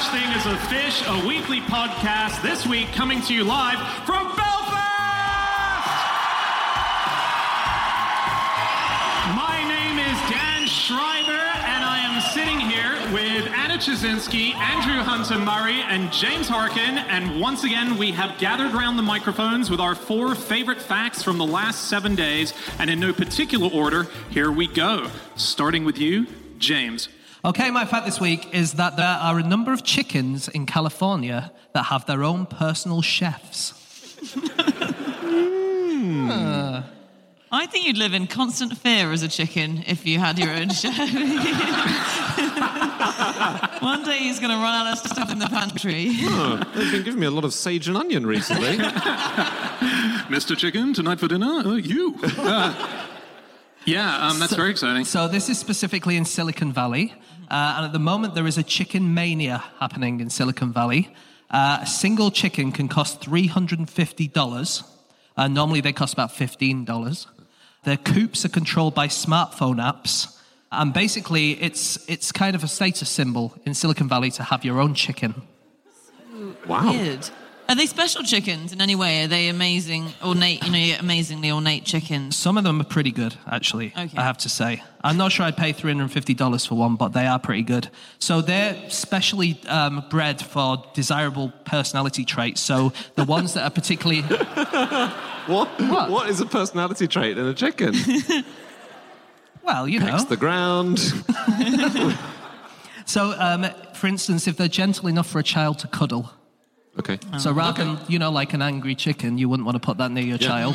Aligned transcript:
Such 0.00 0.12
Thing 0.12 0.32
as 0.32 0.46
a 0.46 0.56
Fish, 0.68 1.02
a 1.06 1.26
weekly 1.26 1.60
podcast. 1.60 2.40
This 2.42 2.66
week, 2.66 2.88
coming 2.92 3.20
to 3.22 3.34
you 3.34 3.44
live 3.44 3.78
from 4.06 4.24
Belfast. 4.28 4.38
My 9.36 9.62
name 9.68 9.98
is 9.98 10.30
Dan 10.30 10.66
Schreiber, 10.66 11.32
and 11.32 11.84
I 11.84 11.98
am 12.02 12.20
sitting 12.32 12.60
here 12.60 12.94
with 13.12 13.52
Anna 13.52 13.76
Ptaszynski, 13.76 14.54
Andrew 14.54 15.02
Hunter 15.02 15.38
Murray, 15.38 15.82
and 15.82 16.10
James 16.12 16.48
Harkin. 16.48 16.96
And 16.96 17.40
once 17.40 17.64
again, 17.64 17.98
we 17.98 18.12
have 18.12 18.38
gathered 18.38 18.74
around 18.74 18.96
the 18.96 19.02
microphones 19.02 19.70
with 19.70 19.80
our 19.80 19.94
four 19.94 20.34
favorite 20.34 20.80
facts 20.80 21.22
from 21.22 21.36
the 21.36 21.46
last 21.46 21.88
seven 21.88 22.14
days. 22.14 22.54
And 22.78 22.88
in 22.88 23.00
no 23.00 23.12
particular 23.12 23.68
order, 23.68 24.04
here 24.30 24.50
we 24.50 24.66
go. 24.66 25.10
Starting 25.36 25.84
with 25.84 25.98
you, 25.98 26.26
James. 26.58 27.08
Okay, 27.42 27.70
my 27.70 27.86
fact 27.86 28.04
this 28.04 28.20
week 28.20 28.54
is 28.54 28.74
that 28.74 28.96
there 28.96 29.06
are 29.06 29.38
a 29.38 29.42
number 29.42 29.72
of 29.72 29.82
chickens 29.82 30.46
in 30.48 30.66
California 30.66 31.50
that 31.72 31.84
have 31.84 32.04
their 32.04 32.22
own 32.22 32.44
personal 32.44 33.00
chefs. 33.00 33.72
I 37.52 37.66
think 37.66 37.86
you'd 37.86 37.96
live 37.96 38.12
in 38.12 38.26
constant 38.26 38.76
fear 38.76 39.10
as 39.10 39.22
a 39.22 39.28
chicken 39.28 39.84
if 39.86 40.06
you 40.06 40.18
had 40.18 40.38
your 40.38 40.50
own 40.50 40.68
chef. 40.68 40.98
One 43.82 44.04
day 44.04 44.18
he's 44.18 44.38
going 44.38 44.50
to 44.50 44.56
run 44.56 44.86
out 44.86 44.92
of 44.92 44.98
stuff 44.98 45.32
in 45.32 45.38
the 45.38 45.46
pantry. 45.46 46.10
Oh, 46.20 46.62
they've 46.74 46.92
been 46.92 47.04
giving 47.04 47.20
me 47.20 47.26
a 47.26 47.30
lot 47.30 47.46
of 47.46 47.54
sage 47.54 47.88
and 47.88 47.96
onion 47.96 48.26
recently. 48.26 48.76
Mr. 50.28 50.56
Chicken, 50.56 50.92
tonight 50.92 51.18
for 51.18 51.26
dinner, 51.26 51.62
uh, 51.64 51.74
you. 51.74 52.18
Yeah, 53.84 54.28
um, 54.28 54.38
that's 54.38 54.54
very 54.54 54.70
exciting. 54.70 55.04
So, 55.04 55.28
this 55.28 55.48
is 55.48 55.58
specifically 55.58 56.16
in 56.16 56.24
Silicon 56.24 56.72
Valley. 56.72 57.14
Uh, 57.50 57.74
and 57.76 57.86
at 57.86 57.92
the 57.92 57.98
moment, 57.98 58.34
there 58.34 58.46
is 58.46 58.58
a 58.58 58.62
chicken 58.62 59.12
mania 59.12 59.64
happening 59.80 60.20
in 60.20 60.30
Silicon 60.30 60.72
Valley. 60.72 61.12
Uh, 61.50 61.78
a 61.82 61.86
single 61.86 62.30
chicken 62.30 62.70
can 62.70 62.86
cost 62.86 63.20
$350. 63.22 64.84
Uh, 65.36 65.48
normally, 65.48 65.80
they 65.80 65.92
cost 65.92 66.12
about 66.12 66.30
$15. 66.30 67.26
Their 67.84 67.96
coops 67.96 68.44
are 68.44 68.50
controlled 68.50 68.94
by 68.94 69.08
smartphone 69.08 69.76
apps. 69.76 70.36
And 70.70 70.92
basically, 70.92 71.60
it's, 71.60 71.98
it's 72.08 72.30
kind 72.30 72.54
of 72.54 72.62
a 72.62 72.68
status 72.68 73.08
symbol 73.08 73.54
in 73.64 73.74
Silicon 73.74 74.08
Valley 74.08 74.30
to 74.32 74.44
have 74.44 74.64
your 74.64 74.80
own 74.80 74.94
chicken. 74.94 75.42
Wow. 76.68 76.92
Weird. 76.92 77.28
Are 77.70 77.76
they 77.76 77.86
special 77.86 78.24
chickens 78.24 78.72
in 78.72 78.80
any 78.80 78.96
way? 78.96 79.22
Are 79.22 79.28
they 79.28 79.46
amazing, 79.46 80.08
ornate, 80.24 80.64
you 80.64 80.72
know, 80.72 80.96
amazingly 80.98 81.52
ornate 81.52 81.84
chickens? 81.84 82.36
Some 82.36 82.58
of 82.58 82.64
them 82.64 82.80
are 82.80 82.84
pretty 82.84 83.12
good, 83.12 83.36
actually, 83.46 83.92
Okay. 83.96 84.18
I 84.18 84.24
have 84.24 84.38
to 84.38 84.48
say. 84.48 84.82
I'm 85.04 85.16
not 85.16 85.30
sure 85.30 85.46
I'd 85.46 85.56
pay 85.56 85.72
$350 85.72 86.66
for 86.66 86.74
one, 86.74 86.96
but 86.96 87.12
they 87.12 87.28
are 87.28 87.38
pretty 87.38 87.62
good. 87.62 87.88
So 88.18 88.40
they're 88.40 88.76
specially 88.90 89.60
um, 89.68 90.04
bred 90.10 90.42
for 90.42 90.82
desirable 90.94 91.52
personality 91.64 92.24
traits. 92.24 92.60
So 92.60 92.92
the 93.14 93.22
ones 93.22 93.54
that 93.54 93.62
are 93.62 93.70
particularly. 93.70 94.22
What? 95.46 95.68
What 96.10 96.28
is 96.28 96.40
a 96.40 96.46
personality 96.46 97.06
trait 97.08 97.38
in 97.38 97.46
a 97.46 97.54
chicken? 97.54 97.94
Well, 99.62 99.86
you 99.86 100.00
know. 100.00 100.06
Pecks 100.06 100.24
the 100.24 100.36
ground. 100.36 100.98
So, 103.06 103.34
um, 103.40 103.66
for 103.94 104.06
instance, 104.06 104.46
if 104.46 104.56
they're 104.56 104.68
gentle 104.68 105.08
enough 105.08 105.28
for 105.28 105.40
a 105.40 105.42
child 105.42 105.80
to 105.80 105.88
cuddle. 105.88 106.30
Okay. 106.98 107.18
So 107.38 107.52
rather 107.52 107.84
than, 107.84 107.98
you 108.08 108.18
know, 108.18 108.30
like 108.30 108.52
an 108.52 108.62
angry 108.62 108.94
chicken, 108.94 109.38
you 109.38 109.48
wouldn't 109.48 109.64
want 109.64 109.76
to 109.76 109.80
put 109.80 109.98
that 109.98 110.10
near 110.10 110.24
your 110.24 110.38
child. 110.38 110.74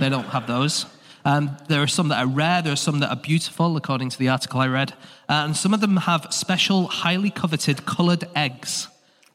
They 0.00 0.08
don't 0.08 0.26
have 0.26 0.46
those. 0.46 0.86
Um, 1.24 1.56
there 1.66 1.82
are 1.82 1.88
some 1.88 2.08
that 2.08 2.18
are 2.20 2.26
rare, 2.28 2.62
there 2.62 2.72
are 2.72 2.76
some 2.76 3.00
that 3.00 3.10
are 3.10 3.16
beautiful, 3.16 3.76
according 3.76 4.10
to 4.10 4.18
the 4.18 4.28
article 4.28 4.60
I 4.60 4.68
read. 4.68 4.94
And 5.28 5.56
some 5.56 5.74
of 5.74 5.80
them 5.80 5.96
have 5.96 6.28
special, 6.30 6.86
highly 6.86 7.30
coveted 7.30 7.84
coloured 7.84 8.24
eggs. 8.36 8.86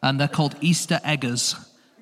And 0.02 0.18
they're 0.20 0.30
called 0.30 0.56
Easter 0.62 1.02
eggers. 1.04 1.56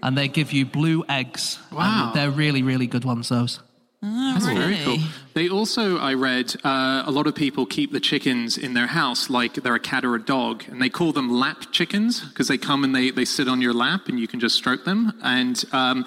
And 0.04 0.16
they 0.18 0.28
give 0.28 0.52
you 0.52 0.66
blue 0.66 1.04
eggs. 1.10 1.58
And 1.72 1.78
Wow. 1.80 2.12
they're 2.14 2.30
really, 2.30 2.62
really 2.62 2.88
good 2.88 3.04
ones, 3.04 3.30
those. 3.30 3.60
Oh, 4.02 4.34
That's 4.34 4.46
really? 4.46 4.60
very 4.76 4.84
cool. 4.86 4.98
They 5.34 5.50
also, 5.50 5.98
I 5.98 6.14
read, 6.14 6.56
uh, 6.64 7.04
a 7.06 7.12
lot 7.12 7.28
of 7.28 7.36
people 7.36 7.66
keep 7.66 7.92
the 7.92 8.00
chickens 8.00 8.58
in 8.58 8.74
their 8.74 8.88
house 8.88 9.30
like 9.30 9.56
they're 9.56 9.76
a 9.76 9.80
cat 9.80 10.06
or 10.06 10.16
a 10.16 10.24
dog, 10.24 10.64
and 10.70 10.82
they 10.82 10.88
call 10.90 11.12
them 11.12 11.30
lap 11.30 11.66
chickens 11.72 12.22
because 12.22 12.48
they 12.48 12.58
come 12.58 12.86
and 12.86 12.96
they, 12.96 13.12
they 13.12 13.26
sit 13.26 13.50
on 13.50 13.60
your 13.60 13.74
lap 13.74 14.08
and 14.08 14.18
you 14.18 14.26
can 14.28 14.40
just 14.40 14.56
stroke 14.56 14.86
them. 14.86 15.12
And 15.22 15.62
um, 15.74 16.06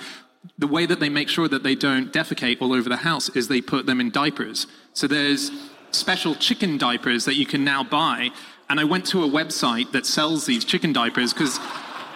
the 0.59 0.67
way 0.67 0.87
that 0.87 1.01
they 1.01 1.11
make 1.11 1.29
sure 1.29 1.49
that 1.49 1.65
they 1.65 1.75
don't 1.75 2.11
defecate 2.13 2.63
all 2.63 2.73
over 2.73 2.89
the 2.89 2.97
house 2.97 3.29
is 3.31 3.49
they 3.49 3.61
put 3.61 3.85
them 3.85 4.01
in 4.01 4.11
diapers. 4.11 4.67
So 4.95 5.07
there's 5.07 5.51
special 5.91 6.35
chicken 6.35 6.79
diapers 6.79 7.27
that 7.27 7.35
you 7.35 7.45
can 7.45 7.63
now 7.63 7.85
buy. 7.85 8.31
And 8.71 8.81
I 8.81 8.85
went 8.85 9.05
to 9.09 9.23
a 9.23 9.29
website 9.29 9.93
that 9.93 10.07
sells 10.07 10.47
these 10.47 10.65
chicken 10.65 10.95
diapers 10.95 11.35
because 11.35 11.59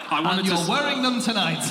I 0.09 0.21
wanted 0.21 0.39
And 0.39 0.47
you're 0.47 0.57
to. 0.57 0.69
wearing 0.71 1.03
them 1.03 1.21
tonight. 1.21 1.61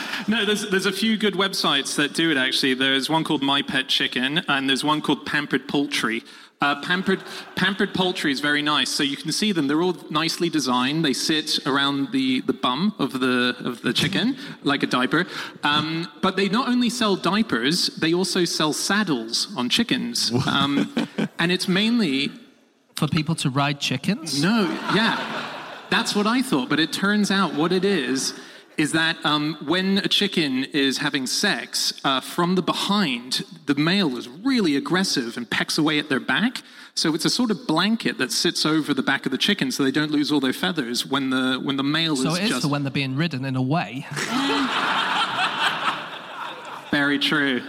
No, 0.27 0.45
there's, 0.45 0.69
there's 0.69 0.85
a 0.85 0.91
few 0.91 1.17
good 1.17 1.33
websites 1.33 1.95
that 1.95 2.13
do 2.13 2.31
it 2.31 2.37
actually. 2.37 2.73
There's 2.73 3.09
one 3.09 3.23
called 3.23 3.41
My 3.41 3.61
Pet 3.61 3.87
Chicken, 3.87 4.39
and 4.47 4.69
there's 4.69 4.83
one 4.83 5.01
called 5.01 5.25
Pampered 5.25 5.67
Poultry. 5.67 6.23
Uh, 6.61 6.79
pampered, 6.83 7.23
pampered 7.55 7.91
poultry 7.91 8.31
is 8.31 8.39
very 8.39 8.61
nice. 8.61 8.87
So 8.91 9.01
you 9.01 9.17
can 9.17 9.31
see 9.31 9.51
them; 9.51 9.67
they're 9.67 9.81
all 9.81 9.97
nicely 10.11 10.47
designed. 10.47 11.03
They 11.03 11.13
sit 11.13 11.65
around 11.65 12.11
the, 12.11 12.41
the 12.41 12.53
bum 12.53 12.93
of 12.99 13.19
the 13.19 13.55
of 13.65 13.81
the 13.81 13.91
chicken 13.93 14.37
like 14.63 14.83
a 14.83 14.87
diaper. 14.87 15.25
Um, 15.63 16.07
but 16.21 16.35
they 16.35 16.49
not 16.49 16.67
only 16.67 16.91
sell 16.91 17.15
diapers, 17.15 17.87
they 17.87 18.13
also 18.13 18.45
sell 18.45 18.73
saddles 18.73 19.47
on 19.57 19.69
chickens. 19.69 20.31
Um, 20.45 20.93
and 21.39 21.51
it's 21.51 21.67
mainly 21.67 22.29
for 22.95 23.07
people 23.07 23.33
to 23.35 23.49
ride 23.49 23.79
chickens. 23.79 24.39
no, 24.39 24.65
yeah. 24.93 25.47
That's 25.89 26.15
what 26.15 26.27
I 26.27 26.43
thought. 26.43 26.69
But 26.69 26.79
it 26.79 26.93
turns 26.93 27.31
out 27.31 27.55
what 27.55 27.71
it 27.71 27.83
is 27.83 28.39
is 28.81 28.93
that 28.93 29.23
um, 29.23 29.55
when 29.65 29.99
a 29.99 30.07
chicken 30.07 30.63
is 30.63 30.97
having 30.97 31.27
sex, 31.27 31.93
uh, 32.03 32.19
from 32.19 32.55
the 32.55 32.63
behind, 32.63 33.43
the 33.67 33.75
male 33.75 34.17
is 34.17 34.27
really 34.27 34.75
aggressive 34.75 35.37
and 35.37 35.47
pecks 35.47 35.77
away 35.77 35.99
at 35.99 36.09
their 36.09 36.19
back. 36.19 36.63
So 36.95 37.13
it's 37.13 37.23
a 37.23 37.29
sort 37.29 37.51
of 37.51 37.67
blanket 37.67 38.17
that 38.17 38.31
sits 38.31 38.65
over 38.65 38.91
the 38.95 39.03
back 39.03 39.27
of 39.27 39.31
the 39.31 39.37
chicken 39.37 39.71
so 39.71 39.83
they 39.83 39.91
don't 39.91 40.09
lose 40.09 40.31
all 40.31 40.39
their 40.39 40.51
feathers 40.51 41.05
when 41.05 41.29
the, 41.29 41.59
when 41.63 41.77
the 41.77 41.83
male 41.83 42.15
So 42.15 42.31
is 42.31 42.39
it 42.39 42.43
is 42.45 42.49
just. 42.49 42.61
for 42.63 42.69
when 42.69 42.81
they're 42.81 42.91
being 42.91 43.15
ridden 43.15 43.45
in 43.45 43.55
a 43.55 43.61
way. 43.61 44.07
Very 46.89 47.19
true. 47.19 47.61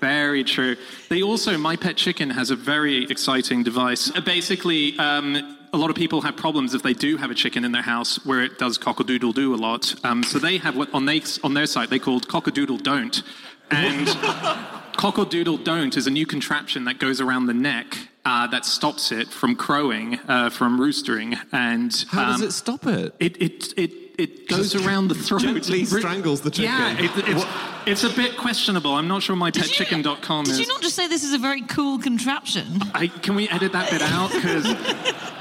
Very 0.00 0.44
true. 0.44 0.76
They 1.08 1.20
also, 1.20 1.58
My 1.58 1.74
Pet 1.76 1.96
Chicken 1.96 2.30
has 2.30 2.50
a 2.50 2.56
very 2.56 3.04
exciting 3.10 3.62
device. 3.64 4.10
Uh, 4.16 4.20
Basically, 4.20 4.98
um, 4.98 5.58
a 5.72 5.76
lot 5.76 5.90
of 5.90 5.96
people 5.96 6.22
have 6.22 6.36
problems 6.36 6.74
if 6.74 6.82
they 6.82 6.92
do 6.92 7.16
have 7.16 7.30
a 7.30 7.34
chicken 7.34 7.64
in 7.64 7.72
their 7.72 7.82
house 7.82 8.24
where 8.26 8.42
it 8.42 8.58
does 8.58 8.78
cock-a-doodle 8.78 9.32
do 9.32 9.54
a 9.54 9.56
lot. 9.56 9.94
Um, 10.04 10.22
so 10.22 10.38
they 10.38 10.58
have 10.58 10.76
what 10.76 10.92
on, 10.92 11.06
they, 11.06 11.22
on 11.44 11.54
their 11.54 11.66
site 11.66 11.90
they 11.90 11.98
called 11.98 12.28
cock-a-doodle 12.28 12.78
don't. 12.78 13.22
And 13.70 14.06
cock-a-doodle 14.96 15.58
don't 15.58 15.96
is 15.96 16.06
a 16.06 16.10
new 16.10 16.26
contraption 16.26 16.84
that 16.84 16.98
goes 16.98 17.20
around 17.20 17.46
the 17.46 17.54
neck 17.54 17.96
uh, 18.24 18.46
that 18.48 18.66
stops 18.66 19.12
it 19.12 19.28
from 19.28 19.54
crowing, 19.56 20.18
uh, 20.28 20.50
from 20.50 20.78
roostering. 20.78 21.38
And 21.52 21.92
How 22.08 22.26
does 22.26 22.42
um, 22.42 22.48
it 22.48 22.52
stop 22.52 22.86
it? 22.86 23.14
it, 23.20 23.40
it, 23.40 23.78
it, 23.78 23.92
it 24.18 24.48
goes 24.48 24.74
around 24.74 25.08
the 25.08 25.14
throat. 25.14 25.42
gently 25.42 25.84
strangles 25.84 26.42
the 26.42 26.50
chicken. 26.50 26.72
Yeah, 26.72 26.98
it, 26.98 27.10
it's, 27.16 27.44
it's 27.86 28.04
a 28.04 28.14
bit 28.14 28.36
questionable. 28.36 28.92
I'm 28.92 29.08
not 29.08 29.22
sure 29.22 29.36
Did 29.36 29.56
you- 29.56 29.62
mypetchicken.com 29.62 30.44
Did 30.44 30.58
you 30.58 30.66
not 30.66 30.82
just 30.82 30.96
say 30.96 31.06
this 31.06 31.24
is 31.24 31.32
a 31.32 31.38
very 31.38 31.62
cool 31.62 31.98
contraption? 31.98 32.66
I, 32.92 33.06
can 33.06 33.36
we 33.36 33.48
edit 33.48 33.72
that 33.72 33.90
bit 33.90 34.02
out? 34.02 34.30
Because 34.32 34.66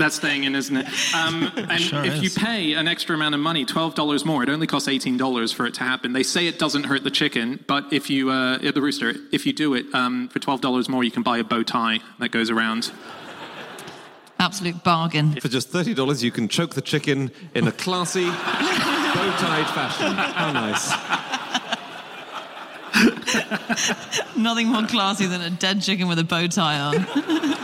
that's 0.00 0.16
staying 0.16 0.44
in, 0.44 0.56
isn't 0.56 0.76
it? 0.76 0.86
Um, 1.14 1.50
and 1.56 1.80
Sure 1.80 2.04
if 2.04 2.22
you 2.22 2.30
pay 2.30 2.72
an 2.72 2.88
extra 2.88 3.14
amount 3.14 3.34
of 3.34 3.40
money, 3.40 3.64
$12 3.64 4.24
more, 4.24 4.42
it 4.42 4.48
only 4.48 4.66
costs 4.66 4.88
$18 4.88 5.54
for 5.54 5.66
it 5.66 5.74
to 5.74 5.84
happen. 5.84 6.12
They 6.12 6.24
say 6.24 6.46
it 6.48 6.58
doesn't 6.58 6.84
hurt 6.84 7.04
the 7.04 7.10
chicken, 7.10 7.62
but 7.66 7.92
if 7.92 8.10
you, 8.10 8.30
uh, 8.30 8.58
the 8.58 8.80
rooster, 8.80 9.14
if 9.30 9.46
you 9.46 9.52
do 9.52 9.74
it 9.74 9.86
um, 9.94 10.28
for 10.28 10.40
$12 10.40 10.88
more, 10.88 11.04
you 11.04 11.10
can 11.10 11.22
buy 11.22 11.38
a 11.38 11.44
bow 11.44 11.62
tie 11.62 12.00
that 12.18 12.30
goes 12.30 12.50
around. 12.50 12.90
Absolute 14.38 14.82
bargain. 14.82 15.38
For 15.38 15.48
just 15.48 15.70
$30, 15.70 16.22
you 16.22 16.30
can 16.30 16.48
choke 16.48 16.74
the 16.74 16.80
chicken 16.80 17.30
in 17.54 17.68
a 17.68 17.72
classy, 17.72 18.24
bow-tied 18.24 19.66
fashion. 19.66 20.12
How 20.14 20.52
nice. 20.52 20.90
Nothing 24.36 24.68
more 24.68 24.86
classy 24.86 25.26
than 25.26 25.42
a 25.42 25.50
dead 25.50 25.82
chicken 25.82 26.08
with 26.08 26.18
a 26.18 26.24
bow 26.24 26.46
tie 26.46 26.80
on. 26.80 27.06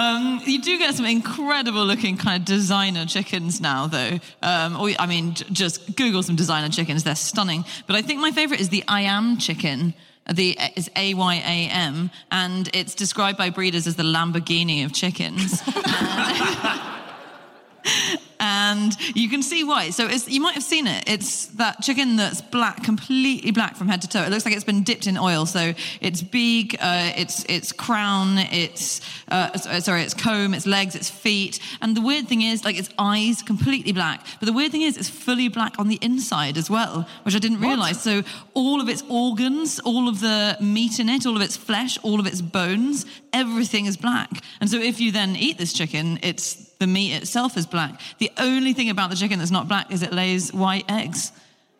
Um, 0.00 0.40
you 0.46 0.62
do 0.62 0.78
get 0.78 0.94
some 0.94 1.04
incredible 1.04 1.84
looking 1.84 2.16
kind 2.16 2.40
of 2.40 2.46
designer 2.46 3.04
chickens 3.04 3.60
now, 3.60 3.86
though. 3.86 4.18
Um, 4.40 4.80
or, 4.80 4.88
I 4.98 5.04
mean, 5.04 5.34
j- 5.34 5.44
just 5.52 5.94
Google 5.94 6.22
some 6.22 6.36
designer 6.36 6.70
chickens; 6.70 7.04
they're 7.04 7.14
stunning. 7.14 7.66
But 7.86 7.96
I 7.96 8.02
think 8.02 8.20
my 8.20 8.30
favorite 8.30 8.60
is 8.60 8.70
the 8.70 8.82
Ayam 8.88 9.38
chicken. 9.38 9.92
The 10.32 10.56
is 10.74 10.90
A 10.96 11.12
Y 11.12 11.34
A 11.34 11.68
M, 11.68 12.10
and 12.30 12.70
it's 12.72 12.94
described 12.94 13.36
by 13.36 13.50
breeders 13.50 13.86
as 13.86 13.96
the 13.96 14.02
Lamborghini 14.02 14.86
of 14.86 14.94
chickens. 14.94 15.60
and 18.40 18.96
you 19.14 19.28
can 19.28 19.42
see 19.42 19.62
why. 19.62 19.90
So 19.90 20.06
it's, 20.06 20.28
you 20.28 20.40
might 20.40 20.54
have 20.54 20.64
seen 20.64 20.86
it. 20.86 21.04
It's 21.06 21.46
that 21.46 21.82
chicken 21.82 22.16
that's 22.16 22.40
black, 22.40 22.82
completely 22.82 23.50
black 23.50 23.76
from 23.76 23.88
head 23.88 24.00
to 24.02 24.08
toe. 24.08 24.22
It 24.22 24.30
looks 24.30 24.44
like 24.44 24.54
it's 24.54 24.64
been 24.64 24.82
dipped 24.82 25.06
in 25.06 25.16
oil. 25.18 25.46
So 25.46 25.74
its 26.00 26.22
beak, 26.22 26.76
uh, 26.80 27.12
its 27.16 27.44
its 27.44 27.70
crown, 27.72 28.38
its 28.38 29.00
uh, 29.28 29.56
sorry, 29.58 30.02
its 30.02 30.14
comb, 30.14 30.54
its 30.54 30.66
legs, 30.66 30.94
its 30.94 31.10
feet, 31.10 31.60
and 31.80 31.96
the 31.96 32.00
weird 32.00 32.26
thing 32.26 32.42
is, 32.42 32.64
like 32.64 32.78
its 32.78 32.88
eyes, 32.98 33.42
completely 33.42 33.92
black. 33.92 34.24
But 34.40 34.46
the 34.46 34.52
weird 34.52 34.72
thing 34.72 34.82
is, 34.82 34.96
it's 34.96 35.10
fully 35.10 35.48
black 35.48 35.78
on 35.78 35.88
the 35.88 35.98
inside 36.00 36.56
as 36.56 36.70
well, 36.70 37.06
which 37.24 37.34
I 37.34 37.38
didn't 37.38 37.60
realize. 37.60 38.00
So 38.02 38.22
all 38.54 38.80
of 38.80 38.88
its 38.88 39.04
organs, 39.08 39.78
all 39.80 40.08
of 40.08 40.20
the 40.20 40.56
meat 40.60 40.98
in 40.98 41.08
it, 41.08 41.26
all 41.26 41.36
of 41.36 41.42
its 41.42 41.56
flesh, 41.56 41.98
all 42.02 42.18
of 42.18 42.26
its 42.26 42.40
bones, 42.40 43.04
everything 43.32 43.86
is 43.86 43.96
black. 43.96 44.30
And 44.60 44.70
so 44.70 44.78
if 44.78 45.00
you 45.00 45.12
then 45.12 45.36
eat 45.36 45.58
this 45.58 45.72
chicken, 45.72 46.18
it's 46.22 46.54
the 46.78 46.86
meat 46.86 47.14
itself 47.14 47.56
is 47.56 47.66
black. 47.66 48.00
The 48.18 48.30
only 48.38 48.72
thing 48.72 48.90
about 48.90 49.10
the 49.10 49.16
chicken 49.16 49.38
that's 49.38 49.50
not 49.50 49.68
black 49.68 49.92
is 49.92 50.02
it 50.02 50.12
lays 50.12 50.52
white 50.52 50.84
eggs. 50.90 51.32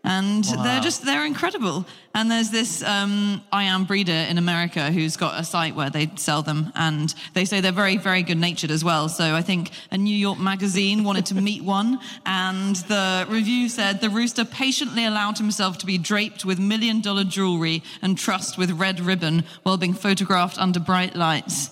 And 0.02 0.47
Wow. 0.47 0.62
they're 0.62 0.81
just, 0.81 1.05
they're 1.05 1.26
incredible. 1.26 1.85
And 2.14 2.31
there's 2.31 2.50
this 2.50 2.82
um, 2.82 3.43
Ayam 3.52 3.87
breeder 3.87 4.12
in 4.31 4.38
America 4.38 4.91
who's 4.91 5.17
got 5.17 5.38
a 5.38 5.44
site 5.44 5.75
where 5.75 5.91
they 5.91 6.11
sell 6.17 6.43
them. 6.43 6.73
And 6.75 7.14
they 7.35 7.44
say 7.44 7.61
they're 7.61 7.70
very, 7.70 7.99
very 7.99 8.23
good 8.23 8.38
natured 8.38 8.70
as 8.70 8.82
well. 8.82 9.08
So 9.11 9.35
I 9.35 9.43
think 9.43 9.70
a 9.91 9.99
New 9.99 10.14
York 10.17 10.38
magazine 10.38 11.05
wanted 11.05 11.26
to 11.26 11.35
meet 11.35 11.62
one. 11.62 11.99
And 12.25 12.76
the 12.76 13.26
review 13.29 13.69
said 13.69 14.00
the 14.00 14.11
rooster 14.11 14.44
patiently 14.44 15.05
allowed 15.05 15.37
himself 15.38 15.76
to 15.79 15.87
be 15.87 15.99
draped 15.99 16.44
with 16.44 16.58
million 16.58 17.00
dollar 17.02 17.25
jewelry 17.25 17.82
and 18.00 18.17
trussed 18.17 18.56
with 18.56 18.70
red 18.73 19.00
ribbon 19.00 19.44
while 19.64 19.76
being 19.76 19.94
photographed 19.94 20.58
under 20.58 20.81
bright 20.81 21.14
lights. 21.14 21.70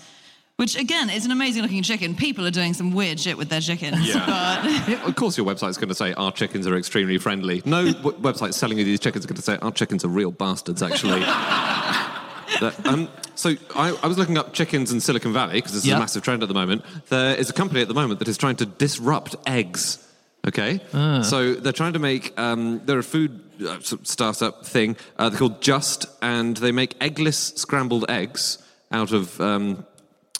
Which 0.58 0.74
again 0.74 1.08
is 1.08 1.24
an 1.24 1.30
amazing 1.30 1.62
looking 1.62 1.84
chicken. 1.84 2.16
People 2.16 2.44
are 2.44 2.50
doing 2.50 2.74
some 2.74 2.90
weird 2.90 3.20
shit 3.20 3.38
with 3.38 3.48
their 3.48 3.60
chickens. 3.60 4.08
Yeah. 4.08 4.24
But 4.26 4.88
Yeah, 4.88 5.04
of 5.06 5.14
course, 5.14 5.36
your 5.38 5.46
website's 5.46 5.76
going 5.76 5.88
to 5.88 5.94
say 5.94 6.12
our 6.14 6.32
chickens 6.32 6.66
are 6.66 6.76
extremely 6.76 7.16
friendly. 7.18 7.62
No 7.64 7.92
w- 7.92 8.18
website 8.18 8.54
selling 8.54 8.76
you 8.76 8.82
these 8.84 8.98
chickens 8.98 9.22
is 9.22 9.26
going 9.26 9.36
to 9.36 9.42
say 9.42 9.56
our 9.62 9.70
chickens 9.70 10.04
are 10.04 10.08
real 10.08 10.32
bastards, 10.32 10.82
actually. 10.82 11.20
That- 11.20 12.74
um, 12.86 13.08
so 13.36 13.50
I, 13.76 13.96
I 14.02 14.08
was 14.08 14.18
looking 14.18 14.36
up 14.36 14.52
chickens 14.52 14.90
in 14.90 14.98
Silicon 15.00 15.32
Valley 15.32 15.52
because 15.54 15.74
this 15.74 15.82
is 15.84 15.88
Yeah. 15.90 15.96
a 15.96 16.00
massive 16.00 16.24
trend 16.24 16.42
at 16.42 16.48
the 16.48 16.54
moment. 16.54 16.82
There 17.08 17.36
is 17.36 17.48
a 17.48 17.52
company 17.52 17.80
at 17.80 17.86
the 17.86 17.94
moment 17.94 18.18
that 18.18 18.26
is 18.26 18.36
trying 18.36 18.56
to 18.56 18.66
disrupt 18.66 19.36
eggs. 19.46 20.04
Okay, 20.44 20.80
so 21.22 21.54
they're 21.54 21.72
trying 21.72 21.92
to 21.92 21.98
make. 22.00 22.36
Um, 22.38 22.80
they're 22.84 22.98
a 23.00 23.02
food 23.04 23.40
uh, 23.64 23.78
startup 23.80 24.64
thing. 24.66 24.96
Uh, 25.18 25.28
they're 25.28 25.38
called 25.38 25.60
Just, 25.60 26.06
and 26.22 26.56
they 26.56 26.72
make 26.72 26.98
eggless 27.00 27.56
scrambled 27.58 28.06
eggs 28.08 28.58
out 28.90 29.12
of 29.12 29.38
um, 29.40 29.84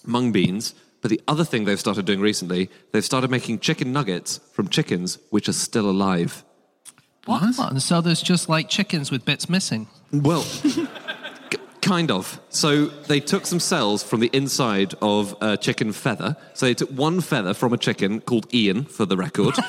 mung 0.08 0.32
beans. 0.32 0.74
But 1.00 1.10
the 1.10 1.20
other 1.28 1.44
thing 1.44 1.64
they've 1.64 1.78
started 1.78 2.06
doing 2.06 2.20
recently, 2.20 2.70
they've 2.90 3.04
started 3.04 3.30
making 3.30 3.60
chicken 3.60 3.92
nuggets 3.92 4.40
from 4.52 4.68
chickens 4.68 5.18
which 5.30 5.48
are 5.48 5.52
still 5.52 5.88
alive. 5.88 6.44
What? 7.26 7.56
And 7.70 7.80
so 7.82 8.00
there's 8.00 8.22
just 8.22 8.48
like 8.48 8.68
chickens 8.68 9.10
with 9.10 9.24
bits 9.24 9.48
missing. 9.48 9.86
Well, 10.12 10.44
k- 11.50 11.58
kind 11.82 12.10
of. 12.10 12.40
So 12.48 12.86
they 12.86 13.20
took 13.20 13.46
some 13.46 13.60
cells 13.60 14.02
from 14.02 14.20
the 14.20 14.30
inside 14.32 14.94
of 15.02 15.36
a 15.40 15.56
chicken 15.56 15.92
feather. 15.92 16.36
So 16.54 16.66
they 16.66 16.74
took 16.74 16.90
one 16.90 17.20
feather 17.20 17.54
from 17.54 17.72
a 17.72 17.76
chicken 17.78 18.20
called 18.22 18.52
Ian, 18.52 18.84
for 18.84 19.04
the 19.06 19.16
record. 19.16 19.54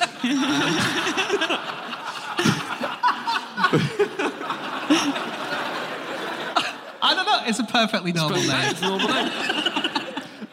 I 7.02 7.14
don't 7.14 7.26
know. 7.26 7.42
It's 7.46 7.58
a 7.58 7.64
perfectly 7.64 8.12
normal 8.12 8.40
name. 8.40 8.74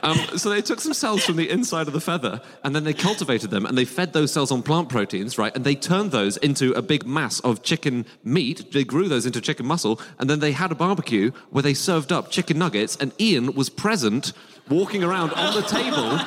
Um, 0.03 0.17
so 0.38 0.49
they 0.49 0.61
took 0.61 0.79
some 0.79 0.94
cells 0.94 1.23
from 1.23 1.38
the 1.38 1.49
inside 1.49 1.88
of 1.88 1.94
the 1.94 2.01
feather 2.01 2.41
and 2.63 2.75
then 2.75 2.83
they 2.83 2.94
cultivated 2.94 3.49
them 3.49 3.65
and 3.65 3.77
they 3.77 3.85
fed 3.85 4.13
those 4.13 4.31
cells 4.31 4.51
on 4.51 4.61
plant 4.61 4.89
proteins, 4.89 5.38
right? 5.38 5.55
And 5.55 5.65
they 5.65 5.75
turned 5.75 6.11
those 6.11 6.38
into 6.38 6.71
a 6.73 6.81
big 6.81 7.05
mass 7.05 7.39
of 7.39 7.63
chicken 7.63 8.05
meat. 8.23 8.71
They 8.71 8.83
grew 8.83 9.07
those 9.07 9.25
into 9.25 9.41
chicken 9.41 9.65
muscle 9.65 9.99
and 10.19 10.29
then 10.29 10.39
they 10.39 10.51
had 10.51 10.71
a 10.71 10.75
barbecue 10.75 11.31
where 11.49 11.63
they 11.63 11.73
served 11.73 12.11
up 12.11 12.29
chicken 12.29 12.59
nuggets 12.59 12.95
and 12.97 13.11
Ian 13.19 13.53
was 13.53 13.69
present 13.69 14.33
walking 14.69 15.03
around 15.03 15.31
on 15.33 15.53
the 15.53 15.61
table 15.67 16.17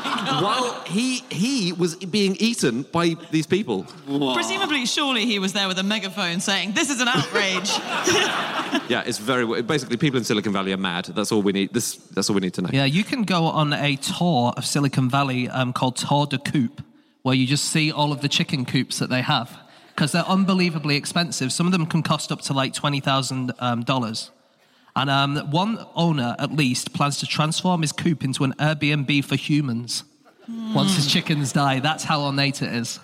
while 0.41 0.83
he 0.85 1.21
he 1.31 1.73
was 1.73 1.97
being 1.97 2.37
eaten 2.39 2.83
by 2.83 3.17
these 3.31 3.47
people. 3.47 3.87
presumably, 4.35 4.87
surely 4.87 5.27
he 5.27 5.39
was 5.39 5.53
there 5.53 5.69
with 5.69 5.79
a 5.79 5.83
megaphone 5.83 6.41
saying, 6.41 6.73
This 6.73 6.91
is 6.91 7.01
an 7.01 7.09
outrage. 7.09 7.71
Yeah, 8.89 9.03
it's 9.07 9.19
very 9.19 9.63
basically 9.63 9.97
people 9.97 10.19
in 10.19 10.25
Silicon 10.25 10.53
Valley 10.53 10.73
are 10.73 10.77
mad. 10.77 11.07
That's 11.07 11.33
all 11.33 11.43
we 11.43 11.53
need. 11.53 11.73
This 11.73 11.97
that's 11.97 12.29
all 12.29 12.35
we 12.35 12.41
need 12.41 12.55
to 12.55 12.63
know. 12.63 12.71
Yeah, 12.73 12.85
you 12.85 13.05
can 13.05 13.23
go 13.23 13.45
on 13.45 13.73
a 13.73 13.97
tour 13.97 14.53
of 14.57 14.65
Silicon 14.65 15.09
Valley 15.09 15.49
um, 15.49 15.73
called 15.73 15.97
Tour 15.97 16.27
de 16.27 16.39
Coop, 16.39 16.83
where 17.23 17.35
you 17.35 17.47
just 17.47 17.65
see 17.65 17.91
all 17.93 18.13
of 18.13 18.21
the 18.21 18.29
chicken 18.29 18.65
coops 18.65 18.99
that 18.99 19.09
they 19.11 19.23
have 19.23 19.57
because 19.89 20.13
they're 20.13 20.27
unbelievably 20.27 20.97
expensive. 20.97 21.53
Some 21.53 21.67
of 21.67 21.73
them 21.73 21.87
can 21.87 22.03
cost 22.03 22.33
up 22.33 22.41
to 22.43 22.53
like 22.53 22.73
twenty 22.73 23.01
thousand 23.01 23.53
um, 23.59 23.83
dollars. 23.83 24.31
And 25.01 25.09
um, 25.39 25.51
one 25.51 25.79
owner, 25.95 26.37
at 26.39 26.53
least, 26.53 26.93
plans 26.93 27.17
to 27.19 27.27
transform 27.27 27.81
his 27.83 27.93
coop 27.93 28.23
into 28.25 28.45
an 28.45 28.53
Airbnb 28.55 29.25
for 29.25 29.37
humans. 29.37 30.05
Once 30.75 30.97
his 30.97 31.07
chickens 31.07 31.53
die, 31.53 31.79
that's 31.81 32.03
how 32.05 32.23
ornate 32.23 32.61
it 32.61 32.73
is. 32.75 32.99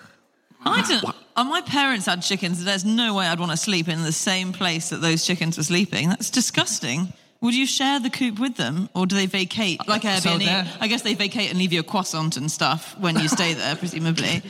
I 0.65 0.81
don't. 0.81 1.15
Uh, 1.35 1.43
my 1.45 1.61
parents 1.61 2.05
had 2.05 2.21
chickens. 2.21 2.63
There's 2.63 2.83
no 2.83 3.13
way 3.15 3.25
I'd 3.27 3.39
want 3.39 3.51
to 3.51 3.57
sleep 3.57 3.87
in 3.87 4.03
the 4.03 4.11
same 4.11 4.51
place 4.51 4.89
that 4.89 4.97
those 5.01 5.25
chickens 5.25 5.55
were 5.57 5.63
sleeping. 5.63 6.09
That's 6.09 6.29
disgusting. 6.29 7.13
Would 7.41 7.55
you 7.55 7.65
share 7.65 7.99
the 7.99 8.09
coop 8.09 8.37
with 8.39 8.57
them, 8.57 8.89
or 8.93 9.05
do 9.05 9.15
they 9.15 9.27
vacate 9.27 9.87
like 9.87 10.01
Airbnb? 10.01 10.45
they're- 10.45 10.67
I 10.81 10.87
guess 10.87 11.03
they 11.03 11.13
vacate 11.13 11.49
and 11.51 11.57
leave 11.59 11.71
you 11.71 11.79
a 11.79 11.83
croissant 11.83 12.35
and 12.35 12.51
stuff 12.51 12.95
when 12.99 13.17
you 13.17 13.27
stay 13.27 13.53
there, 13.53 13.75
presumably. 13.83 14.41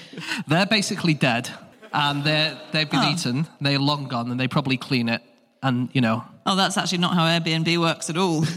They're 0.48 0.66
basically 0.66 1.14
dead, 1.14 1.50
and 1.94 2.24
they're, 2.24 2.58
they've 2.72 2.90
been 2.90 3.04
Oh. 3.04 3.12
eaten. 3.12 3.48
They're 3.62 3.80
long 3.80 4.08
gone, 4.08 4.32
and 4.32 4.40
they 4.40 4.48
probably 4.48 4.78
clean 4.78 5.08
it. 5.10 5.22
And, 5.62 5.90
you 5.94 6.02
know, 6.02 6.24
Oh, 6.48 6.56
that's 6.56 6.78
actually 6.78 7.00
not 7.00 7.14
how 7.14 7.26
Airbnb 7.26 7.78
works 7.78 8.10
at 8.10 8.18
all. 8.18 8.44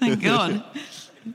Thank 0.00 0.22
God. 0.22 0.64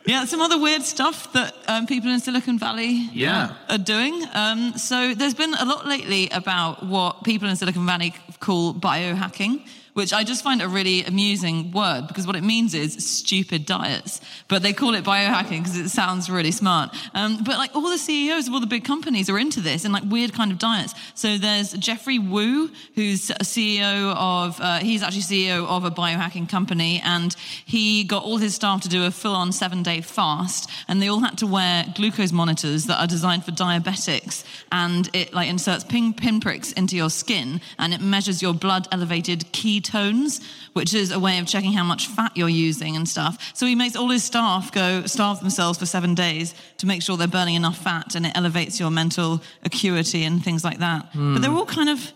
Yeah, 0.06 0.26
some 0.26 0.42
other 0.42 0.60
weird 0.60 0.82
stuff 0.82 1.32
that 1.34 1.54
um, 1.68 1.86
people 1.86 2.10
in 2.10 2.20
Silicon 2.20 2.58
Valley 2.58 3.10
Yeah. 3.14 3.56
are 3.70 3.78
doing. 3.78 4.24
Um, 4.34 4.74
so 4.78 5.14
there's 5.14 5.36
been 5.36 5.54
a 5.54 5.66
lot 5.66 5.86
lately 5.86 6.30
about 6.30 6.84
what 6.86 7.24
people 7.24 7.48
in 7.48 7.56
Silicon 7.56 7.86
Valley 7.86 8.14
call 8.40 8.74
biohacking, 8.74 9.66
which 9.94 10.14
I 10.14 10.24
just 10.24 10.44
find 10.44 10.62
a 10.62 10.68
really 10.68 11.04
amusing 11.04 11.72
word 11.72 12.08
because 12.08 12.26
what 12.26 12.36
it 12.36 12.44
means 12.44 12.74
is 12.74 12.94
stupid 13.06 13.66
diets. 13.66 14.22
But 14.48 14.64
they 14.64 14.74
call 14.74 14.96
it 14.96 15.04
biohacking 15.04 15.64
because 15.64 15.78
it 15.78 15.90
sounds 15.90 16.30
really 16.30 16.52
smart. 16.52 16.96
Um, 17.14 17.44
but 17.44 17.58
like 17.58 17.76
all 17.76 17.90
the 17.90 17.98
CEOs 17.98 18.48
of 18.48 18.54
all 18.54 18.60
the 18.60 18.68
big 18.68 18.84
companies 18.84 19.30
are 19.30 19.38
into 19.38 19.62
this 19.62 19.86
and 19.86 19.94
like 19.94 20.04
weird 20.06 20.34
kind 20.34 20.52
of 20.52 20.60
diets. 20.60 20.94
So 21.14 21.38
there's 21.38 21.74
Geoffrey 21.74 22.20
Woo, 22.20 22.70
who's 22.96 23.30
CEO 23.30 24.14
of, 24.16 24.60
uh, 24.60 24.80
he's 24.80 25.04
actually 25.04 25.22
CEO 25.22 25.68
of 25.68 25.86
a 25.86 25.92
biohacking 25.92 26.50
company 26.50 27.02
and 27.04 27.36
he 27.66 28.04
got 28.04 28.24
all 28.24 28.38
his 28.38 28.56
staff 28.56 28.82
to 28.82 28.90
do 28.90 29.06
a 29.06 29.12
full 29.12 29.36
on 29.36 29.52
seven 29.52 29.84
day 29.84 30.02
fast 30.02 30.70
and 30.88 31.02
they 31.02 31.08
all 31.08 31.20
had 31.20 31.38
to 31.38 31.48
wear 31.48 31.86
glucose 31.96 32.32
monitors 32.32 32.86
that 32.86 33.00
are 33.00 33.08
designed 33.08 33.46
for 33.46 33.52
diabetics 33.52 34.44
and 34.72 35.10
it 35.14 35.34
like 35.34 35.50
inserts 35.50 35.84
pin 35.84 36.14
pinpricks 36.14 36.72
into 36.74 36.96
your 36.96 37.10
skin 37.10 37.62
and 37.78 37.94
it 37.94 38.02
measures 38.02 38.42
your 38.42 38.54
blood 38.54 38.88
elevated 38.92 39.52
ketones 39.84 40.42
which 40.74 40.94
is 40.94 41.12
a 41.12 41.20
way 41.20 41.38
of 41.40 41.46
checking 41.48 41.74
how 41.74 41.84
much 41.84 42.08
fat 42.08 42.32
you're 42.36 42.50
using 42.50 42.96
and 42.96 43.08
stuff 43.08 43.52
so 43.54 43.66
he 43.66 43.76
makes 43.76 43.96
all 43.96 44.10
his 44.10 44.24
staff 44.24 44.72
go 44.72 45.04
starve 45.06 45.40
themselves 45.40 45.78
for 45.78 45.86
seven 45.86 46.16
days 46.16 46.56
to 46.78 46.86
make 46.88 47.02
sure 47.02 47.18
they're 47.18 47.28
burning 47.28 47.56
enough 47.56 47.78
fat 47.78 48.16
and 48.16 48.26
it 48.26 48.32
elevates 48.36 48.80
your 48.80 48.90
mental 48.92 49.42
acuity 49.64 50.24
and 50.24 50.44
things 50.44 50.64
like 50.64 50.80
that 50.80 51.10
but 51.14 51.40
they're 51.40 51.52
all 51.52 51.66
kind 51.66 51.90
of 51.90 52.12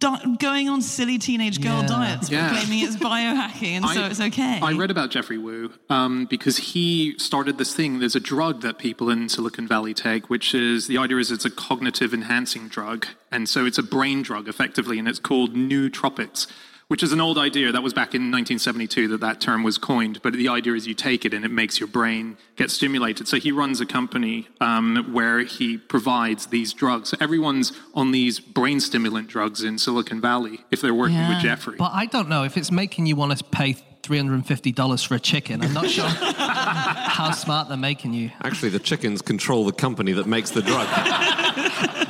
di- 0.00 0.36
going 0.38 0.68
on 0.70 0.80
silly 0.80 1.18
teenage 1.18 1.60
girl 1.60 1.80
Yeah. 1.82 1.86
diets 1.86 2.30
Yeah. 2.30 2.48
claiming 2.50 2.80
it's 2.84 2.96
biohacking 2.96 3.76
and 3.76 3.86
so 3.88 4.02
I- 4.02 4.06
it's 4.08 4.20
okay 4.20 4.58
I 4.62 4.72
read 4.72 4.90
about 4.90 5.10
Geoffrey 5.10 5.36
Woo 5.38 5.70
um, 5.90 6.24
because 6.26 6.56
he 6.56 7.14
started 7.18 7.58
this 7.58 7.74
thing. 7.74 7.98
There's 7.98 8.16
a 8.16 8.20
drug 8.20 8.62
that 8.62 8.78
people 8.78 9.10
in 9.10 9.28
Silicon 9.28 9.66
Valley 9.68 9.92
take, 9.92 10.30
which 10.30 10.54
is 10.54 10.86
the 10.86 10.96
idea 10.98 11.18
is 11.18 11.30
it's 11.30 11.44
a 11.44 11.50
cognitive 11.50 12.14
enhancing 12.14 12.68
drug, 12.68 13.06
and 13.30 13.48
so 13.48 13.66
it's 13.66 13.76
a 13.78 13.82
brain 13.82 14.22
drug 14.22 14.48
effectively, 14.48 14.98
and 14.98 15.06
it's 15.08 15.18
called 15.18 15.54
nootropics. 15.54 16.46
Which 16.88 17.02
is 17.02 17.12
an 17.12 17.20
old 17.20 17.36
idea. 17.36 17.72
That 17.72 17.82
was 17.82 17.92
back 17.92 18.14
in 18.14 18.22
1972 18.30 19.08
that 19.08 19.20
that 19.20 19.40
term 19.40 19.64
was 19.64 19.76
coined. 19.76 20.22
But 20.22 20.34
the 20.34 20.48
idea 20.48 20.74
is 20.74 20.86
you 20.86 20.94
take 20.94 21.24
it 21.24 21.34
and 21.34 21.44
it 21.44 21.50
makes 21.50 21.80
your 21.80 21.88
brain 21.88 22.36
get 22.54 22.70
stimulated. 22.70 23.26
So 23.26 23.38
he 23.38 23.50
runs 23.50 23.80
a 23.80 23.86
company 23.86 24.46
um, 24.60 25.08
where 25.12 25.40
he 25.40 25.78
provides 25.78 26.46
these 26.46 26.72
drugs. 26.72 27.08
So 27.08 27.16
everyone's 27.20 27.72
on 27.94 28.12
these 28.12 28.38
brain 28.38 28.78
stimulant 28.78 29.26
drugs 29.26 29.64
in 29.64 29.78
Silicon 29.78 30.20
Valley 30.20 30.60
if 30.70 30.80
they're 30.80 30.94
working 30.94 31.16
Yeah. 31.16 31.30
with 31.34 31.40
Geoffrey. 31.42 31.74
But 31.76 31.90
I 31.92 32.06
don't 32.06 32.28
know 32.28 32.44
if 32.44 32.56
it's 32.56 32.70
making 32.70 33.06
you 33.06 33.16
want 33.16 33.36
to 33.36 33.42
pay 33.42 33.74
$350 34.04 35.04
for 35.08 35.16
a 35.16 35.18
chicken. 35.20 35.62
I'm 35.62 35.72
not 35.74 35.90
sure 35.90 36.04
how 36.08 37.32
smart 37.32 37.66
they're 37.66 37.76
making 37.76 38.14
you. 38.14 38.30
Actually, 38.44 38.68
the 38.68 38.78
chickens 38.78 39.22
control 39.22 39.64
the 39.64 39.72
company 39.72 40.12
that 40.12 40.28
makes 40.28 40.50
the 40.50 40.62
drug. 40.62 40.86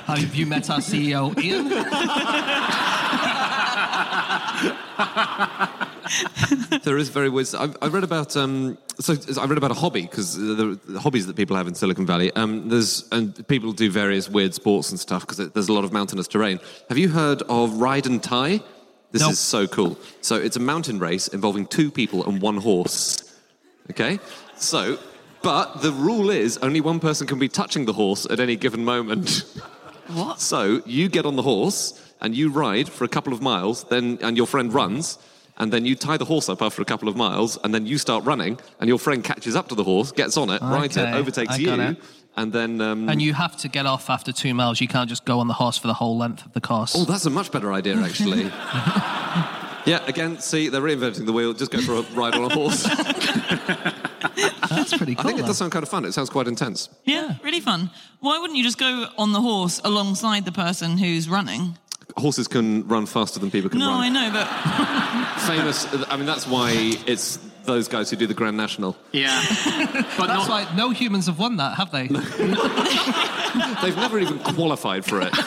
Have 0.07 0.35
you 0.35 0.45
met 0.45 0.69
our 0.69 0.81
CEO, 0.81 1.37
Ian? 1.43 1.67
there 6.85 6.97
is 6.97 7.09
very 7.09 7.29
weird. 7.29 7.49
I, 7.55 7.69
I 7.83 7.89
read 7.89 8.05
about 8.05 8.37
um, 8.37 8.79
so 8.99 9.15
I 9.41 9.45
read 9.47 9.59
about 9.59 9.71
a 9.71 9.75
hobby 9.75 10.03
because 10.03 10.37
the, 10.37 10.79
the 10.87 11.01
hobbies 11.01 11.27
that 11.27 11.37
people 11.37 11.57
have 11.57 11.67
in 11.67 11.75
Silicon 11.75 12.07
Valley. 12.07 12.33
Um, 12.33 12.69
there's 12.69 13.09
and 13.13 13.47
people 13.49 13.73
do 13.73 13.91
various 13.91 14.29
weird 14.29 14.55
sports 14.55 14.91
and 14.91 14.99
stuff 15.01 15.27
because 15.27 15.51
there's 15.51 15.69
a 15.69 15.73
lot 15.73 15.85
of 15.85 15.93
mountainous 15.93 16.29
terrain. 16.29 16.61
Have 16.89 16.99
you 16.99 17.09
heard 17.09 17.43
of 17.49 17.75
ride 17.75 18.07
and 18.07 18.23
tie? 18.23 18.61
This 19.13 19.23
Nope. 19.23 19.33
is 19.33 19.39
so 19.39 19.67
cool. 19.67 19.99
So 20.21 20.37
it's 20.37 20.57
a 20.57 20.61
mountain 20.61 20.99
race 20.99 21.29
involving 21.29 21.67
two 21.67 21.91
people 21.91 22.27
and 22.29 22.41
one 22.41 22.57
horse. 22.57 23.23
Okay, 23.91 24.19
so 24.57 24.99
but 25.43 25.83
the 25.83 25.93
rule 25.93 26.31
is 26.31 26.59
only 26.59 26.81
one 26.81 27.01
person 27.01 27.27
can 27.27 27.39
be 27.39 27.49
touching 27.49 27.85
the 27.85 27.93
horse 27.93 28.27
at 28.27 28.41
any 28.41 28.57
given 28.57 28.85
moment. 28.85 29.45
What? 30.09 30.41
So 30.41 30.83
you 30.87 31.09
get 31.09 31.27
on 31.27 31.37
the 31.37 31.43
horse 31.43 32.01
and 32.21 32.35
you 32.35 32.51
ride 32.51 32.89
for 32.89 33.05
a 33.05 33.09
couple 33.09 33.33
of 33.33 33.41
miles, 33.43 33.85
then 33.85 34.19
and 34.23 34.37
your 34.37 34.47
friend 34.47 34.73
runs, 34.73 35.19
and 35.59 35.73
then 35.73 35.85
you 35.87 35.95
tie 35.97 36.17
the 36.17 36.25
horse 36.25 36.49
up 36.49 36.61
after 36.63 36.83
a 36.83 36.85
couple 36.85 37.09
of 37.09 37.17
miles, 37.17 37.59
and 37.65 37.75
then 37.75 37.87
you 37.87 37.99
start 37.99 38.25
running, 38.25 38.59
and 38.81 38.89
your 38.89 38.99
friend 38.99 39.23
catches 39.25 39.55
up 39.57 39.69
to 39.69 39.75
the 39.75 39.85
horse, 39.85 40.13
gets 40.13 40.37
on 40.37 40.51
it, 40.51 40.61
rides 40.63 40.97
it, 40.97 41.09
overtakes 41.15 41.59
you, 41.59 41.73
it. 41.73 41.97
and 42.37 42.53
then. 42.53 42.81
Um, 42.81 43.09
And 43.09 43.21
you 43.23 43.33
have 43.35 43.57
to 43.59 43.69
get 43.69 43.87
off 43.87 44.11
after 44.11 44.33
two 44.33 44.53
miles. 44.55 44.81
You 44.81 44.89
can't 44.89 45.09
just 45.09 45.25
go 45.25 45.41
on 45.41 45.49
the 45.49 45.55
horse 45.55 45.79
for 45.79 45.87
the 45.87 45.95
whole 45.95 46.17
length 46.19 46.45
of 46.45 46.53
the 46.53 46.61
course. 46.61 46.95
oh, 46.97 47.05
that's 47.05 47.27
a 47.27 47.31
much 47.31 47.51
better 47.51 47.73
idea, 47.73 47.97
actually. 48.09 48.45
yeah, 49.87 50.05
again, 50.07 50.39
see, 50.41 50.69
they're 50.69 50.81
reinventing 50.83 51.25
the 51.27 51.33
wheel. 51.33 51.53
Just 51.55 51.71
go 51.71 51.81
for 51.81 51.95
a 51.95 52.03
ride 52.15 52.35
on 52.35 52.51
a 52.51 52.55
horse. 52.55 52.83
That's 54.69 54.97
pretty 54.97 55.17
I 55.19 55.23
think 55.23 55.39
it 55.39 55.43
though. 55.43 55.49
does 55.49 55.59
sound 55.59 55.73
kind 55.73 55.83
of 55.83 55.89
fun. 55.89 56.05
It 56.05 56.13
sounds 56.13 56.29
quite 56.29 56.49
intense. 56.49 56.89
Yeah, 57.05 57.37
really 57.43 57.61
fun. 57.61 57.91
Why 58.21 58.39
wouldn't 58.39 58.57
you 58.59 58.65
just 58.65 58.79
go 58.79 59.07
on 59.17 59.33
the 59.33 59.41
horse 59.41 59.81
alongside 59.85 60.45
the 60.45 60.53
person 60.53 60.99
who's 60.99 61.29
running? 61.29 61.79
Horses 62.19 62.49
can 62.49 62.87
run 62.89 63.05
faster 63.07 63.39
than 63.39 63.51
people 63.51 63.69
can 63.69 63.79
run. 63.81 63.89
No, 63.91 63.95
I 63.95 64.09
know, 64.09 64.31
but 64.33 64.47
Famous. 65.47 65.87
I 66.11 66.17
mean, 66.17 66.27
that's 66.27 66.47
why 66.47 66.73
it's 67.07 67.39
those 67.67 67.89
guys 67.89 68.11
who 68.11 68.17
do 68.17 68.27
the 68.27 68.35
Grand 68.35 68.57
National. 68.57 68.97
Yeah. 69.13 69.43
But 70.17 70.29
That's 70.29 70.49
not, 70.49 70.69
why 70.71 70.77
no 70.77 70.91
humans 70.91 71.27
have 71.27 71.39
won 71.39 71.57
that, 71.59 71.77
have 71.77 71.91
they? 71.91 72.07
They've 73.83 73.97
never 73.97 74.19
even 74.19 74.39
qualified 74.39 75.05
for 75.05 75.21
it. 75.21 75.31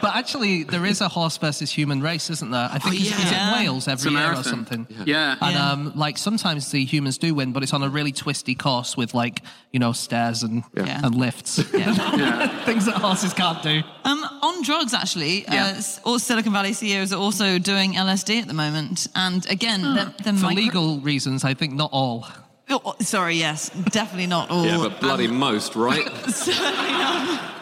but 0.00 0.14
actually, 0.16 0.64
there 0.64 0.84
is 0.86 1.00
a 1.00 1.08
horse 1.08 1.36
versus 1.38 1.70
human 1.70 2.00
race, 2.00 2.30
isn't 2.30 2.50
there? 2.50 2.68
I 2.70 2.78
think 2.78 2.94
Oh, 2.94 2.98
it's, 2.98 3.10
it's 3.10 3.32
in 3.32 3.52
Wales 3.52 3.88
every 3.88 4.12
year 4.12 4.32
or 4.32 4.42
something. 4.42 4.86
Yeah. 5.04 5.36
And 5.40 5.56
um, 5.56 5.92
like 5.96 6.18
sometimes 6.18 6.70
the 6.70 6.84
humans 6.84 7.18
do 7.18 7.34
win, 7.34 7.52
but 7.52 7.62
it's 7.62 7.72
on 7.74 7.82
a 7.82 7.88
really 7.88 8.12
twisty 8.12 8.54
course 8.54 8.96
with 8.96 9.14
like 9.14 9.42
you 9.72 9.78
know 9.80 9.92
stairs 9.92 10.42
and 10.42 10.62
Yeah. 10.74 11.00
and 11.04 11.14
lifts, 11.14 11.58
yeah. 11.72 12.64
things 12.64 12.86
that 12.86 12.94
horses 12.96 13.32
can't 13.34 13.62
do. 13.62 13.82
Um, 14.04 14.24
on 14.42 14.62
drugs, 14.62 14.94
actually, 14.94 15.42
Yeah. 15.44 15.74
uh, 15.78 15.82
all 16.08 16.18
Silicon 16.18 16.52
Valley 16.52 16.72
CEOs 16.72 17.12
are 17.12 17.20
also 17.20 17.58
doing 17.58 17.94
LSD 17.94 18.40
at 18.42 18.46
the 18.48 18.54
moment. 18.54 19.06
And 19.14 19.44
again, 19.50 19.82
the, 19.82 20.14
the 20.22 20.32
For 20.34 20.46
micro- 20.46 20.62
legal 20.62 21.00
reasons, 21.00 21.25
I 21.26 21.54
think 21.54 21.74
not 21.74 21.90
all. 21.92 22.26
Oh, 22.68 22.80
oh, 22.84 22.94
sorry, 23.00 23.36
yes, 23.36 23.70
definitely 23.70 24.26
not 24.26 24.50
all. 24.50 24.64
Yeah, 24.64 24.78
but 24.78 25.00
bloody 25.00 25.28
most, 25.28 25.76
right? 25.76 26.08
Certainly 26.28 26.90
not. 26.90 27.52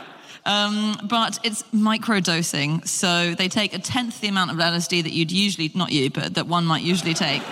Um, 0.47 0.99
but 1.04 1.38
it's 1.42 1.62
microdosing, 1.75 2.87
so 2.87 3.35
they 3.35 3.49
take 3.49 3.75
a 3.75 3.78
tenth 3.78 4.21
the 4.21 4.28
amount 4.28 4.50
of 4.50 4.59
LSD 4.59 5.02
that 5.02 5.12
you'd 5.12 5.33
usually, 5.33 5.71
not 5.75 5.90
you, 5.90 6.11
but 6.11 6.35
that 6.35 6.47
one 6.47 6.66
might 6.66 6.83
usually 6.83 7.14
take 7.14 7.42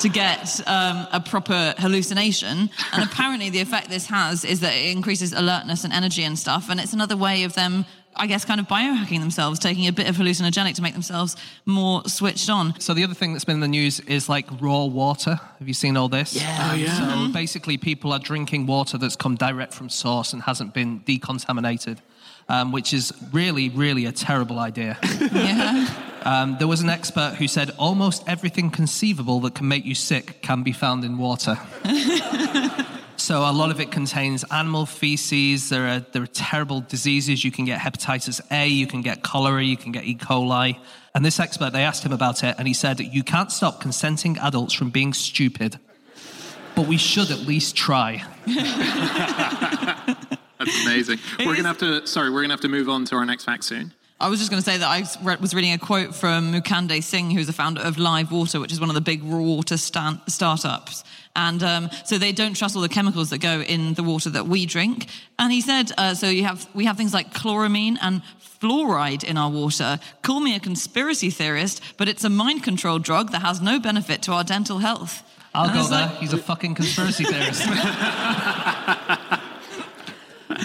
to 0.00 0.08
get 0.08 0.60
um, 0.66 1.06
a 1.12 1.20
proper 1.20 1.74
hallucination. 1.78 2.70
And 2.92 3.04
apparently, 3.04 3.50
the 3.50 3.60
effect 3.60 3.88
this 3.88 4.06
has 4.06 4.44
is 4.44 4.60
that 4.60 4.74
it 4.74 4.90
increases 4.90 5.32
alertness 5.32 5.84
and 5.84 5.92
energy 5.92 6.24
and 6.24 6.38
stuff. 6.38 6.68
And 6.68 6.80
it's 6.80 6.92
another 6.92 7.16
way 7.16 7.44
of 7.44 7.54
them, 7.54 7.84
I 8.14 8.26
guess, 8.26 8.44
kind 8.44 8.60
of 8.60 8.68
biohacking 8.68 9.20
themselves, 9.20 9.58
taking 9.58 9.86
a 9.86 9.92
bit 9.92 10.08
of 10.08 10.16
hallucinogenic 10.16 10.74
to 10.74 10.82
make 10.82 10.92
themselves 10.92 11.36
more 11.64 12.02
switched 12.06 12.50
on. 12.50 12.78
So 12.80 12.94
the 12.94 13.04
other 13.04 13.14
thing 13.14 13.32
that's 13.32 13.44
been 13.44 13.56
in 13.56 13.60
the 13.60 13.68
news 13.68 14.00
is 14.00 14.28
like 14.28 14.46
raw 14.60 14.84
water. 14.84 15.40
Have 15.58 15.68
you 15.68 15.74
seen 15.74 15.96
all 15.96 16.08
this? 16.08 16.34
Yeah. 16.34 16.70
Oh, 16.70 16.74
yeah. 16.74 17.26
So 17.26 17.32
basically, 17.32 17.78
people 17.78 18.12
are 18.12 18.18
drinking 18.18 18.66
water 18.66 18.98
that's 18.98 19.16
come 19.16 19.36
direct 19.36 19.72
from 19.72 19.88
source 19.88 20.32
and 20.32 20.42
hasn't 20.42 20.74
been 20.74 21.00
decontaminated, 21.00 21.98
um, 22.48 22.70
which 22.72 22.92
is 22.92 23.12
really, 23.32 23.70
really 23.70 24.06
a 24.06 24.12
terrible 24.12 24.58
idea. 24.58 24.98
Yeah. 25.32 25.88
Um, 26.24 26.56
there 26.58 26.68
was 26.68 26.82
an 26.82 26.88
expert 26.88 27.34
who 27.34 27.48
said 27.48 27.70
almost 27.78 28.22
everything 28.28 28.70
conceivable 28.70 29.40
that 29.40 29.56
can 29.56 29.66
make 29.66 29.84
you 29.84 29.94
sick 29.94 30.40
can 30.40 30.62
be 30.62 30.72
found 30.72 31.04
in 31.04 31.18
water. 31.18 31.58
so 33.16 33.48
a 33.48 33.52
lot 33.52 33.70
of 33.70 33.80
it 33.80 33.90
contains 33.90 34.44
animal 34.50 34.86
feces. 34.86 35.68
There 35.68 35.86
are 35.88 36.00
there 36.00 36.22
are 36.22 36.26
terrible 36.26 36.80
diseases. 36.80 37.44
You 37.44 37.50
can 37.50 37.64
get 37.64 37.80
hepatitis 37.80 38.40
A, 38.50 38.66
you 38.66 38.86
can 38.86 39.02
get 39.02 39.22
cholera, 39.22 39.62
you 39.62 39.76
can 39.76 39.92
get 39.92 40.04
E. 40.04 40.14
coli. 40.14 40.78
And 41.14 41.24
this 41.24 41.38
expert, 41.38 41.72
they 41.72 41.84
asked 41.84 42.04
him 42.04 42.12
about 42.12 42.42
it, 42.42 42.54
and 42.58 42.66
he 42.66 42.74
said, 42.74 43.00
"You 43.00 43.22
can't 43.22 43.52
stop 43.52 43.80
consenting 43.80 44.38
adults 44.38 44.72
from 44.74 44.90
being 44.90 45.12
stupid, 45.12 45.78
but 46.74 46.86
we 46.86 46.96
should 46.96 47.30
at 47.30 47.40
least 47.40 47.76
try." 47.76 48.24
That's 48.46 49.26
amazing. 50.86 51.18
we're 51.40 51.50
is- 51.52 51.56
gonna 51.56 51.68
have 51.68 51.78
to. 51.78 52.06
Sorry, 52.06 52.30
we're 52.30 52.42
gonna 52.42 52.54
have 52.54 52.60
to 52.62 52.68
move 52.68 52.88
on 52.88 53.04
to 53.06 53.16
our 53.16 53.26
next 53.26 53.44
fact 53.44 53.64
soon. 53.64 53.92
I 54.22 54.28
was 54.28 54.38
just 54.38 54.50
going 54.52 54.62
to 54.62 54.64
say 54.70 54.78
that 54.78 54.88
I 54.88 55.00
was 55.40 55.52
reading 55.52 55.72
a 55.72 55.78
quote 55.78 56.14
from 56.14 56.52
Mukande 56.52 57.02
Singh, 57.02 57.32
who's 57.32 57.48
the 57.48 57.52
founder 57.52 57.80
of 57.82 57.98
Live 57.98 58.30
Water, 58.30 58.60
which 58.60 58.70
is 58.72 58.78
one 58.78 58.88
of 58.88 58.94
the 58.94 59.00
big 59.00 59.24
raw 59.24 59.40
water 59.40 59.76
stan- 59.76 60.20
startups. 60.28 61.02
And 61.34 61.60
um, 61.64 61.90
so 62.04 62.18
they 62.18 62.30
don't 62.30 62.54
trust 62.54 62.76
all 62.76 62.82
the 62.82 62.88
chemicals 62.88 63.30
that 63.30 63.38
go 63.38 63.62
in 63.62 63.94
the 63.94 64.04
water 64.04 64.30
that 64.30 64.46
we 64.46 64.64
drink. 64.64 65.06
And 65.40 65.50
he 65.52 65.60
said, 65.60 65.90
uh, 65.98 66.14
so 66.14 66.28
you 66.28 66.44
have 66.44 66.68
we 66.72 66.84
have 66.84 66.96
things 66.96 67.12
like 67.12 67.32
chloramine 67.34 67.96
and 68.00 68.22
fluoride 68.60 69.24
in 69.24 69.36
our 69.36 69.50
water. 69.50 69.98
Call 70.22 70.38
me 70.40 70.54
a 70.54 70.60
conspiracy 70.60 71.30
theorist, 71.30 71.82
but 71.96 72.06
it's 72.08 72.22
a 72.22 72.30
mind 72.30 72.62
control 72.62 73.00
drug 73.00 73.32
that 73.32 73.42
has 73.42 73.60
no 73.60 73.80
benefit 73.80 74.22
to 74.22 74.32
our 74.32 74.44
dental 74.44 74.78
health. 74.78 75.24
I'll 75.54 75.64
And 75.64 75.74
go 75.74 75.82
there. 75.88 76.06
like- 76.06 76.18
He's 76.18 76.32
a 76.32 76.38
fucking 76.38 76.76
conspiracy 76.76 77.24
theorist. 77.24 77.62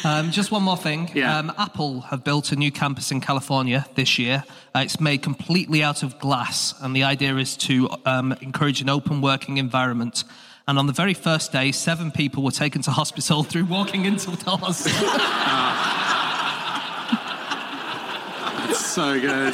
um, 0.03 0.31
just 0.31 0.51
one 0.51 0.63
more 0.63 0.77
thing. 0.77 1.09
Yeah. 1.13 1.37
Um, 1.37 1.53
Apple 1.57 2.01
have 2.01 2.23
built 2.23 2.51
a 2.51 2.55
new 2.55 2.71
campus 2.71 3.11
in 3.11 3.21
California 3.21 3.85
this 3.95 4.17
year. 4.17 4.43
Uh, 4.75 4.79
it's 4.79 4.99
made 4.99 5.21
completely 5.21 5.83
out 5.83 6.03
of 6.03 6.19
glass, 6.19 6.73
and 6.81 6.95
the 6.95 7.03
idea 7.03 7.35
is 7.37 7.57
to 7.57 7.89
um, 8.05 8.33
encourage 8.41 8.81
an 8.81 8.89
open 8.89 9.21
working 9.21 9.57
environment. 9.57 10.23
And 10.67 10.77
on 10.77 10.85
the 10.85 10.93
very 10.93 11.13
first 11.13 11.51
day, 11.51 11.71
seven 11.71 12.11
people 12.11 12.43
were 12.43 12.51
taken 12.51 12.81
to 12.83 12.91
hospital 12.91 13.43
through 13.49 13.65
walking 13.65 14.05
into 14.05 14.31
the 14.31 14.37
doors. 14.37 14.87
It's 18.69 18.85
so 18.85 19.19
good. 19.19 19.53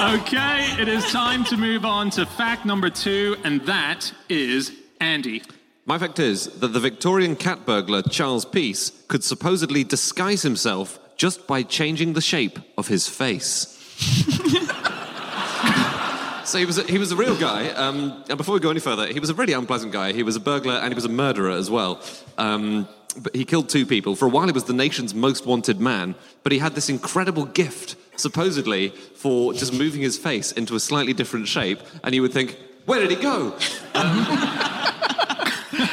Okay, 0.00 0.80
it 0.80 0.88
is 0.88 1.04
time 1.12 1.44
to 1.44 1.58
move 1.58 1.84
on 1.84 2.08
to 2.10 2.24
fact 2.24 2.64
number 2.64 2.88
two, 2.88 3.36
and 3.44 3.60
that 3.66 4.10
is 4.30 4.72
Andy. 4.98 5.42
My 5.90 5.98
fact 5.98 6.20
is 6.20 6.46
that 6.60 6.68
the 6.68 6.78
Victorian 6.78 7.34
cat 7.34 7.66
burglar 7.66 8.02
Charles 8.02 8.44
Peace 8.44 8.92
could 9.08 9.24
supposedly 9.24 9.82
disguise 9.82 10.42
himself 10.42 11.00
just 11.16 11.48
by 11.48 11.64
changing 11.64 12.12
the 12.12 12.20
shape 12.20 12.60
of 12.78 12.86
his 12.86 13.08
face. 13.08 13.76
so 16.44 16.58
he 16.58 16.64
was 16.64 16.78
a, 16.78 16.84
he 16.84 16.96
was 16.96 17.10
a 17.10 17.16
real 17.16 17.36
guy. 17.36 17.70
Um, 17.70 18.22
and 18.28 18.38
before 18.38 18.54
we 18.54 18.60
go 18.60 18.70
any 18.70 18.78
further, 18.78 19.08
he 19.08 19.18
was 19.18 19.30
a 19.30 19.34
really 19.34 19.52
unpleasant 19.52 19.90
guy. 19.90 20.12
He 20.12 20.22
was 20.22 20.36
a 20.36 20.40
burglar 20.40 20.74
and 20.74 20.92
he 20.92 20.94
was 20.94 21.06
a 21.06 21.08
murderer 21.08 21.50
as 21.50 21.72
well. 21.72 22.00
Um, 22.38 22.86
but 23.20 23.34
he 23.34 23.44
killed 23.44 23.68
two 23.68 23.84
people. 23.84 24.14
For 24.14 24.26
a 24.26 24.28
while, 24.28 24.46
he 24.46 24.52
was 24.52 24.62
the 24.62 24.72
nation's 24.72 25.12
most 25.12 25.44
wanted 25.44 25.80
man. 25.80 26.14
But 26.44 26.52
he 26.52 26.60
had 26.60 26.76
this 26.76 26.88
incredible 26.88 27.46
gift, 27.46 27.96
supposedly, 28.14 28.90
for 28.90 29.54
just 29.54 29.72
moving 29.72 30.02
his 30.02 30.16
face 30.16 30.52
into 30.52 30.76
a 30.76 30.80
slightly 30.80 31.14
different 31.14 31.48
shape. 31.48 31.80
And 32.04 32.14
you 32.14 32.22
would 32.22 32.32
think, 32.32 32.56
where 32.86 33.00
did 33.00 33.10
he 33.10 33.16
go? 33.16 33.58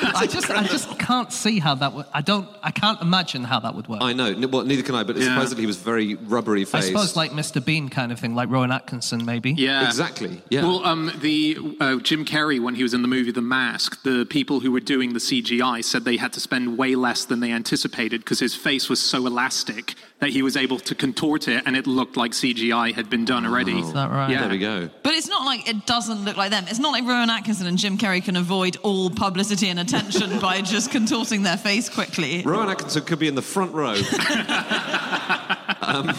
I 0.02 0.28
just, 0.28 0.50
I 0.50 0.64
just 0.64 0.98
can't 1.00 1.32
see 1.32 1.60
how 1.60 1.76
that 1.76 1.94
would. 1.94 2.06
I 2.14 2.22
don't. 2.22 2.48
I 2.64 2.72
can't 2.72 3.02
imagine 3.02 3.44
how 3.44 3.60
that 3.60 3.76
would 3.76 3.88
work. 3.88 4.02
I 4.02 4.14
know. 4.14 4.34
Well, 4.48 4.64
neither 4.64 4.84
can 4.84 4.96
I. 4.96 5.04
But 5.04 5.18
Yeah. 5.18 5.34
supposedly 5.34 5.62
he 5.64 5.68
was 5.68 5.78
very 5.78 6.16
rubbery 6.16 6.66
I 6.74 6.80
suppose 6.82 7.16
like 7.16 7.32
Mr. 7.32 7.64
Bean 7.64 7.90
kind 7.90 8.12
of 8.12 8.20
thing, 8.20 8.36
like 8.36 8.50
Rowan 8.50 8.72
Atkinson, 8.72 9.26
maybe. 9.26 9.52
Yeah. 9.54 9.86
Exactly, 9.86 10.42
yeah. 10.50 10.62
Well, 10.64 10.86
um, 10.86 11.12
the 11.22 11.58
uh, 11.80 11.96
Jim 11.98 12.26
Carrey 12.26 12.60
when 12.62 12.76
he 12.76 12.84
was 12.84 12.94
in 12.94 13.02
the 13.02 13.08
movie 13.08 13.32
The 13.32 13.42
Mask, 13.42 14.02
the 14.04 14.26
people 14.30 14.60
who 14.60 14.72
were 14.72 14.80
doing 14.80 15.14
the 15.14 15.20
CGI 15.20 15.84
said 15.84 16.06
they 16.06 16.18
had 16.18 16.34
to 16.34 16.40
spend 16.40 16.78
way 16.78 16.96
less 16.96 17.26
than 17.26 17.40
they 17.40 17.52
anticipated 17.52 18.22
because 18.22 18.40
his 18.40 18.56
face 18.56 18.90
was 18.90 19.00
so 19.00 19.26
elastic 19.26 19.96
that 20.20 20.32
he 20.32 20.42
was 20.42 20.58
able 20.58 20.80
to 20.80 20.96
contort 20.96 21.48
it, 21.48 21.62
and 21.68 21.76
it 21.78 21.86
looked 21.86 22.18
like 22.18 22.32
CGI 22.32 22.92
had 22.94 23.08
been 23.08 23.24
done 23.24 23.46
already. 23.46 23.78
Is 23.80 23.94
that 23.94 24.10
right? 24.10 24.32
Yeah. 24.32 24.42
there 24.42 24.50
we 24.50 24.58
go. 24.58 24.90
But 25.04 25.14
it's 25.14 25.28
not 25.28 25.46
like 25.46 25.70
it 25.70 25.86
doesn't 25.86 26.26
look 26.26 26.36
like 26.38 26.50
them. 26.50 26.66
It's 26.68 26.80
not 26.80 26.92
like 26.92 27.04
Rowan 27.06 27.30
Atkinson 27.30 27.68
and 27.68 27.78
Jim 27.78 28.00
Carrey 28.00 28.24
can 28.24 28.36
avoid 28.36 28.78
all 28.82 29.12
publicity 29.12 29.70
and 29.70 29.80
attention 29.80 30.40
by 30.42 30.62
just 30.62 30.90
contorting 30.90 31.44
their 31.44 31.58
face 31.58 31.88
quickly. 31.88 32.42
Rowan 32.44 32.70
Atkinson 32.70 33.04
could 33.06 33.20
be 33.20 33.28
in 33.28 33.36
the 33.36 33.44
front 33.44 33.74
row. 33.74 33.94
um, 35.82 36.12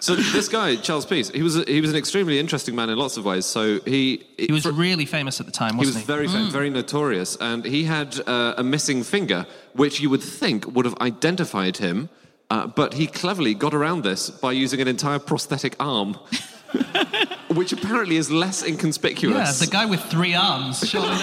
so 0.00 0.14
this 0.14 0.48
guy, 0.48 0.76
Charles 0.76 1.06
Peace, 1.06 1.28
he 1.30 1.42
was 1.42 1.56
a, 1.56 1.64
he 1.64 1.80
was 1.80 1.90
an 1.90 1.96
extremely 1.96 2.38
interesting 2.38 2.74
man 2.76 2.90
in 2.90 2.98
lots 2.98 3.16
of 3.16 3.24
ways. 3.24 3.44
So 3.46 3.80
he 3.80 4.24
He 4.38 4.52
was 4.52 4.62
for- 4.62 4.72
really 4.72 5.06
famous 5.06 5.40
at 5.40 5.46
the 5.46 5.52
time, 5.52 5.72
he 5.74 5.78
wasn't 5.78 5.96
was 5.96 6.06
he? 6.06 6.12
Was 6.12 6.16
very 6.16 6.28
fam- 6.28 6.50
very 6.52 6.70
notorious, 6.70 7.36
and 7.40 7.64
he 7.64 7.84
had 7.84 8.20
uh, 8.28 8.54
a 8.56 8.62
missing 8.62 9.02
finger, 9.02 9.46
which 9.74 10.00
you 10.00 10.10
would 10.10 10.22
think 10.22 10.66
would 10.72 10.84
have 10.84 10.96
identified 11.00 11.78
him. 11.78 12.08
Uh, 12.52 12.66
but 12.66 12.92
he 12.92 13.06
cleverly 13.06 13.54
got 13.54 13.72
around 13.72 14.04
this 14.04 14.28
by 14.28 14.52
using 14.52 14.78
an 14.78 14.86
entire 14.86 15.18
prosthetic 15.18 15.74
arm, 15.80 16.12
which 17.48 17.72
apparently 17.72 18.16
is 18.16 18.30
less 18.30 18.62
inconspicuous. 18.62 19.58
Yeah, 19.58 19.64
the 19.64 19.72
guy 19.72 19.86
with 19.86 20.02
three 20.02 20.34
arms. 20.34 20.86
Surely. 20.86 21.08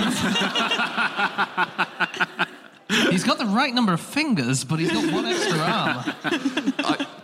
he's 3.12 3.24
got 3.24 3.38
the 3.38 3.45
right 3.45 3.71
number 3.71 3.93
of 3.93 4.01
fingers, 4.01 4.63
but 4.63 4.79
he's 4.79 4.91
got 4.91 5.13
one 5.13 5.27
extra 5.27 5.59
arm. 5.59 6.03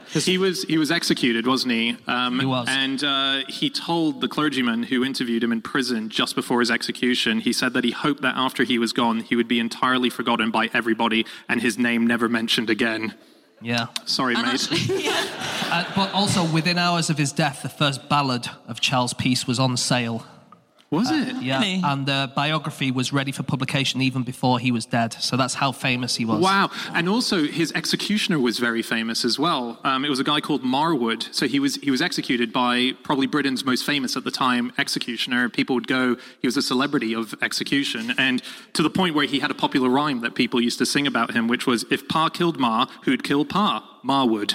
He 0.09 0.37
was 0.37 0.61
he 0.65 0.77
was 0.77 0.91
executed, 0.91 1.47
wasn't 1.47 1.73
he? 1.73 1.97
Um, 2.05 2.39
He 2.39 2.45
was. 2.45 2.67
and 2.69 3.03
uh, 3.03 3.39
he 3.49 3.71
told 3.71 4.21
the 4.21 4.27
clergyman 4.27 4.83
who 4.83 5.03
interviewed 5.03 5.43
him 5.43 5.51
in 5.51 5.63
prison 5.63 6.09
just 6.09 6.35
before 6.35 6.59
his 6.59 6.69
execution. 6.69 7.39
He 7.39 7.51
said 7.51 7.73
that 7.73 7.83
he 7.83 7.89
hoped 7.89 8.21
that 8.21 8.35
after 8.37 8.65
he 8.65 8.77
was 8.77 8.93
gone, 8.93 9.21
he 9.21 9.35
would 9.35 9.47
be 9.47 9.59
entirely 9.59 10.11
forgotten 10.11 10.51
by 10.51 10.69
everybody 10.75 11.25
and 11.49 11.59
his 11.59 11.79
name 11.79 12.05
never 12.05 12.29
mentioned 12.29 12.69
again. 12.69 13.15
Yeah. 13.61 13.87
Sorry, 14.05 14.35
And 14.35 14.45
mate. 14.45 14.53
actually, 14.69 15.03
yeah. 15.03 15.25
Uh, 15.71 15.85
but 15.95 16.13
also, 16.13 16.43
within 16.51 16.77
hours 16.77 17.09
of 17.09 17.17
his 17.17 17.31
death, 17.31 17.63
the 17.63 17.69
first 17.69 18.07
ballad 18.09 18.47
of 18.67 18.79
Charles 18.79 19.13
Peace 19.13 19.47
was 19.47 19.59
on 19.59 19.75
sale. 19.77 20.25
Was 20.91 21.09
it? 21.11 21.41
Yeah, 21.41 21.59
Really? 21.59 21.81
and 21.83 22.05
the 22.05 22.31
biography 22.35 22.91
was 22.91 23.11
ready 23.11 23.31
for 23.31 23.43
publication 23.43 24.01
even 24.01 24.23
before 24.23 24.59
he 24.59 24.71
was 24.71 24.85
dead. 24.85 25.13
So 25.13 25.35
that's 25.35 25.55
how 25.55 25.71
famous 25.71 26.15
he 26.15 26.25
was. 26.25 26.39
Wow. 26.41 26.69
And 26.93 27.09
also, 27.09 27.43
his 27.45 27.71
executioner 27.73 28.39
was 28.39 28.59
very 28.59 28.81
famous 28.83 29.25
as 29.25 29.37
well. 29.39 29.79
Um, 29.83 30.05
it 30.05 30.09
was 30.09 30.19
a 30.19 30.23
guy 30.23 30.39
called 30.41 30.61
Marwood. 30.63 31.33
So 31.33 31.47
he 31.47 31.59
was, 31.59 31.75
he 31.77 31.89
was 31.91 32.01
executed 32.01 32.53
by 32.53 32.91
probably 33.03 33.25
Britain's 33.25 33.65
most 33.65 33.83
famous 33.85 34.15
at 34.15 34.23
the 34.23 34.31
time 34.31 34.71
executioner. 34.77 35.49
People 35.49 35.73
would 35.75 35.87
go, 35.87 36.15
he 36.41 36.47
was 36.47 36.55
a 36.55 36.61
celebrity 36.61 37.13
of 37.15 37.33
execution. 37.41 38.13
And 38.17 38.41
to 38.73 38.83
the 38.83 38.89
point 38.91 39.15
where 39.15 39.25
he 39.25 39.39
had 39.39 39.49
a 39.51 39.55
popular 39.55 39.89
rhyme 39.89 40.21
that 40.21 40.35
people 40.35 40.61
used 40.61 40.77
to 40.77 40.85
sing 40.85 41.07
about 41.07 41.31
him, 41.33 41.47
which 41.47 41.65
was, 41.65 41.83
if 41.89 42.07
Pa 42.07 42.29
killed 42.29 42.57
Ma, 42.59 42.85
who'd 43.03 43.23
kill 43.23 43.43
Pa? 43.43 43.99
Ma 44.03 44.23
would. 44.23 44.53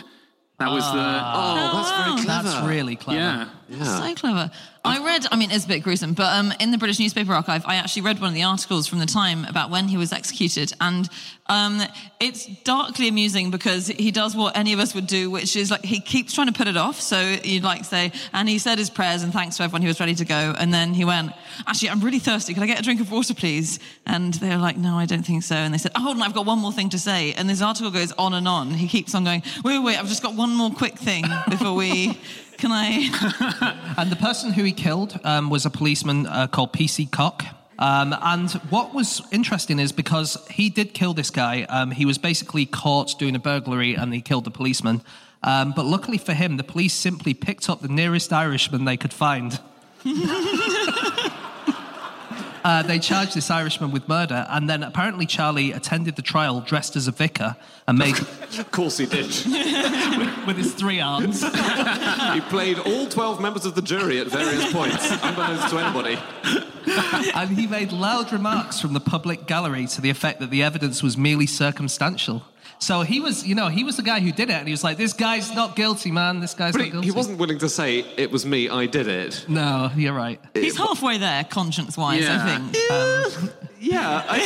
That 0.61 0.71
was 0.71 0.85
the. 0.85 0.99
Oh, 0.99 1.71
that's 1.73 1.91
very 1.91 2.23
clever. 2.25 2.49
That's 2.49 2.69
really 2.69 2.95
the. 2.95 3.03
clever. 3.03 3.19
Yeah. 3.19 3.49
So 3.71 4.15
clever. 4.15 4.51
I 4.83 5.05
read, 5.05 5.27
I 5.31 5.37
mean, 5.37 5.51
it's 5.51 5.67
a 5.67 5.69
bit 5.69 5.83
gruesome, 5.83 6.15
but 6.15 6.33
um, 6.33 6.55
in 6.59 6.71
the 6.71 6.79
British 6.79 6.99
Newspaper 6.99 7.35
Archive, 7.35 7.65
I 7.67 7.75
actually 7.75 8.03
read 8.03 8.19
one 8.19 8.29
of 8.29 8.35
the 8.35 8.45
articles 8.45 8.87
from 8.87 8.99
the 8.99 9.07
time 9.07 9.45
about 9.45 9.69
when 9.69 9.89
he 9.89 9.99
was 9.99 10.11
executed. 10.11 10.73
And 10.81 11.07
um, 11.47 11.83
it's 12.19 12.47
darkly 12.65 13.07
amusing 13.07 13.51
because 13.51 13.89
he 13.89 14.11
does 14.11 14.35
what 14.35 14.57
any 14.57 14.73
of 14.73 14.81
us 14.81 14.95
would 14.95 15.07
do, 15.07 15.31
which 15.31 15.55
is 15.55 15.71
like 15.71 15.85
he 15.85 16.01
keeps 16.01 16.33
trying 16.33 16.47
to 16.47 16.53
put 16.55 16.67
it 16.67 16.79
off. 16.79 16.99
So 16.99 17.21
you'd 17.45 17.63
like 17.63 17.85
say, 17.85 18.13
and 18.33 18.49
he 18.49 18.59
said 18.59 18.79
his 18.79 18.89
prayers 18.89 19.23
and 19.23 19.35
thanks 19.35 19.59
to 19.59 19.65
everyone, 19.65 19.83
he 19.83 19.89
was 19.89 20.01
ready 20.01 20.15
to 20.15 20.25
go. 20.25 20.55
And 20.59 20.73
then 20.73 20.95
he 20.95 21.05
went, 21.05 21.33
Actually, 21.67 21.91
I'm 21.91 22.01
really 22.01 22.19
thirsty. 22.21 22.55
Could 22.55 22.63
I 22.63 22.67
get 22.67 22.81
a 22.81 22.83
drink 22.83 23.03
of 23.03 23.13
water, 23.13 23.35
please? 23.35 23.81
And 24.07 24.33
they 24.35 24.49
were 24.49 24.57
like, 24.57 24.79
No, 24.79 24.97
I 24.97 25.05
don't 25.05 25.27
think 25.27 25.43
so. 25.43 25.57
And 25.57 25.75
they 25.75 25.79
said, 25.79 25.93
Oh, 25.95 26.01
hold 26.01 26.17
on, 26.17 26.23
I've 26.23 26.35
got 26.35 26.47
one 26.47 26.59
more 26.59 26.73
thing 26.73 26.89
to 26.91 26.99
say. 26.99 27.35
And 27.35 27.51
this 27.51 27.61
article 27.61 27.91
goes 27.91 28.13
on 28.13 28.33
and 28.33 28.49
on. 28.49 28.71
He 28.71 28.89
keeps 28.89 29.15
on 29.15 29.25
going, 29.25 29.43
Wait, 29.63 29.77
wait, 29.77 29.85
wait, 29.85 29.99
I've 29.99 30.09
just 30.09 30.23
got 30.23 30.35
one 30.35 30.55
more 30.55 30.71
quick 30.71 30.99
thing 30.99 31.25
before 31.51 31.75
we. 31.75 32.19
Can 32.61 32.73
I? 32.73 33.77
And 33.97 34.13
the 34.13 34.17
person 34.17 34.53
who 34.53 34.63
he 34.63 34.73
killed 34.73 35.19
um, 35.25 35.49
was 35.49 35.65
a 35.65 35.71
policeman 35.71 36.27
uh, 36.27 36.47
called 36.47 36.75
P.C. 36.75 37.07
Cock. 37.07 37.45
Um, 37.79 38.15
and 38.21 38.51
what 38.69 38.95
was 38.95 39.23
interesting 39.33 39.79
is 39.79 39.93
because 39.93 40.37
he 40.51 40.69
did 40.69 40.93
kill 40.93 41.15
this 41.15 41.31
guy, 41.31 41.63
um, 41.65 41.91
he 41.91 42.05
was 42.05 42.19
basically 42.19 42.67
caught 42.67 43.19
doing 43.19 43.35
a 43.35 43.39
burglary 43.39 43.95
and 43.95 44.13
he 44.13 44.21
killed 44.21 44.45
the 44.45 44.51
policeman. 44.51 45.01
Um, 45.43 45.73
but 45.75 45.87
luckily 45.87 46.19
for 46.19 46.35
him, 46.35 46.59
the 46.59 46.65
police 46.65 46.93
simply 46.93 47.33
picked 47.33 47.71
up 47.71 47.81
the 47.81 47.89
nearest 47.89 48.31
Irishman 48.31 48.85
they 48.85 48.99
could 48.99 49.15
find. 49.15 49.59
Uh, 52.63 52.83
they 52.83 52.99
charged 52.99 53.35
this 53.35 53.51
Irishman 53.51 53.91
with 53.91 54.09
murder, 54.09 54.47
and 54.51 54.69
then 54.69 54.83
apparently 54.83 55.27
Charlie 55.27 55.73
attended 55.73 56.17
the 56.17 56.23
trial 56.23 56.61
dressed 56.61 56.97
as 56.97 57.09
a 57.09 57.13
vicar 57.13 57.57
and 57.87 57.99
made 57.99 58.19
Of 58.59 58.71
course 58.71 58.99
he 58.99 59.07
did. 59.07 59.27
with 60.47 60.57
his 60.57 60.75
three 60.75 61.01
arms. 61.01 61.43
he 62.35 62.41
played 62.43 62.79
all 62.81 63.07
12 63.07 63.41
members 63.41 63.65
of 63.65 63.75
the 63.75 63.83
jury 63.83 64.19
at 64.21 64.27
various 64.27 64.73
points, 64.73 65.11
unbeknownst 65.11 65.69
to 65.71 65.79
anybody. 65.79 66.19
and 67.35 67.51
he 67.59 67.67
made 67.67 67.93
loud 67.93 68.33
remarks 68.33 68.81
from 68.81 68.93
the 68.93 69.01
public 69.01 69.47
gallery 69.47 69.87
to 69.87 70.01
the 70.01 70.11
effect 70.11 70.41
that 70.41 70.51
the 70.51 70.63
evidence 70.63 71.03
was 71.03 71.17
merely 71.17 71.47
circumstantial. 71.47 72.43
So 72.83 73.03
he 73.03 73.21
was, 73.21 73.47
you 73.47 73.55
know, 73.55 73.69
he 73.69 73.85
was 73.85 73.97
the 73.97 74.03
guy 74.03 74.21
who 74.21 74.33
did 74.33 74.49
it, 74.49 74.55
and 74.55 74.67
he 74.67 74.73
was 74.73 74.83
like, 74.83 74.97
"This 74.97 75.13
guy's 75.13 75.55
not 75.55 75.77
guilty, 75.77 76.11
man. 76.11 76.41
This 76.41 76.55
guy's 76.55 76.73
But 76.73 76.79
not 76.79 76.85
he, 76.87 76.91
guilty." 76.93 77.07
he 77.09 77.13
wasn't 77.13 77.39
willing 77.39 77.59
to 77.59 77.69
say, 77.69 77.99
it 78.17 78.31
was 78.31 78.47
me, 78.47 78.71
I 78.71 78.87
did 78.87 79.07
it. 79.07 79.45
No, 79.49 79.91
you're 79.95 80.15
right. 80.15 80.41
He's 80.55 80.79
halfway 80.79 81.19
there, 81.19 81.45
conscience-wise, 81.45 82.23
Yeah. 82.25 82.43
I 82.43 82.59
think. 82.59 83.53
Yeah, 83.83 84.25
I, 84.29 84.39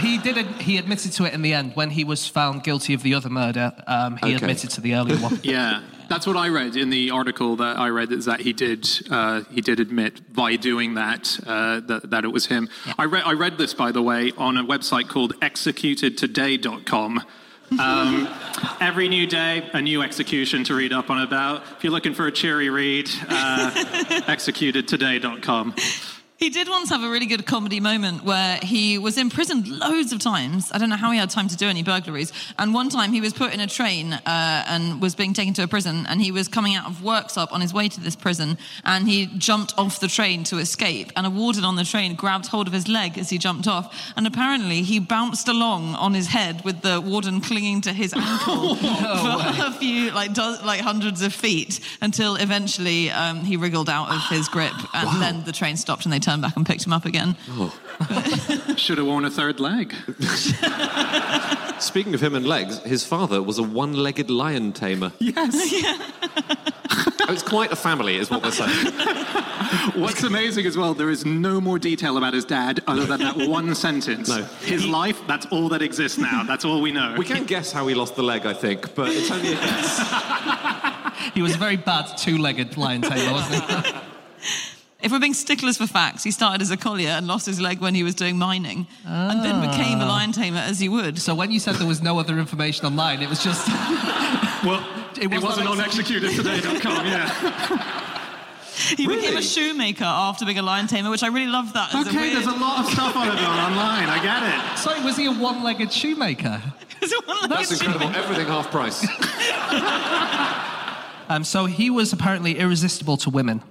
he, 0.00 0.08
he 0.16 0.18
did. 0.18 0.36
It, 0.38 0.46
he 0.60 0.76
admitted 0.78 1.12
to 1.12 1.24
it 1.24 1.32
in 1.34 1.40
the 1.42 1.52
end 1.54 1.72
when 1.76 1.88
he 1.90 2.04
was 2.04 2.26
found 2.26 2.62
guilty 2.62 2.92
of 2.94 3.02
the 3.02 3.14
other 3.14 3.30
murder. 3.30 3.72
Um, 3.86 4.16
he 4.16 4.26
Okay. 4.26 4.34
admitted 4.36 4.70
to 4.70 4.80
the 4.82 4.94
earlier 4.96 5.16
one. 5.16 5.38
Yeah, 5.44 5.80
that's 6.10 6.26
what 6.26 6.36
I 6.36 6.48
read 6.48 6.76
in 6.76 6.90
the 6.90 7.10
article 7.10 7.56
that 7.56 7.78
I 7.78 7.88
read 7.88 8.10
is 8.12 8.24
that 8.26 8.40
he 8.40 8.52
did 8.52 8.86
uh, 9.10 9.42
he 9.50 9.60
did 9.62 9.80
admit 9.80 10.32
by 10.34 10.56
doing 10.56 10.94
that 10.94 11.38
uh, 11.46 11.80
that, 11.80 12.10
that 12.10 12.24
it 12.24 12.32
was 12.32 12.46
him. 12.46 12.68
I 12.98 13.04
read 13.04 13.22
I 13.24 13.32
read 13.32 13.56
this 13.58 13.72
by 13.74 13.92
the 13.92 14.02
way 14.02 14.32
on 14.36 14.56
a 14.58 14.64
website 14.64 15.08
called 15.08 15.34
executedtoday.com. 15.40 17.22
Um, 17.78 18.28
every 18.80 19.08
new 19.08 19.26
day, 19.26 19.68
a 19.72 19.80
new 19.80 20.02
execution 20.02 20.64
to 20.64 20.74
read 20.74 20.92
up 20.92 21.10
on 21.10 21.20
about. 21.20 21.62
If 21.76 21.84
you're 21.84 21.92
looking 21.92 22.14
for 22.14 22.26
a 22.26 22.32
cheery 22.32 22.68
read, 22.70 23.08
uh, 23.28 23.70
executedtoday.com. 24.26 25.74
He 26.40 26.48
did 26.48 26.70
once 26.70 26.88
have 26.88 27.02
a 27.02 27.10
really 27.10 27.26
good 27.26 27.44
comedy 27.44 27.80
moment 27.80 28.24
where 28.24 28.58
he 28.62 28.96
was 28.96 29.18
imprisoned 29.18 29.68
loads 29.68 30.10
of 30.10 30.20
times. 30.20 30.72
I 30.72 30.78
don't 30.78 30.88
know 30.88 30.96
how 30.96 31.10
he 31.10 31.18
had 31.18 31.28
time 31.28 31.48
to 31.48 31.56
do 31.56 31.68
any 31.68 31.82
burglaries. 31.82 32.32
And 32.58 32.72
one 32.72 32.88
time 32.88 33.12
he 33.12 33.20
was 33.20 33.34
put 33.34 33.52
in 33.52 33.60
a 33.60 33.66
train 33.66 34.14
uh, 34.14 34.64
and 34.66 35.02
was 35.02 35.14
being 35.14 35.34
taken 35.34 35.52
to 35.52 35.64
a 35.64 35.68
prison, 35.68 36.06
and 36.08 36.18
he 36.18 36.32
was 36.32 36.48
coming 36.48 36.76
out 36.76 36.86
of 36.86 37.00
Worksop 37.02 37.52
on 37.52 37.60
his 37.60 37.74
way 37.74 37.90
to 37.90 38.00
this 38.00 38.16
prison, 38.16 38.56
and 38.86 39.06
he 39.06 39.26
jumped 39.36 39.74
off 39.76 40.00
the 40.00 40.08
train 40.08 40.42
to 40.44 40.56
escape. 40.56 41.12
And 41.14 41.26
a 41.26 41.30
warden 41.30 41.62
on 41.62 41.76
the 41.76 41.84
train 41.84 42.14
grabbed 42.14 42.46
hold 42.46 42.66
of 42.66 42.72
his 42.72 42.88
leg 42.88 43.18
as 43.18 43.28
he 43.28 43.36
jumped 43.36 43.68
off, 43.68 43.94
and 44.16 44.26
apparently 44.26 44.80
he 44.80 44.98
bounced 44.98 45.46
along 45.46 45.94
on 45.96 46.14
his 46.14 46.28
head 46.28 46.64
with 46.64 46.80
the 46.80 47.02
warden 47.02 47.42
clinging 47.42 47.82
to 47.82 47.92
his 47.92 48.14
ankle 48.14 48.76
for 48.76 49.66
a 49.66 49.72
few, 49.72 50.10
like, 50.12 50.32
do- 50.32 50.56
like 50.64 50.80
hundreds 50.80 51.20
of 51.20 51.34
feet, 51.34 51.80
until 52.00 52.36
eventually 52.36 53.10
um, 53.10 53.40
he 53.40 53.58
wriggled 53.58 53.90
out 53.90 54.08
of 54.08 54.22
his 54.30 54.48
grip, 54.48 54.72
and 54.94 55.20
then 55.20 55.44
the 55.44 55.52
train 55.52 55.76
stopped 55.76 56.06
and 56.06 56.12
they 56.14 56.18
turned 56.18 56.29
back 56.38 56.56
and 56.56 56.66
picked 56.66 56.86
him 56.86 56.92
up 56.92 57.04
again. 57.04 57.36
Oh. 57.50 57.72
Should 58.76 58.98
have 58.98 59.06
worn 59.06 59.24
a 59.24 59.30
third 59.30 59.58
leg. 59.60 59.94
speaking 61.80 62.14
of 62.14 62.20
him 62.22 62.34
and 62.34 62.46
legs, 62.46 62.78
his 62.80 63.04
father 63.04 63.42
was 63.42 63.58
a 63.58 63.62
one 63.62 63.94
legged 63.94 64.30
lion 64.30 64.72
tamer. 64.72 65.12
Yes. 65.18 65.84
Oh, 67.30 67.32
it's 67.32 67.42
quite 67.42 67.70
a 67.70 67.76
family, 67.76 68.16
is 68.16 68.28
what 68.30 68.42
they're 68.42 68.50
saying. 68.50 68.92
What's 69.94 70.22
amazing 70.24 70.66
as 70.66 70.76
well, 70.76 70.94
there 70.94 71.10
is 71.10 71.24
no 71.24 71.60
more 71.60 71.78
detail 71.78 72.16
about 72.16 72.34
his 72.34 72.44
dad 72.44 72.80
other 72.88 73.04
than 73.04 73.20
that 73.20 73.36
one 73.36 73.74
sentence. 73.86 74.28
No. 74.28 74.42
His 74.62 74.84
life, 74.86 75.20
that's 75.28 75.46
all 75.46 75.68
that 75.68 75.80
exists 75.82 76.18
now. 76.18 76.42
That's 76.42 76.64
all 76.64 76.80
we 76.80 76.90
know. 76.92 77.14
We 77.16 77.24
can 77.24 77.44
guess 77.44 77.70
how 77.70 77.86
he 77.86 77.94
lost 77.94 78.16
the 78.16 78.22
leg, 78.22 78.46
I 78.46 78.52
think, 78.52 78.94
but 78.94 79.10
it's 79.12 79.30
only 79.30 79.52
a 79.52 79.54
guess. 79.54 80.00
He 81.34 81.42
was 81.42 81.54
a 81.54 81.58
very 81.58 81.76
bad 81.76 82.16
two-legged 82.16 82.76
lion 82.76 83.02
tamer, 83.02 83.32
wasn't 83.32 83.62
he? 83.70 83.92
If 85.02 85.12
we're 85.12 85.18
being 85.20 85.34
sticklers 85.34 85.78
for 85.78 85.86
facts, 85.86 86.22
he 86.24 86.30
started 86.30 86.60
as 86.60 86.70
a 86.70 86.76
collier 86.76 87.10
and 87.10 87.26
lost 87.26 87.46
his 87.46 87.60
leg 87.60 87.80
when 87.80 87.94
he 87.94 88.02
was 88.02 88.14
doing 88.14 88.36
mining, 88.36 88.86
and 89.04 89.42
then 89.42 89.66
became 89.66 90.00
a 90.00 90.06
lion 90.06 90.32
tamer 90.32 90.58
as 90.58 90.78
he 90.78 90.88
would. 90.88 91.18
So 91.18 91.34
when 91.34 91.50
you 91.50 91.58
said 91.58 91.76
there 91.76 91.86
was 91.88 92.02
no 92.02 92.18
other 92.18 92.38
information 92.38 92.84
online, 92.84 93.22
it 93.22 93.28
was 93.28 93.42
just 93.42 93.66
well, 94.64 94.86
it, 95.18 95.30
was 95.30 95.42
wasn't 95.42 95.66
not 95.66 95.78
on 95.78 95.84
executedtoday.com, 95.84 97.06
yeah. 97.06 98.06
He 98.96 99.06
became 99.06 99.36
a 99.36 99.42
shoemaker 99.42 100.04
after 100.04 100.46
being 100.46 100.58
a 100.58 100.62
lion 100.62 100.86
tamer, 100.86 101.10
which 101.10 101.22
I 101.22 101.26
really 101.26 101.48
love 101.50 101.74
that. 101.74 101.94
As 101.94 102.06
Okay, 102.06 102.16
a 102.16 102.20
weird, 102.20 102.36
there's 102.36 102.46
a 102.46 102.58
lot 102.58 102.80
of 102.80 102.90
stuff 102.90 103.14
on 103.14 103.28
it 103.28 103.32
online. 103.32 104.08
I 104.08 104.22
get 104.22 104.42
it. 104.42 104.78
sorry. 104.82 105.04
Was 105.04 105.18
he 105.18 105.26
a 105.26 105.32
one-legged 105.32 105.92
shoemaker? 105.92 106.62
as 107.02 107.12
a 107.12 107.20
one-legged 107.26 107.50
That's 107.50 107.72
incredible. 107.72 108.06
Everything 108.16 108.46
half 108.46 108.70
price. 108.70 109.06
Um, 111.28 111.44
so 111.44 111.66
he 111.66 111.90
was 111.90 112.12
apparently 112.14 112.58
irresistible 112.58 113.18
to 113.18 113.28
women 113.30 113.62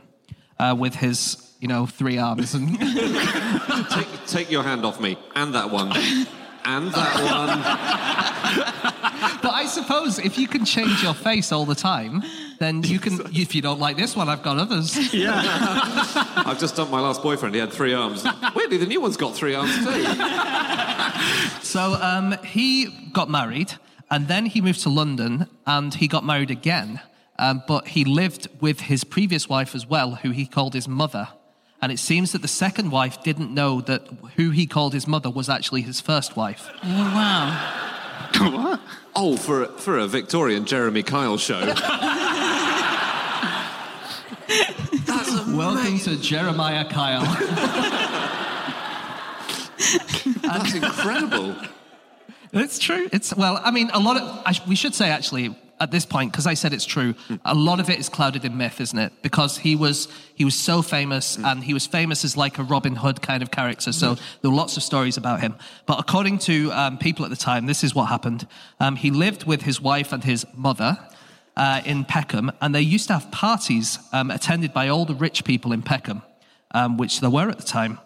uh, 0.59 0.75
with 0.77 0.95
his, 0.95 1.37
you 1.59 1.67
know, 1.67 1.85
three 1.85 2.17
arms. 2.17 2.53
And 2.53 2.79
take, 3.89 4.07
take 4.27 4.51
your 4.51 4.63
hand 4.63 4.85
off 4.85 4.99
me. 4.99 5.17
And 5.35 5.55
that 5.55 5.69
one. 5.71 5.91
And 6.65 6.91
that 6.91 7.15
one. 7.23 7.61
but 9.41 9.51
I 9.51 9.65
suppose 9.65 10.19
if 10.19 10.37
you 10.37 10.47
can 10.47 10.65
change 10.65 11.01
your 11.01 11.13
face 11.13 11.51
all 11.51 11.65
the 11.65 11.75
time, 11.75 12.23
then 12.59 12.83
you 12.83 12.99
can. 12.99 13.21
If 13.33 13.55
you 13.55 13.61
don't 13.61 13.79
like 13.79 13.95
this 13.95 14.15
one, 14.15 14.27
I've 14.27 14.43
got 14.43 14.57
others. 14.57 15.13
Yeah. 15.13 15.31
I've 16.35 16.59
just 16.59 16.75
dumped 16.75 16.91
my 16.91 16.99
last 16.99 17.23
boyfriend. 17.23 17.55
He 17.55 17.61
had 17.61 17.71
three 17.71 17.93
arms. 17.93 18.25
Weirdly, 18.53 18.77
the 18.77 18.85
new 18.85 18.99
one's 18.99 19.17
got 19.17 19.33
three 19.33 19.55
arms 19.55 19.73
too. 19.77 20.03
So 21.63 21.93
um, 22.01 22.35
he 22.43 22.87
got 23.13 23.29
married, 23.29 23.73
and 24.11 24.27
then 24.27 24.45
he 24.45 24.59
moved 24.59 24.81
to 24.81 24.89
London, 24.89 25.47
and 25.65 25.93
he 25.93 26.07
got 26.07 26.25
married 26.25 26.51
again. 26.51 26.99
Um, 27.39 27.63
but 27.67 27.87
he 27.87 28.03
lived 28.03 28.49
with 28.59 28.81
his 28.81 29.05
previous 29.05 29.47
wife 29.47 29.73
as 29.73 29.87
well, 29.87 30.15
who 30.15 30.31
he 30.31 30.45
called 30.45 30.73
his 30.73 30.89
mother. 30.89 31.29
And 31.81 31.89
it 31.89 31.99
seems 31.99 32.33
that 32.33 32.41
the 32.41 32.49
second 32.49 32.91
wife 32.91 33.23
didn't 33.23 33.53
know 33.53 33.79
that 33.81 34.01
who 34.35 34.49
he 34.49 34.67
called 34.67 34.93
his 34.93 35.07
mother 35.07 35.29
was 35.29 35.47
actually 35.47 35.81
his 35.81 36.01
first 36.01 36.35
wife. 36.35 36.69
Oh, 36.83 36.87
wow. 36.87 38.29
what? 38.51 38.81
Oh, 39.15 39.37
for 39.37 39.63
a, 39.63 39.67
for 39.67 39.97
a 39.97 40.05
Victorian 40.05 40.65
Jeremy 40.65 41.01
Kyle 41.01 41.37
show. 41.37 41.61
That's 45.05 45.47
Welcome 45.47 45.99
to 45.99 46.21
Jeremiah 46.21 46.89
Kyle. 46.89 47.21
That's 50.41 50.73
incredible. 50.73 51.55
It's 52.51 52.79
true. 52.79 53.07
It's 53.13 53.33
well. 53.35 53.61
I 53.63 53.71
mean, 53.71 53.89
a 53.93 53.99
lot 53.99 54.17
of 54.17 54.41
I, 54.45 54.51
sh- 54.51 54.61
we 54.67 54.75
should 54.75 54.95
say 54.95 55.09
actually 55.09 55.55
at 55.79 55.91
this 55.91 56.05
point 56.05 56.31
because 56.31 56.45
I 56.45 56.53
said 56.53 56.73
it's 56.73 56.85
true. 56.85 57.15
A 57.45 57.55
lot 57.55 57.79
of 57.79 57.89
it 57.89 57.99
is 57.99 58.09
clouded 58.09 58.45
in 58.45 58.57
myth, 58.57 58.81
isn't 58.81 58.97
it? 58.97 59.13
Because 59.21 59.57
he 59.57 59.75
was 59.75 60.07
he 60.35 60.45
was 60.45 60.55
so 60.55 60.81
famous, 60.81 61.37
and 61.37 61.63
he 61.63 61.73
was 61.73 61.85
famous 61.85 62.23
as 62.23 62.37
like 62.37 62.57
a 62.57 62.63
Robin 62.63 62.95
Hood 62.95 63.21
kind 63.21 63.43
of 63.43 63.51
character. 63.51 63.91
So 63.91 64.15
there 64.41 64.51
were 64.51 64.57
lots 64.57 64.77
of 64.77 64.83
stories 64.83 65.17
about 65.17 65.41
him. 65.41 65.55
But 65.85 65.99
according 65.99 66.39
to 66.39 66.71
um, 66.71 66.97
people 66.97 67.25
at 67.25 67.31
the 67.31 67.37
time, 67.37 67.65
this 67.65 67.83
is 67.83 67.93
what 67.93 68.05
happened. 68.05 68.47
Um, 68.79 68.95
he 68.95 69.11
lived 69.11 69.45
with 69.45 69.63
his 69.63 69.81
wife 69.81 70.13
and 70.13 70.23
his 70.23 70.45
mother. 70.55 70.97
Uh, 71.55 71.81
in 71.83 72.05
Peckham, 72.05 72.49
and 72.61 72.73
they 72.73 72.79
used 72.79 73.07
to 73.07 73.13
have 73.13 73.29
parties 73.31 73.99
um, 74.13 74.31
attended 74.31 74.71
by 74.71 74.87
all 74.87 75.03
the 75.03 75.15
rich 75.15 75.43
people 75.43 75.73
in 75.73 75.81
Peckham, 75.81 76.21
um, 76.71 76.95
which 76.95 77.19
there 77.19 77.29
were 77.29 77.49
at 77.49 77.57
the 77.57 77.65
time. 77.65 77.99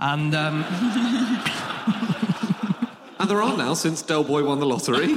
And 0.00 0.34
um, 0.34 0.64
And 3.20 3.28
there 3.28 3.42
are 3.42 3.54
now 3.54 3.74
since 3.74 4.00
Del 4.00 4.24
Boy 4.24 4.42
won 4.44 4.60
the 4.60 4.66
lottery. 4.66 5.08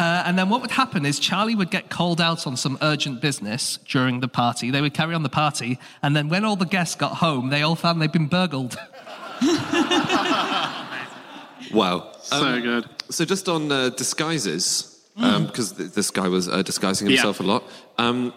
Uh, 0.00 0.22
and 0.24 0.38
then 0.38 0.48
what 0.48 0.62
would 0.62 0.70
happen 0.70 1.04
is 1.04 1.18
Charlie 1.18 1.54
would 1.54 1.70
get 1.70 1.90
called 1.90 2.22
out 2.22 2.46
on 2.46 2.56
some 2.56 2.78
urgent 2.80 3.20
business 3.20 3.78
during 3.86 4.20
the 4.20 4.28
party. 4.28 4.70
They 4.70 4.80
would 4.80 4.94
carry 4.94 5.14
on 5.14 5.22
the 5.22 5.28
party, 5.28 5.78
and 6.02 6.16
then 6.16 6.30
when 6.30 6.42
all 6.42 6.56
the 6.56 6.64
guests 6.64 6.94
got 6.94 7.16
home, 7.16 7.50
they 7.50 7.60
all 7.60 7.76
found 7.76 8.00
they'd 8.00 8.10
been 8.10 8.26
burgled. 8.26 8.78
wow. 11.72 12.12
So 12.22 12.36
Um, 12.46 12.62
good. 12.62 12.86
So 13.10 13.26
just 13.26 13.46
on 13.48 13.70
uh, 13.70 13.90
disguises, 13.90 14.98
because 15.16 15.72
th- 15.72 15.90
this 15.92 16.10
guy 16.10 16.28
was 16.28 16.48
uh, 16.48 16.62
disguising 16.62 17.08
himself 17.08 17.40
a 17.40 17.42
lot. 17.42 17.62
Um, 17.98 18.32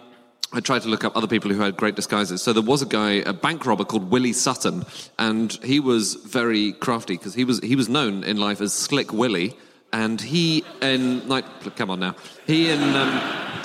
I 0.52 0.60
tried 0.60 0.82
to 0.82 0.88
look 0.88 1.02
up 1.02 1.16
other 1.16 1.26
people 1.26 1.50
who 1.50 1.60
had 1.60 1.76
great 1.78 1.96
disguises. 1.96 2.42
So 2.42 2.52
there 2.52 2.62
was 2.62 2.82
a 2.82 2.86
guy, 2.86 3.12
a 3.26 3.32
bank 3.32 3.64
robber 3.64 3.84
called 3.84 4.10
Willie 4.10 4.34
Sutton, 4.34 4.84
and 5.18 5.50
he 5.64 5.80
was 5.80 6.14
very 6.14 6.72
crafty 6.74 7.16
because 7.16 7.34
he 7.34 7.44
was 7.44 7.58
he 7.60 7.74
was 7.74 7.88
known 7.88 8.22
in 8.22 8.36
life 8.36 8.60
as 8.60 8.74
Slick 8.74 9.14
Willie. 9.14 9.56
And 9.94 10.20
he 10.20 10.64
in 10.82 11.28
like, 11.28 11.44
come 11.76 11.88
on 11.88 12.00
now, 12.00 12.16
he 12.46 12.68
in. 12.70 12.82
Um, 12.82 13.60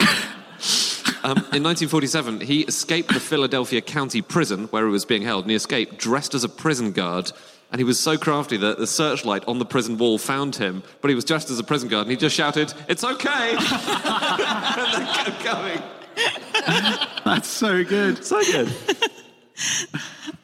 Um, 1.24 1.38
in 1.38 1.64
1947, 1.64 2.42
he 2.42 2.60
escaped 2.62 3.12
the 3.12 3.18
Philadelphia 3.18 3.80
County 3.80 4.22
Prison 4.22 4.66
where 4.66 4.86
he 4.86 4.92
was 4.92 5.04
being 5.04 5.22
held, 5.22 5.42
and 5.42 5.50
he 5.50 5.56
escaped 5.56 5.98
dressed 5.98 6.36
as 6.36 6.44
a 6.44 6.48
prison 6.48 6.92
guard. 6.92 7.32
And 7.72 7.80
he 7.80 7.84
was 7.84 7.98
so 7.98 8.16
crafty 8.16 8.56
that 8.58 8.78
the 8.78 8.86
searchlight 8.86 9.42
on 9.48 9.58
the 9.58 9.64
prison 9.64 9.98
wall 9.98 10.18
found 10.18 10.54
him, 10.54 10.84
but 11.00 11.08
he 11.08 11.16
was 11.16 11.24
dressed 11.24 11.50
as 11.50 11.58
a 11.58 11.64
prison 11.64 11.88
guard, 11.88 12.06
and 12.06 12.12
he 12.12 12.16
just 12.16 12.36
shouted, 12.36 12.72
"It's 12.88 13.02
okay!" 13.02 13.50
and 13.56 14.92
they 14.92 15.12
kept 15.14 15.42
going. 15.42 15.82
That's 17.24 17.48
so 17.48 17.82
good. 17.82 18.24
So 18.24 18.40
good. 18.44 18.72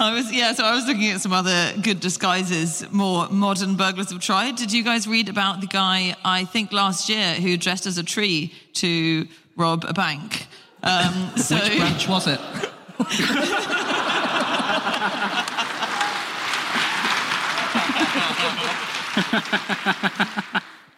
I 0.01 0.15
was 0.15 0.33
yeah, 0.33 0.53
so 0.53 0.65
I 0.65 0.75
was 0.75 0.87
looking 0.87 1.09
at 1.09 1.21
some 1.21 1.33
other 1.33 1.73
good 1.83 2.01
disguises 2.01 2.91
more 2.91 3.29
modern 3.29 3.77
burglars 3.77 4.11
have 4.11 4.21
tried. 4.21 4.57
Did 4.57 4.73
you 4.73 4.83
guys 4.83 5.07
read 5.07 5.29
about 5.29 5.61
the 5.61 5.67
guy 5.67 6.17
I 6.25 6.45
think 6.45 6.73
last 6.73 7.09
year 7.09 7.35
who 7.35 7.57
dressed 7.57 7.87
as 7.87 7.99
a 7.99 8.03
tree 8.03 8.53
to 8.75 9.27
rob 9.57 9.85
a 9.87 9.93
bank? 9.93 10.47
Um, 10.83 11.33
so 11.37 11.57
Which 11.57 11.77
branch 11.77 12.09
was 12.09 12.27
it? 12.27 12.41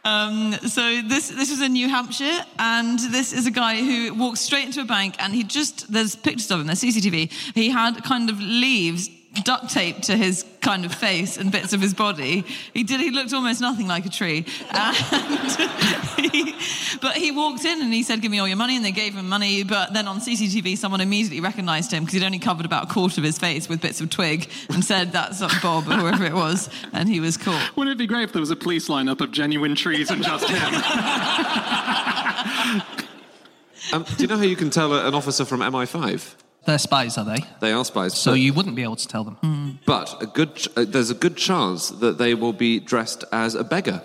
Um, 0.04 0.52
so 0.52 1.00
this 1.00 1.28
this 1.28 1.50
was 1.50 1.62
in 1.62 1.72
New 1.72 1.88
Hampshire, 1.88 2.44
and 2.58 2.98
this 2.98 3.32
is 3.32 3.46
a 3.46 3.50
guy 3.50 3.76
who 3.78 4.12
walks 4.12 4.40
straight 4.40 4.66
into 4.66 4.82
a 4.82 4.84
bank, 4.84 5.14
and 5.18 5.34
he 5.34 5.42
just 5.42 5.90
there's 5.90 6.14
pictures 6.14 6.50
of 6.50 6.60
him, 6.60 6.66
there's 6.66 6.82
CCTV. 6.82 7.32
He 7.54 7.70
had 7.70 8.04
kind 8.04 8.28
of 8.28 8.38
leaves 8.38 9.08
duct 9.42 9.70
taped 9.70 10.04
to 10.04 10.16
his 10.16 10.44
kind 10.60 10.84
of 10.84 10.94
face 10.94 11.36
and 11.36 11.50
bits 11.50 11.72
of 11.72 11.80
his 11.80 11.94
body. 11.94 12.44
He 12.72 12.84
did. 12.84 13.00
He 13.00 13.10
looked 13.10 13.32
almost 13.32 13.60
nothing 13.60 13.86
like 13.86 14.06
a 14.06 14.08
tree. 14.08 14.46
And 14.70 14.96
he, 16.16 16.54
but 17.00 17.16
he 17.16 17.30
walked 17.30 17.64
in 17.64 17.82
and 17.82 17.92
he 17.92 18.02
said, 18.02 18.22
"Give 18.22 18.30
me 18.30 18.38
all 18.38 18.48
your 18.48 18.56
money," 18.56 18.76
and 18.76 18.84
they 18.84 18.92
gave 18.92 19.14
him 19.14 19.28
money. 19.28 19.64
But 19.64 19.92
then 19.92 20.06
on 20.08 20.20
CCTV, 20.20 20.78
someone 20.78 21.00
immediately 21.00 21.40
recognised 21.40 21.92
him 21.92 22.04
because 22.04 22.14
he'd 22.14 22.24
only 22.24 22.38
covered 22.38 22.66
about 22.66 22.84
a 22.84 22.92
quarter 22.92 23.20
of 23.20 23.24
his 23.24 23.38
face 23.38 23.68
with 23.68 23.80
bits 23.80 24.00
of 24.00 24.10
twig, 24.10 24.48
and 24.70 24.84
said, 24.84 25.12
"That's 25.12 25.40
Bob," 25.62 25.88
or 25.88 25.94
whoever 25.94 26.24
it 26.24 26.34
was, 26.34 26.68
and 26.92 27.08
he 27.08 27.20
was 27.20 27.36
caught. 27.36 27.76
Wouldn't 27.76 27.94
it 27.94 27.98
be 27.98 28.06
great 28.06 28.24
if 28.24 28.32
there 28.32 28.40
was 28.40 28.50
a 28.50 28.56
police 28.56 28.88
lineup 28.88 29.20
of 29.20 29.32
genuine 29.32 29.74
trees 29.74 30.10
and 30.10 30.22
just 30.22 30.48
him? 30.48 30.82
Um, 33.92 34.04
do 34.16 34.22
you 34.22 34.26
know 34.26 34.38
how 34.38 34.44
you 34.44 34.56
can 34.56 34.70
tell 34.70 34.94
an 34.94 35.14
officer 35.14 35.44
from 35.44 35.60
MI5? 35.60 36.34
They're 36.66 36.78
spies, 36.78 37.18
are 37.18 37.24
they? 37.24 37.38
They 37.60 37.72
are 37.72 37.84
spies. 37.84 38.16
So 38.18 38.32
but- 38.32 38.40
you 38.40 38.52
wouldn't 38.54 38.74
be 38.76 38.82
able 38.82 38.96
to 38.96 39.08
tell 39.08 39.24
them. 39.24 39.78
But 39.86 40.22
a 40.22 40.26
good, 40.26 40.54
ch- 40.56 40.68
uh, 40.76 40.84
there's 40.86 41.10
a 41.10 41.14
good 41.14 41.36
chance 41.36 41.90
that 41.90 42.18
they 42.18 42.34
will 42.34 42.52
be 42.54 42.80
dressed 42.80 43.24
as 43.32 43.54
a 43.54 43.64
beggar, 43.64 44.02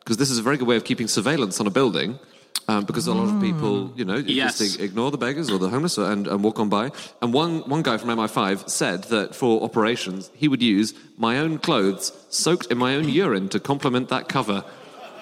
because 0.00 0.16
this 0.18 0.30
is 0.30 0.38
a 0.38 0.42
very 0.42 0.56
good 0.58 0.68
way 0.68 0.76
of 0.76 0.84
keeping 0.84 1.08
surveillance 1.08 1.60
on 1.60 1.66
a 1.66 1.70
building. 1.70 2.18
Um, 2.66 2.84
because 2.86 3.06
a 3.08 3.12
lot 3.12 3.28
of 3.28 3.42
people, 3.42 3.92
you 3.94 4.06
know, 4.06 4.16
Yes. 4.16 4.56
just 4.58 4.80
ignore 4.80 5.10
the 5.10 5.18
beggars 5.18 5.50
or 5.50 5.58
the 5.58 5.68
homeless 5.68 5.98
and, 5.98 6.26
and 6.26 6.42
walk 6.42 6.58
on 6.58 6.70
by. 6.70 6.92
And 7.20 7.30
one, 7.34 7.58
one 7.68 7.82
guy 7.82 7.98
from 7.98 8.08
MI5 8.08 8.70
said 8.70 9.04
that 9.04 9.34
for 9.34 9.62
operations, 9.62 10.30
he 10.32 10.48
would 10.48 10.62
use 10.62 10.94
my 11.18 11.38
own 11.38 11.58
clothes 11.58 12.10
soaked 12.30 12.68
in 12.72 12.78
my 12.78 12.94
own 12.96 13.06
urine 13.10 13.50
to 13.50 13.60
complement 13.60 14.08
that 14.08 14.30
cover. 14.30 14.64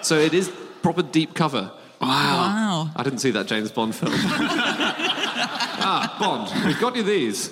So 0.01 0.17
it 0.17 0.33
is 0.33 0.49
proper 0.81 1.01
deep 1.03 1.33
cover. 1.33 1.69
Wow. 1.99 2.89
I 2.95 3.03
didn't 3.03 3.19
see 3.19 3.31
that 3.31 3.47
James 3.47 3.71
Bond 3.73 3.93
film. 3.93 4.13
ah, 5.83 6.15
Bond, 6.19 6.65
we've 6.65 6.79
got 6.79 6.95
you 6.95 7.03
these. 7.03 7.49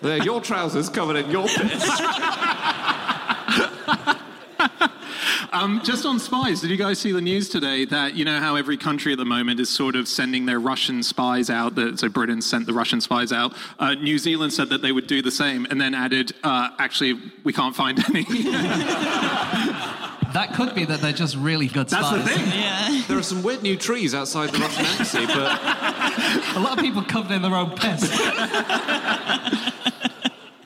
They're 0.00 0.22
your 0.22 0.40
trousers 0.40 0.88
covered 0.88 1.16
in 1.16 1.30
your 1.30 1.46
piss. 1.46 1.90
Um, 5.54 5.80
just 5.84 6.04
on 6.04 6.18
spies, 6.18 6.60
did 6.60 6.70
you 6.70 6.76
guys 6.76 6.98
see 6.98 7.12
the 7.12 7.20
news 7.20 7.48
today 7.48 7.84
that 7.84 8.14
you 8.14 8.24
know 8.24 8.40
how 8.40 8.56
every 8.56 8.76
country 8.76 9.12
at 9.12 9.18
the 9.18 9.24
moment 9.24 9.60
is 9.60 9.70
sort 9.70 9.94
of 9.94 10.08
sending 10.08 10.46
their 10.46 10.58
Russian 10.58 11.00
spies 11.00 11.48
out? 11.48 11.76
That, 11.76 12.00
so 12.00 12.08
Britain 12.08 12.42
sent 12.42 12.66
the 12.66 12.74
Russian 12.74 13.00
spies 13.00 13.30
out. 13.30 13.54
Uh, 13.78 13.94
New 13.94 14.18
Zealand 14.18 14.52
said 14.52 14.68
that 14.70 14.82
they 14.82 14.90
would 14.90 15.06
do 15.06 15.22
the 15.22 15.30
same, 15.30 15.64
and 15.70 15.80
then 15.80 15.94
added, 15.94 16.32
uh, 16.42 16.70
"Actually, 16.80 17.20
we 17.44 17.52
can't 17.52 17.76
find 17.76 18.02
any." 18.10 18.24
That 20.34 20.52
could 20.54 20.74
be 20.74 20.84
that 20.84 21.00
they're 21.00 21.12
just 21.12 21.36
really 21.36 21.68
good 21.68 21.88
That's 21.88 22.06
spies. 22.08 22.24
the 22.24 22.30
thing. 22.30 22.46
Yeah. 22.60 23.02
There 23.08 23.16
are 23.18 23.22
some 23.22 23.42
weird 23.42 23.62
new 23.62 23.76
trees 23.76 24.14
outside 24.14 24.50
the 24.50 24.58
Russian 24.58 24.84
embassy, 24.86 25.26
but 25.26 25.36
A 26.56 26.60
lot 26.60 26.76
of 26.76 26.84
people 26.84 27.02
covered 27.02 27.30
in 27.32 27.40
their 27.42 27.54
own 27.54 27.70
piss. 27.76 28.00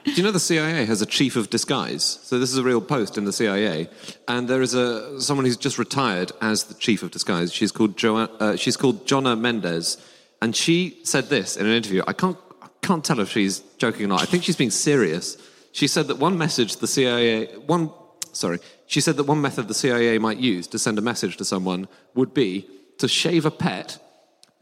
do 0.04 0.12
you 0.12 0.22
know 0.22 0.30
the 0.30 0.40
CIA 0.40 0.84
has 0.86 1.02
a 1.02 1.06
chief 1.06 1.36
of 1.36 1.50
disguise? 1.50 2.02
So 2.22 2.38
this 2.38 2.50
is 2.50 2.56
a 2.58 2.62
real 2.62 2.80
post 2.80 3.18
in 3.18 3.24
the 3.24 3.32
CIA, 3.32 3.88
and 4.26 4.48
there 4.48 4.62
is 4.62 4.74
a 4.74 5.20
someone 5.20 5.44
who's 5.44 5.56
just 5.56 5.78
retired 5.78 6.32
as 6.40 6.64
the 6.64 6.74
chief 6.74 7.02
of 7.02 7.10
disguise. 7.10 7.52
She's 7.52 7.70
called 7.72 7.96
jo- 7.96 8.16
uh, 8.16 8.56
she's 8.56 8.76
called 8.76 9.06
Jonna 9.06 9.38
Mendez, 9.38 9.98
and 10.40 10.56
she 10.56 10.98
said 11.04 11.28
this 11.28 11.56
in 11.56 11.66
an 11.66 11.72
interview. 11.72 12.02
I 12.06 12.14
can't 12.14 12.38
I 12.62 12.68
can't 12.82 13.04
tell 13.04 13.20
if 13.20 13.30
she's 13.30 13.60
joking 13.76 14.06
or 14.06 14.08
not. 14.08 14.22
I 14.22 14.24
think 14.24 14.44
she's 14.44 14.56
being 14.56 14.70
serious. 14.70 15.36
She 15.72 15.86
said 15.86 16.08
that 16.08 16.16
one 16.18 16.38
message 16.38 16.76
the 16.76 16.86
CIA 16.88 17.46
one 17.66 17.90
sorry 18.38 18.58
she 18.86 19.00
said 19.00 19.16
that 19.16 19.24
one 19.24 19.40
method 19.40 19.68
the 19.68 19.74
CIA 19.74 20.18
might 20.18 20.38
use 20.38 20.66
to 20.68 20.78
send 20.78 20.98
a 20.98 21.02
message 21.02 21.36
to 21.36 21.44
someone 21.44 21.88
would 22.14 22.32
be 22.32 22.68
to 22.98 23.08
shave 23.08 23.44
a 23.46 23.50
pet 23.50 23.98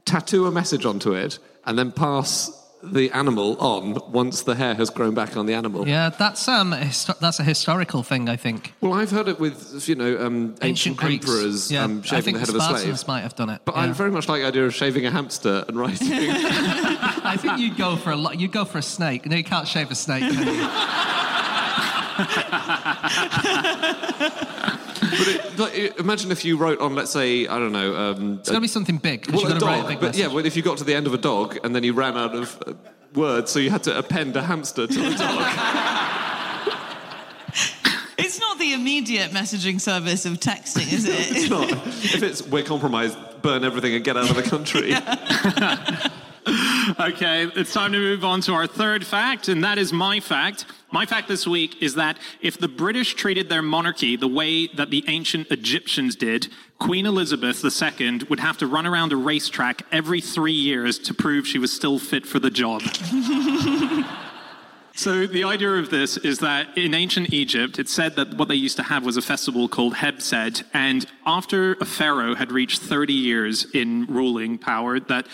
tattoo 0.07 0.47
a 0.47 0.51
message 0.51 0.87
onto 0.87 1.13
it, 1.13 1.39
and 1.67 1.79
then 1.79 1.93
pass 1.93 2.63
the 2.83 3.11
animal 3.11 3.59
on 3.59 3.99
once 4.13 4.43
the 4.43 4.55
hair 4.55 4.75
has 4.75 4.91
grown 4.91 5.13
back 5.13 5.37
on 5.37 5.47
the 5.47 5.55
animal. 5.55 5.89
Yeah, 5.89 6.11
that's 6.11 6.47
um, 6.47 6.73
a 6.73 6.77
histo- 6.77 7.19
that's 7.19 7.41
a 7.41 7.43
historical 7.45 8.03
thing, 8.03 8.29
I 8.29 8.37
think. 8.37 8.75
Well, 8.81 8.93
I've 8.93 9.11
heard 9.11 9.29
it 9.29 9.41
with, 9.41 9.89
you 9.89 9.97
know, 9.97 10.25
um, 10.25 10.55
ancient, 10.63 10.97
Greeks. 10.97 11.27
emperors 11.27 11.73
yeah, 11.73 11.83
um, 11.83 12.03
I 12.05 12.07
shaving 12.07 12.25
think 12.25 12.37
the 12.37 12.41
head 12.41 12.49
the 12.49 12.65
of 12.65 12.77
a 12.77 12.79
slave. 12.79 13.09
might 13.09 13.23
have 13.23 13.35
done 13.35 13.51
it. 13.51 13.63
But 13.65 13.77
I 13.77 13.87
yeah. 13.87 13.93
very 13.93 14.13
much 14.13 14.29
like 14.29 14.43
the 14.43 14.47
idea 14.47 14.67
of 14.67 14.75
shaving 14.75 15.05
a 15.05 15.11
hamster 15.11 15.65
and 15.67 15.77
writing. 15.77 16.09
I 16.11 17.37
think 17.37 17.59
you'd 17.59 17.77
go 17.77 17.97
for 17.97 18.11
a 18.11 18.17
lot. 18.17 18.39
You'd 18.39 18.53
go 18.53 18.65
for 18.65 18.79
a 18.79 18.83
snake. 18.83 19.27
No, 19.27 19.37
you 19.37 19.45
can't 19.45 19.67
shave 19.67 19.91
a 19.91 19.97
snake. 19.97 20.23
Can 22.17 22.27
you? 22.27 23.77
but 25.19 25.29
it, 25.29 25.59
like, 25.59 25.73
i- 25.75 25.93
imagine 26.01 26.31
if 26.33 26.45
you 26.45 26.57
wrote 26.57 26.81
on, 26.81 26.95
let's 26.95 27.11
say, 27.11 27.47
I 27.47 27.59
don't 27.59 27.73
know, 27.73 27.95
um, 27.97 28.35
It's 28.41 28.49
got 28.49 28.57
to 28.57 28.61
be 28.61 28.69
something 28.69 28.99
big. 28.99 29.23
'cause 29.25 29.33
well, 29.35 29.43
you've 29.43 29.51
a 29.51 29.55
got 29.55 29.61
to 29.61 29.67
write 29.67 29.77
dog. 29.77 29.85
a 29.85 29.89
big 29.89 30.01
but 30.01 30.07
message. 30.09 30.21
yeah, 30.21 30.27
well, 30.29 30.45
if 30.47 30.57
you 30.57 30.63
got 30.63 30.79
to 30.79 30.85
the 30.85 30.95
end 30.95 31.07
of 31.07 31.15
a 31.15 31.19
dog 31.19 31.59
and 31.65 31.75
then 31.75 31.85
you 31.85 31.93
ran 31.93 32.17
out 32.17 32.35
of 32.35 32.59
uh, 32.67 32.73
words, 33.15 33.51
so 33.51 33.59
you 33.59 33.71
had 33.71 33.83
to 33.85 33.97
append 33.97 34.37
a 34.37 34.43
hamster 34.43 34.87
to 34.87 34.95
the 34.99 35.15
dog. 35.15 35.47
It's 38.19 38.41
not 38.41 38.59
the 38.59 38.73
immediate 38.73 39.31
messaging 39.31 39.79
service 39.81 40.25
of 40.25 40.41
texting, 40.41 40.91
is 40.91 41.05
it? 41.07 41.13
it's 41.31 41.45
it? 41.45 41.51
not. 41.51 41.71
If 41.71 42.23
it's 42.23 42.43
we're 42.43 42.63
compromised, 42.65 43.17
burn 43.43 43.63
everything 43.63 43.95
and 43.95 44.03
get 44.03 44.17
out 44.17 44.31
of 44.31 44.37
the 44.37 44.43
country. 44.43 44.95
Okay, 47.01 47.51
it's 47.57 47.73
time 47.73 47.93
to 47.93 47.99
move 47.99 48.25
on 48.25 48.41
to 48.43 48.53
our 48.55 48.69
third 48.69 49.05
fact, 49.05 49.49
and 49.49 49.65
that 49.65 49.79
is 49.79 49.93
my 49.93 50.21
fact. 50.21 50.67
My 50.93 51.05
fact 51.05 51.27
this 51.27 51.47
week 51.47 51.83
is 51.83 51.97
that 51.97 52.19
if 52.41 52.57
the 52.59 52.69
British 52.69 53.15
treated 53.15 53.49
their 53.49 53.63
monarchy 53.63 54.15
the 54.17 54.29
way 54.29 54.69
that 54.69 54.91
the 54.91 55.05
ancient 55.09 55.51
Egyptians 55.51 56.15
did, 56.15 56.49
Queen 56.79 57.05
Elizabeth 57.05 57.65
II 57.65 58.21
would 58.29 58.39
have 58.39 58.59
to 58.59 58.67
run 58.69 58.87
around 58.87 59.13
a 59.13 59.17
racetrack 59.17 59.83
every 59.91 60.21
three 60.21 60.53
years 60.53 61.01
to 61.01 61.13
prove 61.13 61.49
she 61.49 61.59
was 61.59 61.73
still 61.73 61.99
fit 61.99 62.25
for 62.25 62.39
the 62.39 62.51
job. 62.51 62.83
So 64.99 65.27
the 65.27 65.45
idea 65.45 65.73
of 65.73 65.91
this 65.91 66.17
is 66.17 66.39
that 66.39 66.79
in 66.79 66.95
ancient 66.95 67.31
Egypt, 67.31 67.79
it 67.79 67.87
said 67.87 68.17
that 68.17 68.39
what 68.39 68.49
they 68.49 68.55
used 68.55 68.79
to 68.79 68.83
have 68.83 69.05
was 69.05 69.19
a 69.19 69.23
festival 69.23 69.69
called 69.69 69.95
Heb 69.95 70.23
Sed, 70.23 70.63
and 70.73 71.05
after 71.27 71.75
a 71.75 71.85
pharaoh 71.85 72.35
had 72.35 72.51
reached 72.51 72.81
30 72.81 73.13
years 73.13 73.67
in 73.75 74.07
ruling 74.07 74.57
power, 74.57 74.99
that 74.99 75.27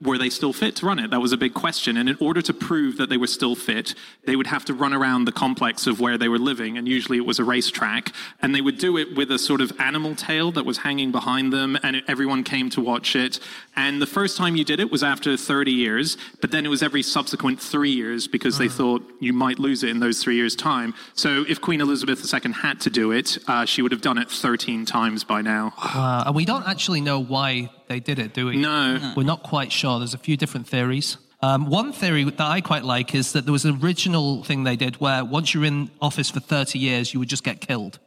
were 0.00 0.16
they 0.16 0.30
still 0.30 0.52
fit 0.52 0.76
to 0.76 0.86
run 0.86 0.98
it? 0.98 1.10
That 1.10 1.20
was 1.20 1.32
a 1.32 1.36
big 1.36 1.54
question. 1.54 1.96
And 1.96 2.08
in 2.08 2.16
order 2.20 2.40
to 2.42 2.54
prove 2.54 2.98
that 2.98 3.08
they 3.08 3.16
were 3.16 3.26
still 3.26 3.56
fit, 3.56 3.94
they 4.26 4.36
would 4.36 4.46
have 4.46 4.64
to 4.66 4.74
run 4.74 4.94
around 4.94 5.24
the 5.24 5.32
complex 5.32 5.86
of 5.88 5.98
where 5.98 6.16
they 6.16 6.28
were 6.28 6.38
living. 6.38 6.78
And 6.78 6.86
usually 6.86 7.18
it 7.18 7.26
was 7.26 7.40
a 7.40 7.44
racetrack. 7.44 8.12
And 8.40 8.54
they 8.54 8.60
would 8.60 8.78
do 8.78 8.96
it 8.96 9.16
with 9.16 9.32
a 9.32 9.38
sort 9.38 9.60
of 9.60 9.72
animal 9.80 10.14
tail 10.14 10.52
that 10.52 10.64
was 10.64 10.78
hanging 10.78 11.10
behind 11.10 11.52
them. 11.52 11.76
And 11.82 11.96
it, 11.96 12.04
everyone 12.06 12.44
came 12.44 12.70
to 12.70 12.80
watch 12.80 13.16
it. 13.16 13.40
And 13.74 14.00
the 14.00 14.06
first 14.06 14.36
time 14.36 14.54
you 14.54 14.64
did 14.64 14.78
it 14.78 14.90
was 14.90 15.02
after 15.02 15.36
30 15.36 15.72
years. 15.72 16.16
But 16.40 16.52
then 16.52 16.64
it 16.64 16.68
was 16.68 16.82
every 16.82 17.02
subsequent 17.02 17.60
three 17.60 17.90
years 17.90 18.28
because 18.28 18.56
they 18.58 18.68
thought 18.68 19.02
you 19.18 19.32
might 19.32 19.58
lose 19.58 19.82
it 19.82 19.90
in 19.90 19.98
those 19.98 20.22
three 20.22 20.36
years' 20.36 20.54
time. 20.54 20.94
So 21.14 21.44
if 21.48 21.60
Queen 21.60 21.80
Elizabeth 21.80 22.22
II 22.32 22.52
had 22.52 22.80
to 22.82 22.90
do 22.90 23.10
it, 23.10 23.36
uh, 23.48 23.64
she 23.64 23.82
would 23.82 23.90
have 23.90 24.00
done 24.00 24.18
it 24.18 24.30
13 24.30 24.86
times 24.86 25.24
by 25.24 25.42
now. 25.42 25.74
Uh, 25.76 26.24
and 26.26 26.36
we 26.36 26.44
don't 26.44 26.66
actually 26.68 27.00
know 27.00 27.18
why 27.18 27.70
they 27.88 28.00
did 28.00 28.18
it, 28.18 28.34
do 28.34 28.46
we? 28.46 28.56
No. 28.56 29.12
We're 29.16 29.24
not 29.24 29.42
quite 29.42 29.72
sure. 29.72 29.98
There's 29.98 30.14
a 30.14 30.18
few 30.18 30.36
different 30.36 30.66
theories. 30.68 31.16
Um, 31.40 31.66
one 31.66 31.92
theory 31.92 32.24
that 32.24 32.40
I 32.40 32.60
quite 32.60 32.84
like 32.84 33.14
is 33.14 33.32
that 33.32 33.44
there 33.44 33.52
was 33.52 33.64
an 33.64 33.78
original 33.82 34.42
thing 34.42 34.64
they 34.64 34.76
did 34.76 34.96
where 34.96 35.24
once 35.24 35.54
you're 35.54 35.64
in 35.64 35.90
office 36.00 36.30
for 36.30 36.40
30 36.40 36.78
years, 36.78 37.14
you 37.14 37.20
would 37.20 37.28
just 37.28 37.44
get 37.44 37.60
killed. 37.60 37.98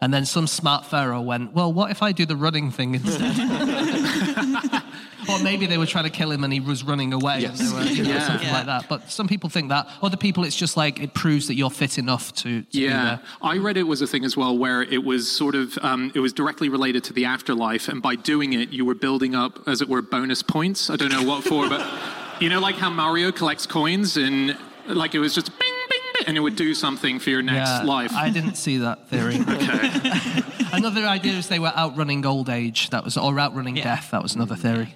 And 0.00 0.12
then 0.12 0.26
some 0.26 0.46
smart 0.46 0.84
pharaoh 0.84 1.22
went, 1.22 1.54
well, 1.54 1.72
what 1.72 1.90
if 1.90 2.02
I 2.02 2.12
do 2.12 2.26
the 2.26 2.36
running 2.36 2.70
thing 2.70 2.94
instead? 2.96 3.34
or 5.28 5.38
maybe 5.40 5.66
they 5.66 5.78
were 5.78 5.86
trying 5.86 6.04
to 6.04 6.10
kill 6.10 6.30
him 6.30 6.44
and 6.44 6.52
he 6.52 6.60
was 6.60 6.82
running 6.84 7.12
away. 7.12 7.40
Yes. 7.40 7.60
And 7.60 7.68
they 7.68 7.74
were, 7.74 7.82
you 7.90 8.02
know, 8.04 8.10
Yeah. 8.10 8.26
Something 8.26 8.46
Yeah. 8.48 8.52
like 8.54 8.66
that. 8.66 8.88
But 8.88 9.10
some 9.10 9.26
people 9.28 9.50
think 9.50 9.68
that. 9.70 9.88
Other 10.02 10.16
people, 10.16 10.44
it's 10.44 10.56
just 10.56 10.76
like 10.76 11.00
it 11.00 11.14
proves 11.14 11.46
that 11.48 11.54
you're 11.54 11.70
fit 11.70 11.98
enough 11.98 12.32
to, 12.36 12.62
to 12.62 12.66
be 12.72 12.80
Yeah, 12.80 13.04
there. 13.04 13.20
I 13.42 13.56
read 13.58 13.76
it 13.76 13.84
was 13.84 14.02
a 14.02 14.06
thing 14.06 14.24
as 14.24 14.36
well 14.36 14.56
where 14.56 14.82
it 14.82 15.04
was 15.04 15.30
sort 15.30 15.54
of 15.54 15.78
um, 15.82 16.12
it 16.14 16.20
was 16.20 16.32
directly 16.32 16.68
related 16.68 17.04
to 17.04 17.12
the 17.12 17.24
afterlife, 17.24 17.88
and 17.88 18.00
by 18.02 18.14
doing 18.16 18.52
it, 18.52 18.70
you 18.70 18.84
were 18.84 18.94
building 18.94 19.34
up, 19.34 19.66
as 19.68 19.80
it 19.80 19.88
were, 19.88 20.02
bonus 20.02 20.42
points. 20.42 20.90
I 20.90 20.96
don't 20.96 21.10
know 21.12 21.22
what 21.22 21.44
for, 21.44 21.68
but 21.68 21.84
you 22.40 22.48
know, 22.48 22.60
like 22.60 22.76
how 22.76 22.90
Mario 22.90 23.30
collects 23.32 23.66
coins, 23.66 24.16
and 24.16 24.56
like 24.88 25.14
it 25.14 25.18
was 25.18 25.34
just 25.34 25.46
bing, 25.58 25.72
bing, 25.88 25.98
bing, 26.18 26.28
and 26.28 26.36
it 26.36 26.40
would 26.40 26.56
do 26.56 26.74
something 26.74 27.18
for 27.18 27.30
your 27.30 27.42
next 27.42 27.68
Yeah, 27.70 27.82
life. 27.84 28.12
I 28.14 28.30
didn't 28.30 28.56
see 28.56 28.78
that 28.78 29.08
theory. 29.08 29.36
another 30.72 31.04
idea 31.06 31.32
is 31.34 31.48
they 31.48 31.58
were 31.58 31.72
outrunning 31.76 32.24
old 32.26 32.48
age. 32.50 32.90
That 32.90 33.04
was 33.04 33.16
or 33.16 33.38
outrunning 33.38 33.76
Yeah. 33.76 33.84
death. 33.84 34.10
That 34.10 34.22
was 34.22 34.34
another 34.34 34.56
theory. 34.56 34.94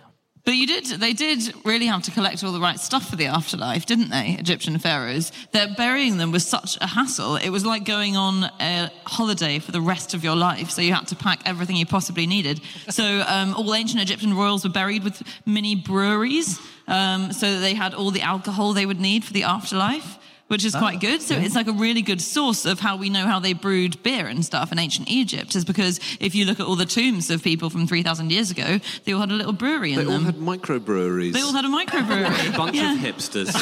But 0.49 0.57
you 0.57 0.67
did, 0.67 0.87
they 0.87 1.13
did 1.13 1.53
really 1.67 1.85
have 1.85 2.05
to 2.05 2.11
collect 2.11 2.43
all 2.43 2.53
the 2.53 2.59
right 2.59 2.81
stuff 2.81 3.11
for 3.11 3.17
the 3.17 3.27
afterlife, 3.27 3.85
didn't 3.85 4.09
they? 4.09 4.35
Egyptian 4.39 4.79
pharaohs. 4.79 5.31
That 5.53 5.77
burying 5.77 6.17
them 6.17 6.33
was 6.33 6.47
such 6.47 6.79
a 6.81 6.87
hassle. 6.87 7.37
It 7.37 7.51
was 7.51 7.67
like 7.67 7.85
going 7.85 8.17
on 8.17 8.45
a 8.59 8.91
holiday 9.05 9.59
for 9.59 9.73
the 9.73 9.83
rest 9.83 10.15
of 10.15 10.25
your 10.25 10.37
life. 10.37 10.71
So 10.71 10.81
you 10.81 10.95
had 10.95 11.07
to 11.09 11.17
pack 11.17 11.43
everything 11.45 11.77
you 11.77 11.85
possibly 11.85 12.27
needed. 12.27 12.63
So 12.89 13.23
um, 13.29 13.53
all 13.57 13.75
ancient 13.75 14.01
Egyptian 14.01 14.33
royals 14.33 14.65
were 14.65 14.71
buried 14.71 15.05
with 15.05 15.23
mini 15.45 15.75
breweries. 15.75 16.59
Um, 16.87 17.35
so 17.35 17.53
that 17.53 17.59
they 17.59 17.75
had 17.75 17.93
all 17.93 18.11
the 18.11 18.23
alcohol 18.23 18.73
they 18.73 18.87
would 18.87 18.99
need 18.99 19.23
for 19.23 19.35
the 19.35 19.43
afterlife. 19.43 20.17
Which 20.49 20.65
is 20.65 20.75
quite 20.75 20.97
ah, 20.97 21.01
good. 21.01 21.21
So 21.23 21.35
it's 21.35 21.55
like 21.55 21.67
a 21.67 21.73
really 21.73 22.01
good 22.01 22.23
source 22.23 22.65
of 22.65 22.81
how 22.81 22.97
we 22.97 23.11
know 23.11 23.27
how 23.27 23.39
they 23.39 23.53
brewed 23.53 24.03
beer 24.03 24.27
and 24.27 24.43
stuff 24.43 24.73
in 24.73 24.79
ancient 24.79 25.09
Egypt, 25.11 25.55
is 25.55 25.65
because 25.65 26.01
if 26.21 26.35
you 26.35 26.47
look 26.47 26.59
at 26.59 26.67
all 26.67 26.75
the 26.75 26.87
tombs 26.87 27.29
of 27.31 27.43
people 27.43 27.69
from 27.69 27.87
3,000 27.87 28.33
years 28.33 28.51
ago, 28.51 28.81
they 29.05 29.13
all 29.13 29.21
had 29.21 29.31
a 29.31 29.35
little 29.35 29.53
brewery 29.53 29.93
in 29.93 29.99
They 29.99 30.05
all 30.07 30.13
them. 30.13 30.25
had 30.25 30.37
microbreweries. 30.37 31.35
They 31.35 31.43
all 31.43 31.53
had 31.53 31.67
a 31.67 31.69
microbrewery. 31.69 32.49
a 32.55 32.57
bunch 32.57 32.77
Yeah. 32.77 32.95
of 32.95 32.99
hipsters. 32.99 33.53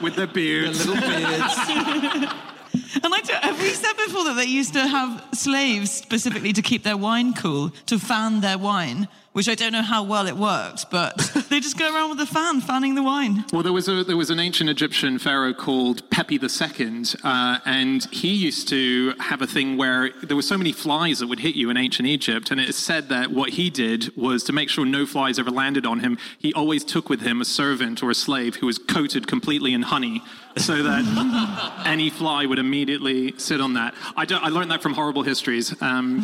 with 0.02 0.16
their 0.16 0.26
beards. 0.26 0.86
little 0.86 1.00
beards. 1.00 1.54
And 3.02 3.14
I 3.14 3.20
don't, 3.20 3.44
have 3.44 3.60
we 3.60 3.70
said 3.70 3.94
before 3.94 4.24
that 4.24 4.34
they 4.36 4.44
used 4.44 4.74
to 4.74 4.86
have 4.86 5.24
slaves 5.32 5.90
specifically 5.90 6.52
to 6.52 6.62
keep 6.62 6.82
their 6.84 6.96
wine 6.96 7.32
cool, 7.32 7.70
to 7.86 7.98
fan 7.98 8.40
their 8.40 8.58
wine, 8.58 9.08
which 9.38 9.48
I 9.48 9.54
don't 9.54 9.70
know 9.70 9.82
how 9.82 10.02
well 10.02 10.26
it 10.26 10.36
worked, 10.36 10.90
but 10.90 11.16
they 11.48 11.60
just 11.60 11.78
go 11.78 11.94
around 11.94 12.10
with 12.10 12.18
a 12.18 12.26
fan 12.26 12.60
fanning 12.60 12.96
the 12.96 13.04
wine. 13.04 13.44
Well, 13.52 13.62
there 13.62 13.72
was 13.72 13.86
a 13.88 14.02
there 14.02 14.16
was 14.16 14.30
an 14.30 14.40
ancient 14.40 14.68
Egyptian 14.68 15.16
pharaoh 15.20 15.54
called 15.54 16.02
Pepi 16.10 16.40
II, 16.42 17.04
uh, 17.22 17.60
and 17.64 18.04
he 18.06 18.34
used 18.34 18.66
to 18.70 19.14
have 19.20 19.40
a 19.40 19.46
thing 19.46 19.76
where 19.76 20.10
there 20.24 20.34
were 20.34 20.42
so 20.42 20.58
many 20.58 20.72
flies 20.72 21.20
that 21.20 21.28
would 21.28 21.38
hit 21.38 21.54
you 21.54 21.70
in 21.70 21.76
ancient 21.76 22.08
Egypt, 22.08 22.50
and 22.50 22.60
it 22.60 22.68
is 22.68 22.76
said 22.76 23.10
that 23.10 23.30
what 23.30 23.50
he 23.50 23.70
did 23.70 24.10
was 24.16 24.42
to 24.42 24.52
make 24.52 24.68
sure 24.68 24.84
no 24.84 25.06
flies 25.06 25.38
ever 25.38 25.52
landed 25.52 25.86
on 25.86 26.00
him. 26.00 26.18
He 26.40 26.52
always 26.54 26.82
took 26.82 27.08
with 27.08 27.20
him 27.20 27.40
a 27.40 27.44
servant 27.44 28.02
or 28.02 28.10
a 28.10 28.16
slave 28.16 28.56
who 28.56 28.66
was 28.66 28.78
coated 28.78 29.28
completely 29.28 29.72
in 29.72 29.82
honey, 29.82 30.20
so 30.58 30.82
that 30.82 31.82
any 31.86 32.10
fly 32.10 32.46
would 32.46 32.58
immediately 32.58 33.34
sit 33.38 33.60
on 33.60 33.74
that. 33.74 33.94
I, 34.16 34.24
don't, 34.24 34.42
I 34.42 34.48
learned 34.48 34.70
that 34.70 34.82
from 34.82 34.94
horrible 34.94 35.22
histories. 35.22 35.74
Um, 35.80 36.20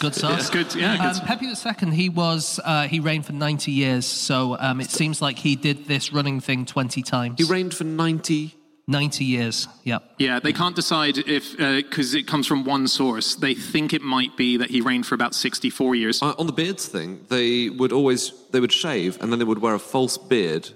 Good 0.00 0.14
sauce. 0.14 0.40
it's 0.40 0.50
good, 0.50 0.74
yeah. 0.74 0.96
Good. 0.96 1.20
Um, 1.20 1.26
Pepi 1.26 1.46
II, 1.46 1.90
he 1.94 2.08
was 2.08 2.60
uh, 2.64 2.86
he 2.88 3.00
reigned 3.00 3.26
for 3.26 3.32
ninety 3.32 3.72
years, 3.72 4.06
so 4.06 4.56
um, 4.58 4.80
it 4.80 4.90
seems 4.90 5.20
like 5.22 5.38
he 5.38 5.56
did 5.56 5.86
this 5.86 6.12
running 6.12 6.40
thing 6.40 6.64
twenty 6.64 7.02
times. 7.02 7.34
He 7.38 7.44
reigned 7.44 7.74
for 7.74 7.84
90. 7.84 8.54
ninety 8.86 9.24
years. 9.24 9.68
Yep. 9.84 10.02
Yeah, 10.18 10.40
they 10.40 10.52
can't 10.52 10.76
decide 10.76 11.18
if, 11.18 11.56
because 11.56 12.14
it 12.14 12.26
comes 12.26 12.46
from 12.46 12.64
one 12.64 12.86
source. 12.88 13.34
They 13.36 13.54
think 13.54 13.92
it 13.92 14.02
might 14.02 14.36
be 14.36 14.56
that 14.58 14.70
he 14.70 14.80
reigned 14.80 15.06
for 15.06 15.14
about 15.14 15.34
64 15.34 15.94
years. 15.94 16.22
Uh, 16.22 16.34
on 16.38 16.46
the 16.46 16.52
beards 16.52 16.86
thing, 16.86 17.24
they 17.28 17.68
would 17.68 17.92
always 17.92 18.32
they 18.50 18.60
would 18.60 18.72
shave 18.72 19.20
and 19.20 19.30
then 19.32 19.38
they 19.38 19.44
would 19.44 19.60
wear 19.60 19.74
a 19.74 19.78
false 19.78 20.18
beard, 20.18 20.70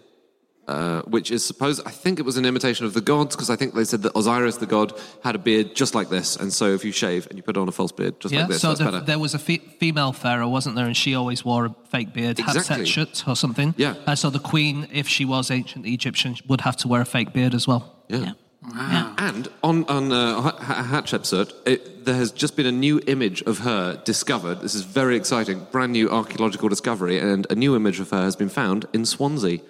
uh, 0.68 1.02
which 1.02 1.31
is 1.31 1.44
supposed. 1.44 1.81
I 1.87 1.90
think 1.90 2.18
it 2.18 2.24
was 2.24 2.37
an 2.37 2.44
imitation 2.44 2.87
of 2.87 2.92
the 2.94 3.00
gods 3.00 3.37
because 3.37 3.50
I 3.50 3.57
think 3.57 3.74
they 3.74 3.85
said 3.85 4.02
that 4.02 4.12
Osiris, 4.16 4.57
the 4.57 4.66
god, 4.66 4.92
had 5.22 5.35
a 5.35 5.38
beard 5.38 5.74
just 5.74 5.94
like 5.94 6.09
this, 6.09 6.37
and 6.37 6.52
so 6.52 6.66
if 6.74 6.85
you 6.85 6.92
shave 6.92 7.26
and 7.29 7.37
you 7.38 7.42
put 7.42 7.57
on 7.57 7.68
a 7.68 7.72
false 7.72 7.92
beard 7.92 8.18
just 8.20 8.35
Yeah. 8.35 8.40
like 8.40 8.48
this, 8.50 8.61
so 8.61 8.68
that's 8.68 8.79
the, 8.81 8.85
better. 8.87 9.00
there 9.05 9.18
was 9.18 9.35
a 9.35 9.38
fe- 9.38 9.62
female 9.81 10.12
pharaoh, 10.12 10.48
wasn't 10.48 10.74
there, 10.76 10.87
and 10.87 10.96
she 10.96 11.14
always 11.14 11.44
wore 11.44 11.66
a 11.66 11.74
fake 11.90 12.12
beard, 12.12 12.38
Exactly. 12.38 12.85
Hatshepsut 12.85 13.29
or 13.29 13.37
something. 13.37 13.74
Yeah. 13.76 13.94
Uh, 14.07 14.14
so 14.16 14.31
the 14.31 14.38
queen, 14.40 14.87
if 14.92 15.07
she 15.09 15.24
was 15.24 15.50
ancient 15.50 15.87
Egyptian, 15.87 16.37
would 16.48 16.62
have 16.62 16.76
to 16.79 16.88
wear 16.88 17.00
a 17.00 17.07
fake 17.07 17.33
beard 17.33 17.55
as 17.55 17.66
well. 17.66 17.83
yeah. 18.09 18.33
Yeah. 18.74 19.14
And 19.18 19.46
on 19.62 19.85
on 19.85 20.11
uh, 20.11 20.40
Ha- 20.40 20.57
Ha- 20.61 20.88
Hatshepsut, 21.00 21.52
it, 21.66 22.05
there 22.05 22.16
has 22.16 22.33
just 22.33 22.57
been 22.57 22.66
a 22.66 22.72
new 22.72 23.00
image 23.07 23.40
of 23.42 23.59
her 23.59 24.00
discovered. 24.05 24.61
This 24.61 24.74
is 24.74 24.83
very 24.83 25.14
exciting, 25.16 25.68
brand 25.70 25.92
new 25.92 26.11
archaeological 26.11 26.68
discovery, 26.68 27.20
and 27.20 27.46
a 27.48 27.55
new 27.55 27.76
image 27.76 28.00
of 28.00 28.11
her 28.11 28.22
has 28.24 28.35
been 28.35 28.48
found 28.48 28.87
in 28.92 29.05
Swansea. 29.07 29.61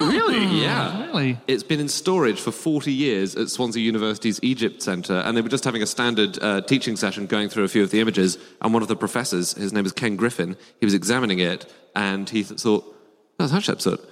Really? 0.00 0.44
Yeah. 0.60 1.06
Really? 1.06 1.38
It's 1.46 1.62
been 1.62 1.80
in 1.80 1.88
storage 1.88 2.40
for 2.40 2.50
40 2.50 2.92
years 2.92 3.36
at 3.36 3.48
Swansea 3.48 3.82
University's 3.82 4.40
Egypt 4.42 4.82
Centre, 4.82 5.22
and 5.24 5.36
they 5.36 5.40
were 5.40 5.48
just 5.48 5.64
having 5.64 5.82
a 5.82 5.86
standard 5.86 6.38
uh, 6.42 6.60
teaching 6.62 6.96
session 6.96 7.26
going 7.26 7.48
through 7.48 7.64
a 7.64 7.68
few 7.68 7.82
of 7.82 7.90
the 7.90 8.00
images. 8.00 8.38
And 8.60 8.72
one 8.72 8.82
of 8.82 8.88
the 8.88 8.96
professors, 8.96 9.54
his 9.54 9.72
name 9.72 9.86
is 9.86 9.92
Ken 9.92 10.16
Griffin, 10.16 10.56
he 10.80 10.86
was 10.86 10.94
examining 10.94 11.38
it, 11.38 11.72
and 11.94 12.28
he 12.28 12.42
th- 12.42 12.60
thought, 12.60 12.94
that's 13.38 13.52
Hatshepsut. 13.52 14.04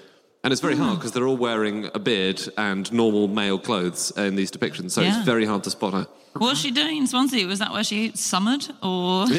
And 0.46 0.52
it's 0.52 0.60
very 0.62 0.76
hard 0.76 1.00
because 1.00 1.10
they're 1.10 1.26
all 1.26 1.36
wearing 1.36 1.90
a 1.92 1.98
beard 1.98 2.40
and 2.56 2.92
normal 2.92 3.26
male 3.26 3.58
clothes 3.58 4.12
in 4.16 4.36
these 4.36 4.48
depictions, 4.48 4.92
so 4.92 5.02
Yeah. 5.02 5.16
it's 5.16 5.26
very 5.26 5.44
hard 5.44 5.64
to 5.64 5.70
spot 5.70 5.92
her. 5.92 6.06
What 6.34 6.50
was 6.50 6.60
she 6.60 6.70
doing 6.70 6.98
in 6.98 7.08
Swansea? 7.08 7.48
Was 7.48 7.58
that 7.58 7.72
where 7.72 7.82
she 7.82 8.12
summered 8.14 8.64
or? 8.80 9.26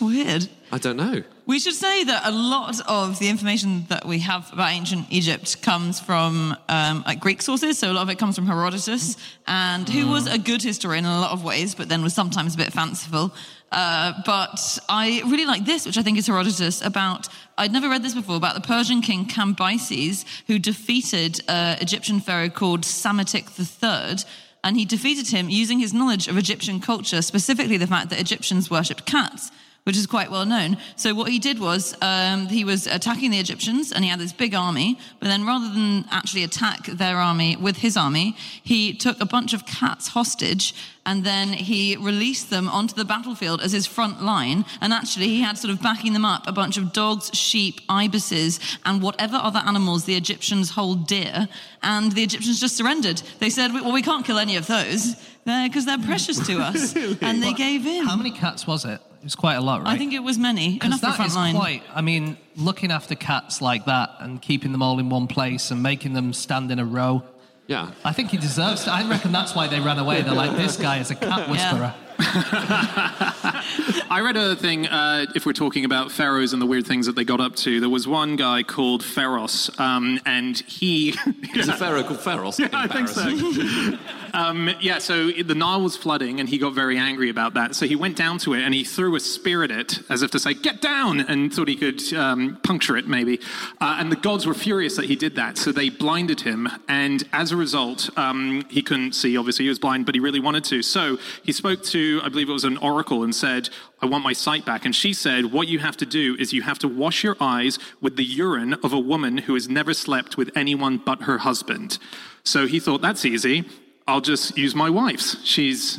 Weird. 0.00 0.48
I 0.72 0.78
don't 0.78 0.96
know. 0.96 1.22
We 1.46 1.60
should 1.60 1.74
say 1.74 2.02
that 2.02 2.22
a 2.24 2.32
lot 2.32 2.80
of 2.88 3.20
the 3.20 3.28
information 3.28 3.86
that 3.90 4.04
we 4.06 4.18
have 4.20 4.52
about 4.52 4.70
ancient 4.72 5.06
Egypt 5.10 5.62
comes 5.62 6.00
from 6.00 6.56
um, 6.68 7.04
like 7.06 7.20
Greek 7.20 7.42
sources. 7.42 7.78
So 7.78 7.92
a 7.92 7.94
lot 7.94 8.02
of 8.02 8.10
it 8.10 8.18
comes 8.18 8.34
from 8.34 8.46
Herodotus, 8.46 9.16
and 9.46 9.88
who 9.88 10.08
was 10.08 10.26
a 10.26 10.38
good 10.38 10.62
historian 10.62 11.04
in 11.04 11.12
a 11.12 11.20
lot 11.20 11.30
of 11.30 11.44
ways, 11.44 11.76
but 11.76 11.88
then 11.88 12.02
was 12.02 12.14
sometimes 12.14 12.54
a 12.54 12.56
bit 12.56 12.72
fanciful. 12.72 13.32
Uh, 13.72 14.12
but 14.26 14.78
I 14.88 15.22
really 15.26 15.46
like 15.46 15.64
this, 15.64 15.86
which 15.86 15.96
I 15.96 16.02
think 16.02 16.18
is 16.18 16.26
Herodotus 16.26 16.82
about. 16.82 17.28
I'd 17.56 17.72
never 17.72 17.88
read 17.88 18.02
this 18.02 18.14
before 18.14 18.36
about 18.36 18.54
the 18.54 18.60
Persian 18.60 19.00
king 19.00 19.24
Cambyses, 19.26 20.24
who 20.46 20.58
defeated 20.58 21.40
uh, 21.48 21.76
Egyptian 21.80 22.20
pharaoh 22.20 22.50
called 22.50 22.82
Psammetichus 22.82 23.82
III. 23.82 24.24
And 24.64 24.76
he 24.76 24.84
defeated 24.84 25.28
him 25.28 25.48
using 25.48 25.80
his 25.80 25.92
knowledge 25.92 26.28
of 26.28 26.36
Egyptian 26.36 26.80
culture, 26.80 27.22
specifically 27.22 27.78
the 27.78 27.86
fact 27.86 28.10
that 28.10 28.20
Egyptians 28.20 28.70
worshipped 28.70 29.06
cats 29.06 29.50
which 29.84 29.96
is 29.96 30.06
quite 30.06 30.30
well 30.30 30.46
known. 30.46 30.76
So 30.94 31.12
what 31.14 31.30
he 31.30 31.38
did 31.38 31.58
was 31.58 31.96
um, 32.02 32.46
he 32.46 32.64
was 32.64 32.86
attacking 32.86 33.32
the 33.32 33.38
Egyptians, 33.38 33.90
and 33.90 34.04
he 34.04 34.10
had 34.10 34.20
this 34.20 34.32
big 34.32 34.54
army. 34.54 34.98
But 35.18 35.26
then, 35.26 35.44
rather 35.44 35.68
than 35.72 36.04
actually 36.10 36.44
attack 36.44 36.86
their 36.86 37.16
army 37.16 37.56
with 37.56 37.78
his 37.78 37.96
army, 37.96 38.36
he 38.62 38.92
took 38.92 39.20
a 39.20 39.26
bunch 39.26 39.52
of 39.52 39.66
cats 39.66 40.08
hostage, 40.08 40.72
and 41.04 41.24
then 41.24 41.48
he 41.48 41.96
released 41.96 42.48
them 42.48 42.68
onto 42.68 42.94
the 42.94 43.04
battlefield 43.04 43.60
as 43.60 43.72
his 43.72 43.86
front 43.86 44.22
line. 44.22 44.64
And 44.80 44.92
actually, 44.92 45.28
he 45.28 45.40
had 45.40 45.58
sort 45.58 45.74
of 45.74 45.82
backing 45.82 46.12
them 46.12 46.24
up 46.24 46.46
a 46.46 46.52
bunch 46.52 46.76
of 46.76 46.92
dogs, 46.92 47.36
sheep, 47.36 47.80
ibises, 47.88 48.60
and 48.84 49.02
whatever 49.02 49.36
other 49.36 49.62
animals 49.66 50.04
the 50.04 50.14
Egyptians 50.14 50.70
hold 50.70 51.08
dear. 51.08 51.48
And 51.82 52.12
the 52.12 52.22
Egyptians 52.22 52.60
just 52.60 52.76
surrendered. 52.76 53.20
They 53.40 53.50
said, 53.50 53.72
"Well, 53.72 53.92
we 53.92 54.02
can't 54.02 54.24
kill 54.24 54.38
any 54.38 54.54
of 54.56 54.68
those." 54.68 55.16
Because 55.44 55.86
they're 55.86 55.98
precious 55.98 56.38
to 56.46 56.60
us, 56.60 56.94
and 57.20 57.42
they 57.42 57.52
gave 57.52 57.84
in. 57.84 58.06
How 58.06 58.14
many 58.14 58.30
cats 58.30 58.64
was 58.64 58.84
it? 58.84 59.00
It 59.22 59.26
was 59.26 59.36
quite 59.36 59.54
a 59.54 59.60
lot, 59.60 59.82
right? 59.82 59.94
I 59.94 59.98
think 59.98 60.14
it 60.14 60.22
was 60.24 60.36
many. 60.36 60.72
Because 60.72 60.88
Enough 60.88 61.00
for 61.00 61.06
that 61.06 61.14
front 61.14 61.30
is 61.30 61.36
line. 61.36 61.54
quite. 61.54 61.82
I 61.94 62.00
mean, 62.00 62.36
looking 62.56 62.90
after 62.90 63.14
cats 63.14 63.62
like 63.62 63.84
that 63.84 64.10
and 64.18 64.42
keeping 64.42 64.72
them 64.72 64.82
all 64.82 64.98
in 64.98 65.10
one 65.10 65.28
place 65.28 65.70
and 65.70 65.80
making 65.80 66.14
them 66.14 66.32
stand 66.32 66.72
in 66.72 66.80
a 66.80 66.84
row. 66.84 67.22
Yeah. 67.68 67.92
I 68.04 68.12
think 68.12 68.30
he 68.30 68.36
deserves. 68.36 68.88
I 68.88 69.08
reckon 69.08 69.30
that's 69.30 69.54
why 69.54 69.68
they 69.68 69.78
ran 69.78 70.00
away. 70.00 70.22
They're 70.22 70.34
like, 70.34 70.56
this 70.56 70.76
guy 70.76 70.98
is 70.98 71.12
a 71.12 71.14
cat 71.14 71.48
whisperer. 71.48 71.94
I 74.10 74.20
read 74.24 74.36
a 74.36 74.54
thing, 74.54 74.86
uh, 74.86 75.26
if 75.34 75.44
we're 75.44 75.52
talking 75.52 75.84
about 75.84 76.12
pharaohs 76.12 76.52
and 76.52 76.62
the 76.62 76.66
weird 76.66 76.86
things 76.86 77.06
that 77.06 77.16
they 77.16 77.24
got 77.24 77.40
up 77.40 77.56
to, 77.56 77.80
there 77.80 77.88
was 77.88 78.06
one 78.06 78.36
guy 78.36 78.62
called 78.62 79.02
Pharos, 79.02 79.70
um, 79.80 80.20
and 80.24 80.58
he. 80.60 81.14
There's 81.54 81.68
a 81.68 81.76
pharaoh 81.76 82.02
called 82.02 82.20
Pharos. 82.20 82.58
Yeah, 82.58 82.68
I 82.72 82.86
think 82.86 83.08
so. 83.08 83.98
um, 84.34 84.70
yeah, 84.80 84.98
so 84.98 85.30
the 85.30 85.54
Nile 85.54 85.82
was 85.82 85.96
flooding, 85.96 86.38
and 86.38 86.48
he 86.48 86.58
got 86.58 86.74
very 86.74 86.96
angry 86.96 87.30
about 87.30 87.54
that. 87.54 87.74
So 87.74 87.86
he 87.86 87.96
went 87.96 88.16
down 88.16 88.38
to 88.38 88.54
it 88.54 88.62
and 88.62 88.74
he 88.74 88.84
threw 88.84 89.16
a 89.16 89.20
spear 89.20 89.64
at 89.64 89.70
it, 89.70 90.00
as 90.08 90.22
if 90.22 90.30
to 90.32 90.38
say, 90.38 90.54
"Get 90.54 90.80
down!" 90.80 91.20
and 91.20 91.52
thought 91.52 91.68
he 91.68 91.76
could 91.76 92.00
um, 92.14 92.58
puncture 92.62 92.96
it, 92.96 93.08
maybe. 93.08 93.40
Uh, 93.80 93.96
and 93.98 94.12
the 94.12 94.16
gods 94.16 94.46
were 94.46 94.54
furious 94.54 94.96
that 94.96 95.06
he 95.06 95.16
did 95.16 95.34
that, 95.36 95.58
so 95.58 95.72
they 95.72 95.88
blinded 95.88 96.42
him. 96.42 96.68
And 96.88 97.24
as 97.32 97.52
a 97.52 97.56
result, 97.56 98.10
um, 98.16 98.64
he 98.68 98.82
couldn't 98.82 99.12
see. 99.12 99.36
Obviously, 99.36 99.64
he 99.64 99.68
was 99.70 99.78
blind, 99.78 100.06
but 100.06 100.14
he 100.14 100.20
really 100.20 100.40
wanted 100.40 100.64
to. 100.64 100.82
So 100.82 101.18
he 101.42 101.52
spoke 101.52 101.82
to, 101.84 102.11
I 102.20 102.28
believe 102.28 102.48
it 102.48 102.52
was 102.52 102.64
an 102.64 102.76
oracle, 102.78 103.22
and 103.22 103.34
said, 103.34 103.70
"I 104.02 104.06
want 104.06 104.24
my 104.24 104.32
sight 104.32 104.64
back." 104.64 104.84
And 104.84 104.94
she 104.94 105.12
said, 105.12 105.52
"What 105.52 105.68
you 105.68 105.78
have 105.78 105.96
to 105.98 106.06
do 106.06 106.36
is 106.38 106.52
you 106.52 106.62
have 106.62 106.78
to 106.80 106.88
wash 106.88 107.24
your 107.24 107.36
eyes 107.40 107.78
with 108.00 108.16
the 108.16 108.24
urine 108.24 108.74
of 108.82 108.92
a 108.92 108.98
woman 108.98 109.38
who 109.38 109.54
has 109.54 109.68
never 109.68 109.94
slept 109.94 110.36
with 110.36 110.50
anyone 110.56 110.98
but 110.98 111.22
her 111.22 111.38
husband." 111.38 111.98
So 112.44 112.66
he 112.66 112.80
thought, 112.80 113.00
"That's 113.00 113.24
easy." 113.24 113.64
I'll 114.06 114.20
just 114.20 114.58
use 114.58 114.74
my 114.74 114.90
wife's. 114.90 115.36
She's. 115.44 115.98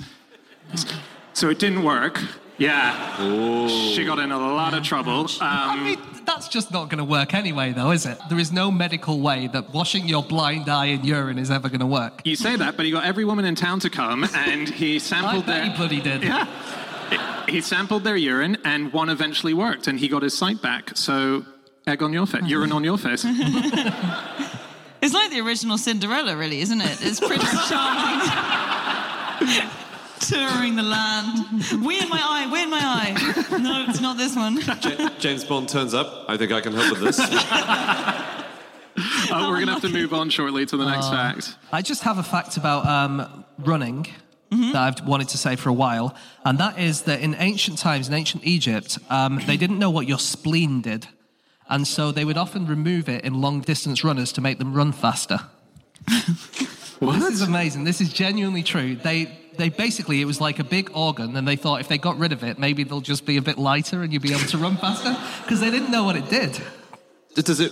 So 1.33 1.49
it 1.49 1.57
didn't 1.57 1.83
work. 1.83 2.19
Yeah. 2.57 3.67
She 3.93 4.05
got 4.05 4.19
in 4.19 4.31
a 4.31 4.37
lot 4.37 4.73
of 4.73 4.83
trouble. 4.83 5.27
I 5.41 5.73
Um, 5.73 5.83
mean, 5.85 5.99
that's 6.25 6.47
just 6.47 6.71
not 6.71 6.85
going 6.89 6.99
to 6.99 7.03
work 7.03 7.33
anyway, 7.33 7.73
though, 7.73 7.91
is 7.91 8.05
it? 8.05 8.17
There 8.29 8.37
is 8.39 8.51
no 8.51 8.69
medical 8.71 9.19
way 9.19 9.47
that 9.47 9.73
washing 9.73 10.07
your 10.07 10.23
blind 10.23 10.69
eye 10.69 10.85
in 10.87 11.03
urine 11.03 11.39
is 11.39 11.49
ever 11.51 11.67
going 11.67 11.79
to 11.81 11.85
work. 11.85 12.21
you 12.25 12.35
say 12.35 12.55
that, 12.55 12.77
but 12.77 12.85
he 12.85 12.91
got 12.91 13.05
every 13.05 13.25
woman 13.25 13.43
in 13.45 13.55
town 13.55 13.79
to 13.81 13.89
come 13.89 14.23
and 14.35 14.69
he 14.69 14.95
I 14.99 14.99
sampled 14.99 15.45
bet 15.45 15.63
he 15.63 15.69
their. 15.69 15.77
bloody 15.77 16.01
did. 16.01 16.23
Yeah. 16.23 17.45
He 17.47 17.59
sampled 17.61 18.03
their 18.03 18.15
urine 18.15 18.57
and 18.63 18.93
one 18.93 19.09
eventually 19.09 19.53
worked 19.53 19.87
and 19.87 19.99
he 19.99 20.07
got 20.07 20.21
his 20.23 20.37
sight 20.37 20.61
back. 20.61 20.95
So, 20.95 21.45
egg 21.87 22.01
on 22.01 22.13
your 22.13 22.25
face, 22.25 22.43
urine 22.45 22.71
on 22.71 22.83
your 22.83 22.97
face. 22.97 23.25
It's 25.01 25.13
like 25.13 25.31
the 25.31 25.41
original 25.41 25.77
Cinderella, 25.77 26.37
really, 26.37 26.61
isn't 26.61 26.79
it? 26.79 26.97
It's 27.01 27.19
Prince 27.19 27.43
Charming 27.69 28.21
touring 30.29 30.75
the 30.75 30.83
land. 30.83 31.39
We 31.85 31.99
in 31.99 32.09
my 32.09 32.19
eye, 32.21 32.49
we 32.51 32.63
in 32.63 32.69
my 32.69 32.79
eye. 32.81 33.57
No, 33.59 33.85
it's 33.87 34.01
not 34.01 34.17
this 34.17 34.35
one. 34.35 34.59
J- 34.81 35.09
James 35.19 35.43
Bond 35.43 35.69
turns 35.69 35.93
up. 35.93 36.25
I 36.27 36.37
think 36.37 36.51
I 36.51 36.61
can 36.61 36.73
help 36.73 36.91
with 36.99 37.01
this. 37.01 37.19
Oh, 39.31 39.49
we're 39.49 39.55
going 39.55 39.65
to 39.67 39.73
have 39.73 39.81
to 39.81 39.89
move 39.89 40.13
on 40.13 40.29
shortly 40.29 40.67
to 40.67 40.77
the 40.77 40.85
next 40.85 41.09
fact. 41.09 41.55
I 41.71 41.81
just 41.81 42.03
have 42.03 42.19
a 42.19 42.23
fact 42.23 42.57
about 42.57 42.85
um, 42.85 43.43
running 43.57 44.05
that 44.51 44.75
I've 44.75 45.07
wanted 45.07 45.29
to 45.29 45.37
say 45.39 45.55
for 45.55 45.69
a 45.69 45.73
while, 45.73 46.15
and 46.45 46.59
that 46.59 46.77
is 46.77 47.01
that 47.03 47.21
in 47.21 47.33
ancient 47.39 47.79
times, 47.79 48.07
in 48.07 48.13
ancient 48.13 48.45
Egypt, 48.45 48.99
um, 49.09 49.41
they 49.47 49.57
didn't 49.57 49.79
know 49.79 49.89
what 49.89 50.07
your 50.07 50.19
spleen 50.19 50.81
did. 50.81 51.07
And 51.67 51.87
so 51.87 52.11
they 52.11 52.23
would 52.23 52.37
often 52.37 52.67
remove 52.67 53.09
it 53.09 53.25
in 53.25 53.41
long 53.41 53.61
distance 53.61 54.03
runners 54.03 54.31
to 54.33 54.41
make 54.41 54.59
them 54.59 54.73
run 54.75 54.91
faster. 54.91 55.39
This 57.01 57.33
is 57.33 57.41
amazing. 57.41 57.83
This 57.83 57.99
is 57.99 58.13
genuinely 58.13 58.63
true. 58.63 58.95
They 58.95 59.37
they 59.57 59.69
basically 59.69 60.21
it 60.21 60.25
was 60.25 60.41
like 60.41 60.59
a 60.59 60.63
big 60.63 60.91
organ, 60.93 61.35
and 61.35 61.47
they 61.47 61.55
thought 61.55 61.79
if 61.79 61.87
they 61.87 61.97
got 61.97 62.17
rid 62.17 62.31
of 62.31 62.43
it, 62.43 62.59
maybe 62.59 62.83
they'll 62.83 63.01
just 63.01 63.25
be 63.25 63.37
a 63.37 63.41
bit 63.41 63.57
lighter 63.57 64.01
and 64.01 64.11
you'll 64.11 64.21
be 64.21 64.33
able 64.33 64.47
to 64.47 64.57
run 64.57 64.77
faster 64.77 65.15
because 65.43 65.59
they 65.59 65.71
didn't 65.71 65.91
know 65.91 66.03
what 66.03 66.15
it 66.15 66.29
did. 66.29 66.61
Does 67.35 67.59
it? 67.59 67.71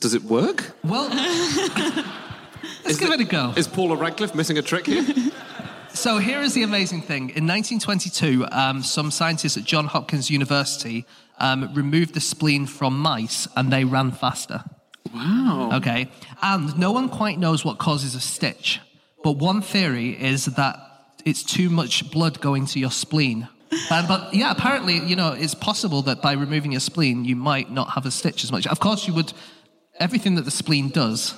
Does 0.00 0.14
it 0.14 0.24
work? 0.24 0.72
Well, 0.82 1.08
let's 2.84 2.98
give 2.98 3.10
it 3.10 3.20
a 3.20 3.24
go. 3.24 3.52
Is 3.56 3.68
Paula 3.68 3.96
Radcliffe 3.96 4.34
missing 4.34 4.58
a 4.58 4.62
trick 4.62 4.86
here? 4.86 5.04
So 5.94 6.18
here 6.18 6.40
is 6.40 6.54
the 6.54 6.62
amazing 6.62 7.02
thing. 7.02 7.30
In 7.30 7.46
1922, 7.46 8.46
um, 8.50 8.82
some 8.82 9.10
scientists 9.10 9.56
at 9.58 9.64
Johns 9.64 9.90
Hopkins 9.90 10.30
University 10.30 11.06
um, 11.38 11.72
removed 11.74 12.14
the 12.14 12.20
spleen 12.20 12.66
from 12.66 12.98
mice, 12.98 13.46
and 13.56 13.70
they 13.70 13.84
ran 13.84 14.10
faster. 14.10 14.64
Wow. 15.14 15.70
Okay, 15.74 16.08
and 16.40 16.76
no 16.78 16.92
one 16.92 17.08
quite 17.08 17.38
knows 17.38 17.64
what 17.64 17.78
causes 17.78 18.14
a 18.14 18.20
stitch, 18.20 18.80
but 19.22 19.32
one 19.32 19.62
theory 19.62 20.10
is 20.10 20.46
that 20.46 20.76
it's 21.24 21.42
too 21.42 21.70
much 21.70 22.10
blood 22.10 22.40
going 22.40 22.66
to 22.66 22.80
your 22.80 22.90
spleen. 22.90 23.48
Um, 23.90 24.06
but 24.06 24.34
yeah, 24.34 24.50
apparently, 24.50 24.98
you 24.98 25.16
know, 25.16 25.32
it's 25.32 25.54
possible 25.54 26.02
that 26.02 26.20
by 26.20 26.32
removing 26.32 26.72
your 26.72 26.80
spleen, 26.80 27.24
you 27.24 27.36
might 27.36 27.70
not 27.70 27.90
have 27.90 28.04
a 28.04 28.10
stitch 28.10 28.44
as 28.44 28.52
much. 28.52 28.66
Of 28.66 28.80
course, 28.80 29.06
you 29.06 29.14
would. 29.14 29.32
Everything 29.98 30.34
that 30.34 30.44
the 30.44 30.50
spleen 30.50 30.88
does, 30.88 31.34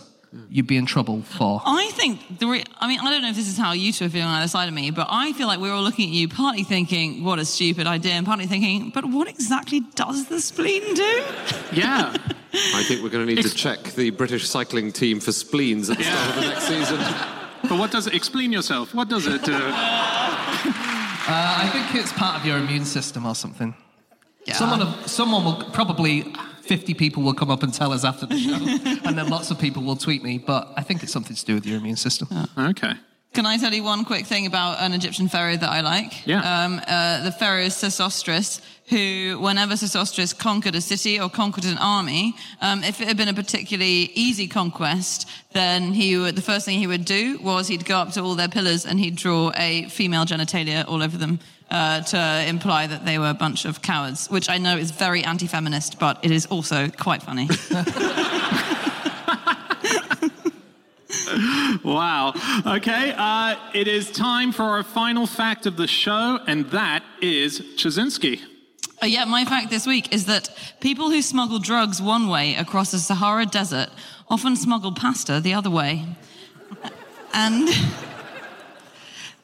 you'd 0.49 0.67
be 0.67 0.77
in 0.77 0.87
trouble 0.87 1.23
for. 1.23 1.61
I 1.65 1.91
think 1.93 2.39
the 2.39 2.47
re- 2.47 2.65
I 2.81 2.89
mean, 2.89 3.01
I 3.01 3.11
don't 3.11 3.23
know 3.23 3.29
if 3.29 3.37
this 3.37 3.49
is 3.49 3.59
how 3.59 3.73
you 3.73 3.93
two 3.93 4.07
are 4.07 4.09
feeling 4.09 4.29
on 4.29 4.39
either 4.39 4.49
side 4.49 4.69
of 4.69 4.75
me, 4.75 4.91
but 4.91 5.07
I 5.11 5.33
feel 5.33 5.47
like 5.47 5.61
we're 5.61 5.73
all 5.73 5.83
looking 5.83 6.09
at 6.09 6.15
you, 6.15 6.29
partly 6.29 6.65
thinking, 6.65 7.25
what 7.25 7.39
a 7.39 7.45
stupid 7.45 7.87
idea, 7.87 8.13
and 8.13 8.27
partly 8.27 8.47
thinking, 8.47 8.91
but 8.91 9.05
what 9.05 9.29
exactly 9.29 9.81
does 9.95 10.27
the 10.27 10.41
spleen 10.41 10.95
do? 10.95 11.25
Yeah. 11.73 12.15
I 12.55 12.85
think 12.85 13.03
we're 13.03 13.09
going 13.09 13.27
to 13.27 13.35
need 13.35 13.43
to 13.43 13.53
check 13.53 13.83
the 13.95 14.11
British 14.11 14.49
cycling 14.49 14.93
team 14.93 15.19
for 15.19 15.33
spleens 15.33 15.91
at 15.91 15.99
the 15.99 16.05
start 16.05 16.29
of 16.29 16.35
the 16.37 16.49
next 16.49 16.69
season. 16.69 17.01
But 17.69 17.79
what 17.79 17.91
does 17.91 18.07
it, 18.07 18.15
explain 18.15 18.53
yourself, 18.53 18.95
what 18.95 19.09
does 19.09 19.27
it 19.27 19.45
do? 19.45 19.59
Uh, 21.27 21.31
I 21.65 21.71
think 21.71 21.95
it's 21.95 22.13
part 22.13 22.39
of 22.39 22.45
your 22.45 22.59
immune 22.59 22.85
system 22.85 23.25
or 23.25 23.35
something. 23.35 23.75
Yeah. 24.45 24.57
Someone, 24.57 25.09
someone 25.09 25.43
will 25.43 25.65
probably 25.71 26.35
50 26.61 26.93
people 26.93 27.23
will 27.23 27.33
come 27.33 27.51
up 27.51 27.63
and 27.63 27.73
tell 27.73 27.93
us 27.93 28.05
after 28.05 28.27
the 28.27 28.37
show, 28.37 28.53
and 29.09 29.17
then 29.17 29.29
lots 29.29 29.51
of 29.51 29.59
people 29.59 29.83
will 29.83 29.97
tweet 29.97 30.23
me. 30.23 30.37
But 30.37 30.73
I 30.77 30.83
think 30.83 31.03
it's 31.03 31.13
something 31.13 31.35
to 31.35 31.45
do 31.47 31.55
with 31.55 31.65
your 31.65 31.79
immune 31.79 31.97
system. 31.97 32.29
Okay. 32.59 32.93
Can 33.35 33.47
I 33.47 33.57
tell 33.57 33.75
you 33.75 33.83
one 33.83 34.05
quick 34.05 34.27
thing 34.27 34.47
about 34.47 34.81
an 34.81 34.93
Egyptian 34.93 35.27
pharaoh 35.27 35.57
that 35.57 35.69
I 35.69 35.81
like? 35.81 36.25
Yeah. 36.25 36.39
Um, 36.39 36.81
uh, 36.87 37.25
the 37.25 37.33
pharaoh 37.33 37.67
Sesostris, 37.67 38.61
who, 38.89 39.41
whenever 39.41 39.75
Sesostris 39.75 40.39
conquered 40.39 40.77
a 40.77 40.81
city 40.81 41.19
or 41.19 41.29
conquered 41.29 41.65
an 41.65 41.77
army, 41.79 42.37
um, 42.61 42.85
if 42.85 43.01
it 43.01 43.09
had 43.09 43.17
been 43.17 43.27
a 43.27 43.35
particularly 43.35 44.13
easy 44.15 44.47
conquest, 44.47 45.29
then 45.53 45.93
he 45.93 46.17
would, 46.17 46.37
the 46.37 46.43
first 46.43 46.65
thing 46.65 46.79
he 46.79 46.87
would 46.87 47.05
do 47.05 47.37
was 47.39 47.67
he'd 47.67 47.85
go 47.85 47.99
up 47.99 48.13
to 48.13 48.23
all 48.23 48.37
their 48.37 48.49
pillars 48.49 48.87
and 48.87 49.01
he'd 49.01 49.17
draw 49.17 49.51
a 49.57 49.89
female 49.89 50.25
genitalia 50.25 50.87
all 50.87 51.03
over 51.03 51.19
them. 51.19 51.41
Uh, 51.71 52.03
to 52.03 52.45
imply 52.47 52.87
that 52.87 53.05
they 53.07 53.19
were 53.19 53.31
a 53.31 53.35
bunch 53.35 53.65
of 53.65 53.81
cowards, 53.83 54.31
which 54.31 54.49
I 54.49 54.59
know 54.59 54.77
is 54.77 54.93
very 54.93 55.25
anti-feminist, 55.25 55.99
but 55.99 56.23
it 56.23 56.31
is 56.31 56.47
also 56.47 56.89
quite 56.89 57.23
funny. 57.23 57.49
Wow. 61.85 62.35
Okay, 62.67 63.15
uh, 63.17 63.57
it 63.75 63.89
is 63.89 64.11
time 64.11 64.53
for 64.53 64.63
our 64.63 64.83
final 64.83 65.27
fact 65.27 65.67
of 65.67 65.77
the 65.77 65.87
show, 65.87 66.39
and 66.47 66.67
that 66.71 67.03
is 67.21 67.61
Ptaszynski. 67.61 68.41
Uh, 69.03 69.07
yeah, 69.07 69.25
my 69.25 69.45
fact 69.45 69.71
this 69.71 69.87
week 69.87 70.13
is 70.15 70.27
that 70.27 70.49
people 70.81 71.11
who 71.11 71.21
smuggle 71.21 71.59
drugs 71.59 72.01
one 72.01 72.29
way 72.29 72.55
across 72.55 72.91
the 72.93 72.99
Sahara 72.99 73.45
Desert 73.45 73.91
often 74.29 74.57
smuggle 74.57 74.93
pasta 74.93 75.41
the 75.41 75.53
other 75.53 75.71
way. 75.71 76.05
And 77.35 77.69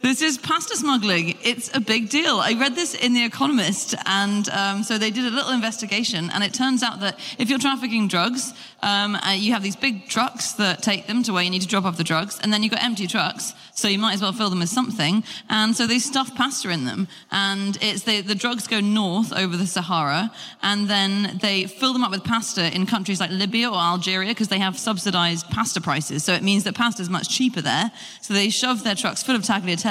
this 0.03 0.23
is 0.23 0.39
pasta 0.39 0.77
smuggling. 0.77 1.37
It's 1.43 1.71
a 1.77 1.81
big 1.81 2.09
deal. 2.09 2.37
I 2.37 2.55
read 2.55 2.75
this 2.75 2.95
in 2.95 3.13
The 3.13 3.23
Economist, 3.23 3.95
and 4.07 4.49
um, 4.49 4.83
so 4.83 4.97
they 4.97 5.11
did 5.11 5.27
a 5.27 5.31
little 5.31 5.53
investigation, 5.53 6.31
and 6.33 6.43
it 6.43 6.55
turns 6.55 6.83
out 6.83 7.01
that 7.01 7.19
if 7.39 7.51
you're 7.51 7.59
trafficking 7.59 8.09
drugs, 8.09 8.55
um, 8.83 9.15
uh, 9.17 9.33
you 9.33 9.53
have 9.53 9.63
these 9.63 9.77
big 9.77 10.09
trucks 10.09 10.53
that 10.53 10.83
take 10.83 11.07
them 11.07 11.23
to 11.25 11.35
where 11.35 11.43
you 11.43 11.51
need 11.51 11.61
to 11.61 11.69
drop 11.69 11.85
off 11.85 11.99
the 11.99 12.05
drugs, 12.05 12.41
and 12.43 12.51
then 12.51 12.63
you've 12.63 12.73
got 12.73 12.83
empty 12.83 13.07
trucks, 13.07 13.53
so 13.75 13.89
you 13.89 13.99
might 13.99 14.15
as 14.15 14.23
well 14.23 14.33
fill 14.33 14.49
them 14.49 14.61
with 14.61 14.71
something. 14.71 15.23
And 15.51 15.77
so 15.77 15.87
they 15.87 15.99
stuff 15.99 16.35
pasta 16.35 16.71
in 16.71 16.87
them, 16.87 17.07
and 17.31 17.77
it's 17.83 18.05
the, 18.05 18.23
the 18.23 18.35
drugs 18.35 18.67
go 18.67 18.81
north 18.81 19.35
over 19.35 19.55
the 19.55 19.67
Sahara, 19.67 20.33
and 20.63 20.89
then 20.89 21.39
they 21.43 21.65
fill 21.65 21.93
them 21.93 22.05
up 22.05 22.11
with 22.11 22.25
pasta 22.25 22.75
in 22.75 22.87
countries 22.87 23.21
like 23.21 23.31
Libya 23.31 23.69
or 23.69 23.77
Algeria 23.77 24.31
because 24.31 24.49
they 24.49 24.61
have 24.61 24.79
subsidized 24.79 25.51
pasta 25.51 25.83
prices. 25.83 26.25
So 26.25 26.33
it 26.33 26.43
means 26.43 26.65
that 26.65 26.75
pasta 26.75 27.03
is 27.03 27.11
much 27.11 27.29
cheaper 27.29 27.61
there. 27.61 27.93
So 28.23 28.33
they 28.33 28.49
shove 28.49 28.83
their 28.83 28.95
trucks 28.95 29.23
full 29.23 29.37
of 29.37 29.43
tagliatelle 29.43 29.90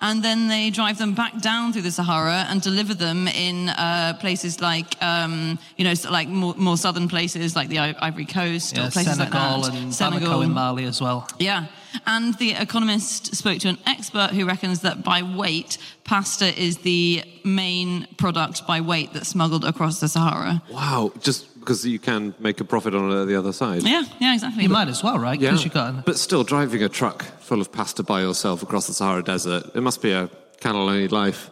and 0.00 0.22
then 0.22 0.46
they 0.48 0.70
drive 0.70 0.96
them 0.98 1.14
back 1.14 1.40
down 1.40 1.72
through 1.72 1.82
the 1.82 1.90
Sahara 1.90 2.46
and 2.48 2.62
deliver 2.62 2.94
them 2.94 3.26
in 3.28 3.68
uh, 3.70 4.16
places 4.20 4.60
like, 4.60 5.00
um, 5.02 5.58
you 5.76 5.84
know, 5.84 5.94
like 6.10 6.28
more, 6.28 6.54
more 6.56 6.76
southern 6.76 7.08
places 7.08 7.56
like 7.56 7.68
the 7.68 7.78
Ivory 7.80 8.24
Coast 8.26 8.76
Yeah, 8.76 8.86
or 8.86 8.90
places 8.90 9.16
Senegal 9.16 9.60
like 9.60 9.72
that. 9.72 9.78
and 9.80 9.92
Bamako 9.92 10.44
in 10.44 10.52
Mali 10.52 10.84
as 10.84 11.00
well. 11.00 11.28
Yeah. 11.40 11.66
And 12.06 12.34
the 12.38 12.52
Economist 12.52 13.34
spoke 13.34 13.58
to 13.60 13.68
an 13.68 13.78
expert 13.86 14.30
who 14.30 14.46
reckons 14.46 14.80
that 14.82 15.02
by 15.02 15.22
weight, 15.22 15.78
pasta 16.04 16.46
is 16.62 16.78
the 16.78 17.24
main 17.44 18.06
product 18.18 18.66
by 18.66 18.80
weight 18.80 19.12
that's 19.14 19.28
smuggled 19.30 19.64
across 19.64 19.98
the 19.98 20.06
Sahara. 20.08 20.62
Wow, 20.70 21.12
just 21.20 21.46
because 21.68 21.86
you 21.86 21.98
can 21.98 22.34
make 22.38 22.58
a 22.60 22.64
profit 22.64 22.94
on 22.94 23.12
uh, 23.12 23.26
the 23.26 23.36
other 23.38 23.52
side. 23.52 23.82
Yeah, 23.82 24.02
yeah, 24.18 24.32
exactly. 24.32 24.62
You 24.62 24.70
might 24.70 24.88
as 24.88 25.02
well, 25.02 25.18
right? 25.18 25.38
Yeah. 25.38 25.54
You 25.54 25.68
got. 25.68 26.06
But 26.06 26.16
still, 26.16 26.42
driving 26.42 26.82
a 26.82 26.88
truck 26.88 27.24
full 27.40 27.60
of 27.60 27.70
pasta 27.70 28.02
by 28.02 28.22
yourself 28.22 28.62
across 28.62 28.86
the 28.86 28.94
Sahara 28.94 29.22
Desert, 29.22 29.64
it 29.74 29.82
must 29.82 30.00
be 30.00 30.12
a 30.12 30.30
cannelloni 30.62 31.10
life. 31.12 31.50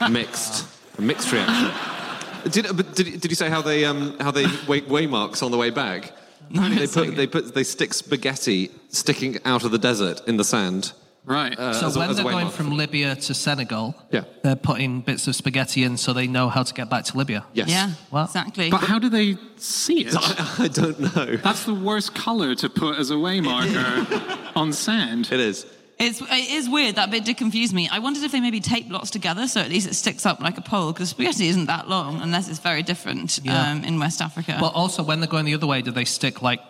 mixed, 0.10 0.64
a 0.96 1.02
mixed 1.02 1.30
reaction. 1.30 1.70
Did, 2.50 2.74
but 2.74 2.94
did, 2.94 3.20
did 3.20 3.30
you 3.30 3.36
say 3.36 3.50
how 3.50 3.60
they 3.60 3.84
um, 3.84 4.18
how 4.20 4.30
they 4.30 4.46
weigh, 4.66 4.80
weigh 4.80 5.06
marks 5.06 5.42
on 5.42 5.50
the 5.50 5.58
way 5.58 5.68
back? 5.68 6.12
No, 6.48 6.66
They 6.66 6.86
put 6.86 7.14
they 7.14 7.26
put 7.26 7.54
they 7.54 7.62
stick 7.62 7.92
spaghetti 7.92 8.70
sticking 8.88 9.36
out 9.44 9.64
of 9.64 9.70
the 9.70 9.78
desert 9.78 10.26
in 10.26 10.38
the 10.38 10.44
sand. 10.44 10.94
Right. 11.28 11.58
Uh, 11.58 11.72
So 11.74 11.86
as 11.88 11.98
when 11.98 12.08
as 12.10 12.18
a 12.18 12.22
they're 12.22 12.32
going 12.32 12.44
mark. 12.46 12.54
from 12.56 12.76
Libya 12.76 13.14
to 13.16 13.34
Senegal, 13.34 13.94
Yeah. 14.10 14.22
they're 14.42 14.56
putting 14.56 15.00
bits 15.02 15.28
of 15.28 15.36
spaghetti 15.36 15.84
in 15.84 15.96
so 15.96 16.12
they 16.12 16.26
know 16.26 16.48
how 16.48 16.62
to 16.62 16.72
get 16.74 16.88
back 16.88 17.04
to 17.04 17.18
Libya. 17.18 17.44
Yes. 17.52 17.68
Yeah, 17.68 17.90
Wow. 18.10 18.24
exactly. 18.24 18.70
but 18.70 18.80
how 18.80 18.98
do 18.98 19.08
they 19.08 19.36
see 19.56 20.00
it? 20.06 20.14
I 20.64 20.68
don't 20.68 20.98
know. 21.14 21.36
That's 21.36 21.64
the 21.64 21.74
worst 21.74 22.14
color 22.14 22.54
to 22.56 22.68
put 22.68 22.98
as 22.98 23.10
a 23.10 23.18
way 23.18 23.40
marker 23.40 24.06
on 24.56 24.72
sand. 24.72 25.28
It 25.30 25.40
is. 25.40 25.66
It's, 26.00 26.20
it 26.20 26.50
is 26.58 26.68
weird. 26.68 26.94
That 26.94 27.10
bit 27.10 27.24
did 27.24 27.36
confuse 27.38 27.74
me. 27.74 27.88
I 27.90 27.98
wondered 27.98 28.22
if 28.22 28.30
they 28.30 28.40
maybe 28.40 28.60
tape 28.60 28.86
lots 28.88 29.10
together 29.10 29.48
so 29.48 29.60
at 29.60 29.68
least 29.68 29.88
it 29.88 29.94
sticks 29.94 30.24
up 30.24 30.38
like 30.40 30.56
a 30.56 30.60
pole 30.62 30.92
because 30.92 31.08
spaghetti 31.10 31.48
isn't 31.48 31.66
that 31.66 31.88
long 31.88 32.20
unless 32.22 32.48
it's 32.48 32.60
very 32.60 32.84
different 32.84 33.40
Yeah. 33.42 33.72
um, 33.72 33.82
in 33.84 33.98
West 33.98 34.22
Africa. 34.22 34.56
But 34.60 34.74
also, 34.74 35.02
when 35.02 35.18
they're 35.20 35.28
going 35.28 35.44
the 35.44 35.54
other 35.54 35.66
way, 35.66 35.82
do 35.82 35.90
they 35.90 36.04
stick 36.04 36.40
like 36.40 36.60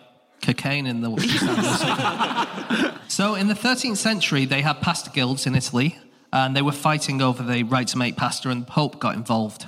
cocaine 0.43 0.87
in 0.87 1.01
the 1.01 1.17
sand? 1.21 2.95
So 3.09 3.35
in 3.35 3.49
the 3.49 3.55
13th 3.55 3.97
century, 3.97 4.45
they 4.45 4.61
had 4.61 4.83
pasta 4.83 5.11
guilds 5.11 5.47
in 5.47 5.57
Italy, 5.57 5.99
and 6.33 6.55
they 6.55 6.63
were 6.63 6.73
fighting 6.73 7.23
over 7.23 7.43
the 7.43 7.63
right 7.65 7.89
to 7.89 7.99
make 7.99 8.17
pasta, 8.17 8.51
and 8.51 8.63
the 8.63 8.67
Pope 8.67 9.01
got 9.01 9.17
involved. 9.17 9.67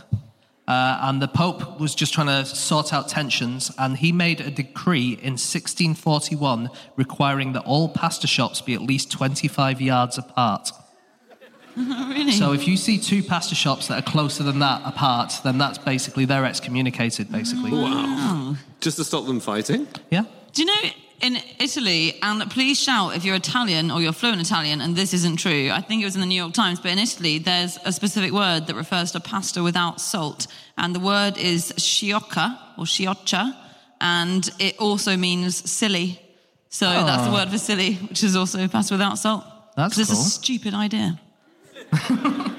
Uh, 0.68 0.98
and 1.02 1.20
the 1.20 1.26
Pope 1.26 1.80
was 1.80 1.94
just 1.96 2.14
trying 2.14 2.28
to 2.28 2.44
sort 2.44 2.92
out 2.92 3.08
tensions, 3.08 3.72
and 3.76 3.96
he 3.96 4.12
made 4.12 4.40
a 4.40 4.50
decree 4.50 5.14
in 5.14 5.32
1641 5.32 6.70
requiring 6.94 7.54
that 7.54 7.62
all 7.62 7.88
pasta 7.88 8.28
shops 8.28 8.60
be 8.60 8.74
at 8.74 8.82
least 8.82 9.10
25 9.10 9.80
yards 9.80 10.16
apart. 10.16 10.70
really? 11.76 12.30
So 12.30 12.52
if 12.52 12.68
you 12.68 12.76
see 12.76 12.98
two 12.98 13.22
pasta 13.22 13.54
shops 13.54 13.88
that 13.88 13.98
are 13.98 14.10
closer 14.10 14.42
than 14.42 14.58
that 14.60 14.82
apart, 14.84 15.32
then 15.42 15.58
that's 15.58 15.78
basically 15.78 16.24
they're 16.24 16.44
excommunicated, 16.44 17.32
basically. 17.32 17.72
Wow. 17.72 18.54
Just 18.80 18.98
to 18.98 19.04
stop 19.04 19.26
them 19.26 19.40
fighting. 19.40 19.88
Yeah. 20.10 20.24
Do 20.52 20.62
you 20.62 20.66
know 20.66 20.90
in 21.20 21.36
Italy, 21.58 22.14
and 22.22 22.50
please 22.50 22.80
shout 22.80 23.14
if 23.14 23.24
you're 23.24 23.34
Italian 23.36 23.90
or 23.90 24.00
you're 24.00 24.12
fluent 24.12 24.40
Italian, 24.40 24.80
and 24.80 24.96
this 24.96 25.12
isn't 25.12 25.36
true. 25.36 25.70
I 25.70 25.80
think 25.82 26.00
it 26.02 26.06
was 26.06 26.14
in 26.14 26.20
the 26.20 26.26
New 26.26 26.40
York 26.40 26.54
Times, 26.54 26.80
but 26.80 26.90
in 26.90 26.98
Italy, 26.98 27.38
there's 27.38 27.78
a 27.84 27.92
specific 27.92 28.32
word 28.32 28.66
that 28.66 28.74
refers 28.74 29.12
to 29.12 29.20
pasta 29.20 29.62
without 29.62 30.00
salt, 30.00 30.46
and 30.78 30.94
the 30.94 31.00
word 31.00 31.36
is 31.36 31.72
sciocca 31.76 32.58
or 32.78 32.84
scioccia, 32.84 33.54
and 34.00 34.48
it 34.58 34.78
also 34.78 35.16
means 35.16 35.70
silly. 35.70 36.20
So 36.70 36.86
that's 36.86 37.26
the 37.26 37.32
word 37.32 37.50
for 37.50 37.58
silly, 37.58 37.94
which 37.96 38.22
is 38.24 38.34
also 38.34 38.66
pasta 38.68 38.94
without 38.94 39.18
salt. 39.18 39.44
That's 39.76 39.94
'Cause 39.94 40.10
it's 40.10 40.10
cool. 40.12 40.20
a 40.20 40.24
stupid 40.24 40.74
idea. 40.74 41.20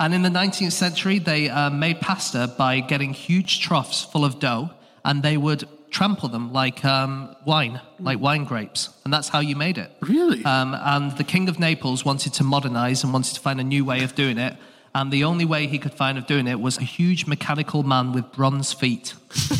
And 0.00 0.12
in 0.12 0.22
the 0.22 0.28
19th 0.28 0.72
century, 0.72 1.18
they 1.20 1.48
uh, 1.48 1.70
made 1.70 2.00
pasta 2.00 2.52
by 2.58 2.80
getting 2.80 3.12
huge 3.14 3.60
troughs 3.60 4.02
full 4.02 4.24
of 4.24 4.40
dough, 4.40 4.70
and 5.04 5.22
they 5.22 5.36
would 5.36 5.68
trample 5.94 6.28
them 6.28 6.52
like 6.52 6.84
um, 6.84 7.34
wine, 7.46 7.80
like 8.00 8.18
wine 8.18 8.44
grapes, 8.44 8.90
and 9.04 9.14
that's 9.14 9.28
how 9.28 9.38
you 9.38 9.54
made 9.54 9.78
it. 9.78 9.92
Really? 10.00 10.44
Um, 10.44 10.74
and 10.74 11.16
the 11.16 11.22
King 11.22 11.48
of 11.48 11.60
Naples 11.60 12.04
wanted 12.04 12.34
to 12.34 12.44
modernize 12.44 13.04
and 13.04 13.12
wanted 13.12 13.34
to 13.34 13.40
find 13.40 13.60
a 13.60 13.64
new 13.64 13.84
way 13.84 14.02
of 14.02 14.16
doing 14.16 14.36
it. 14.36 14.56
And 14.96 15.12
the 15.12 15.22
only 15.24 15.44
way 15.44 15.66
he 15.68 15.78
could 15.78 15.94
find 15.94 16.18
of 16.18 16.26
doing 16.26 16.48
it 16.48 16.60
was 16.60 16.78
a 16.78 16.82
huge 16.82 17.26
mechanical 17.26 17.84
man 17.84 18.12
with 18.12 18.30
bronze 18.32 18.72
feet. 18.72 19.14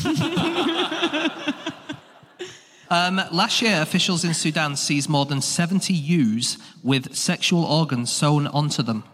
um, 2.91 3.21
last 3.33 3.63
year, 3.63 3.81
officials 3.81 4.25
in 4.25 4.35
Sudan 4.35 4.77
seized 4.77 5.09
more 5.09 5.27
than 5.27 5.41
70 5.41 5.93
ewes 5.95 6.59
with 6.83 7.15
sexual 7.15 7.65
organs 7.65 8.13
sewn 8.13 8.49
onto 8.49 8.83
them. 8.83 9.05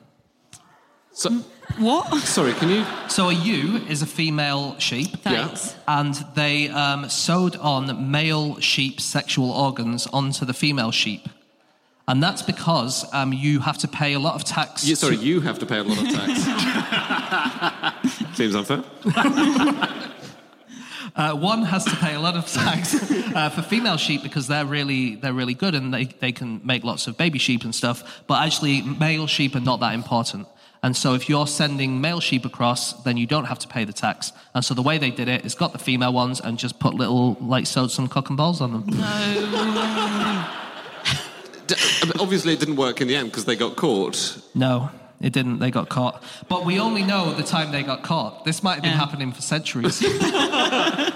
So, 1.13 1.43
What? 1.79 2.23
sorry, 2.23 2.53
can 2.55 2.69
you? 2.69 2.85
So 3.09 3.29
a 3.29 3.33
ewe 3.33 3.77
is 3.89 4.03
a 4.03 4.07
female 4.07 4.79
sheep. 4.79 5.09
Thanks. 5.23 5.75
And 5.89 6.15
they 6.35 6.69
um, 6.69 7.09
sewed 7.09 7.57
on 7.57 8.11
male 8.11 8.59
sheep 8.61 9.01
sexual 9.01 9.51
organs 9.51 10.07
onto 10.13 10.45
the 10.45 10.55
female 10.55 10.91
sheep. 10.91 11.29
And 12.09 12.23
that's 12.23 12.43
because 12.43 13.05
um, 13.15 13.33
you 13.33 13.61
have 13.61 13.79
to 13.79 13.89
pay 13.89 14.15
a 14.15 14.19
lot 14.19 14.35
of 14.35 14.45
tax. 14.45 14.85
you 14.85 14.97
sorry, 14.97 15.17
to- 15.17 15.23
you 15.23 15.41
have 15.41 15.59
to 15.61 15.67
pay 15.67 15.79
a 15.79 15.85
lot 15.85 15.99
of 15.99 16.09
tax. 16.09 16.43
Seems 18.37 18.55
unfair. 18.55 18.85
Uh, 21.17 21.35
one 21.35 21.65
has 21.65 21.85
to 21.85 21.97
pay 21.97 22.15
a 22.15 22.21
lot 22.21 22.37
of 22.37 22.47
tax 22.47 22.95
uh, 23.35 23.51
for 23.51 23.63
female 23.63 23.97
sheep 23.97 24.23
because 24.23 24.47
they're 24.47 24.65
really 24.65 25.17
they're 25.17 25.33
really 25.33 25.55
good 25.55 25.75
and 25.75 25.93
they, 25.93 26.05
they 26.05 26.31
can 26.31 26.61
make 26.65 26.85
lots 26.85 27.09
of 27.09 27.17
baby 27.19 27.39
sheep 27.39 27.65
and 27.65 27.75
stuff. 27.75 28.23
But 28.29 28.43
actually, 28.45 28.83
male 28.83 29.27
sheep 29.27 29.57
are 29.57 29.61
not 29.61 29.81
that 29.81 29.95
important. 29.95 30.47
And 30.83 30.97
so, 30.97 31.13
if 31.15 31.29
you're 31.29 31.47
sending 31.47 32.01
male 32.01 32.21
sheep 32.21 32.45
across, 32.47 32.95
then 33.03 33.19
you 33.19 33.27
don't 33.27 33.45
have 33.45 33.59
to 33.59 33.69
pay 33.69 33.85
the 33.85 33.93
tax. 33.93 34.33
And 34.55 34.65
so, 34.65 34.73
the 34.73 34.81
way 34.83 34.97
they 34.97 35.11
did 35.11 35.29
it 35.29 35.45
is 35.45 35.55
got 35.55 35.73
the 35.73 35.79
female 35.79 36.13
ones 36.13 36.41
and 36.41 36.59
just 36.59 36.79
put 36.79 36.95
little 36.95 37.37
like 37.41 37.67
sewed 37.67 37.91
some 37.91 38.09
cock 38.09 38.29
and 38.31 38.37
balls 38.39 38.61
on 38.63 38.73
them. 38.73 38.85
D- 41.67 41.75
I 42.03 42.05
mean, 42.07 42.13
obviously, 42.19 42.53
it 42.55 42.61
didn't 42.61 42.77
work 42.77 43.01
in 43.01 43.09
the 43.09 43.17
end 43.17 43.29
because 43.31 43.45
they 43.45 43.57
got 43.57 43.77
caught. 43.77 44.39
No, 44.55 44.91
it 45.21 45.33
didn't. 45.33 45.59
They 45.59 45.71
got 45.71 45.89
caught. 45.91 46.23
But 46.49 46.65
we 46.65 46.81
only 46.81 47.03
know 47.03 47.33
the 47.35 47.43
time 47.45 47.71
they 47.73 47.83
got 47.83 48.03
caught. 48.03 48.45
This 48.45 48.63
might 48.63 48.75
have 48.75 48.83
been 48.83 48.93
Yeah. 48.93 48.99
happening 48.99 49.33
for 49.33 49.43
centuries. 49.43 50.01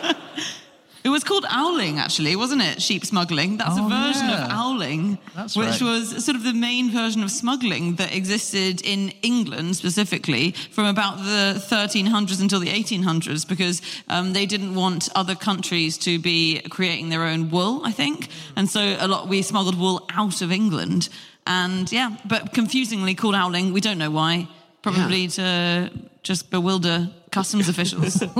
It 1.05 1.11
was 1.11 1.22
called 1.22 1.44
owling, 1.52 1.98
actually, 1.98 2.34
wasn't 2.34 2.62
it? 2.62 2.80
Sheep 2.80 3.05
smuggling. 3.05 3.59
That's 3.59 3.76
Oh, 3.78 3.86
a 3.86 3.88
version 3.90 4.26
yeah. 4.30 4.44
of 4.46 4.50
owling, 4.52 5.18
That's 5.36 5.55
which 5.55 5.66
right. 5.68 5.82
was 5.82 6.24
sort 6.24 6.34
of 6.34 6.44
the 6.44 6.55
main 6.55 6.90
version 6.90 7.22
of 7.22 7.30
smuggling 7.30 7.96
that 7.96 8.14
existed 8.14 8.80
in 8.80 9.11
England 9.22 9.76
specifically 9.76 10.52
from 10.72 10.86
about 10.86 11.18
the 11.18 11.62
1300s 11.68 12.40
until 12.40 12.59
the 12.59 12.68
1800s, 12.68 13.46
because 13.46 13.82
um, 14.09 14.32
they 14.32 14.46
didn't 14.46 14.74
want 14.74 15.11
other 15.14 15.34
countries 15.34 15.98
to 15.98 16.18
be 16.18 16.61
creating 16.70 17.11
their 17.11 17.24
own 17.24 17.50
wool, 17.50 17.82
I 17.84 17.92
think, 17.92 18.28
and 18.57 18.66
so 18.70 18.80
a 18.98 19.07
lot 19.07 19.28
we 19.28 19.42
smuggled 19.42 19.78
wool 19.78 20.07
out 20.11 20.40
of 20.40 20.50
England, 20.50 21.11
and 21.46 21.92
yeah, 21.92 22.16
but 22.24 22.55
confusingly 22.55 23.14
called 23.14 23.34
owling. 23.34 23.74
We 23.74 23.82
don't 23.82 23.98
know 23.98 24.11
why. 24.11 24.48
Probably 24.80 25.28
to 25.28 25.90
just 26.22 26.50
bewilder 26.50 27.11
customs 27.35 27.68
officials. 27.68 28.22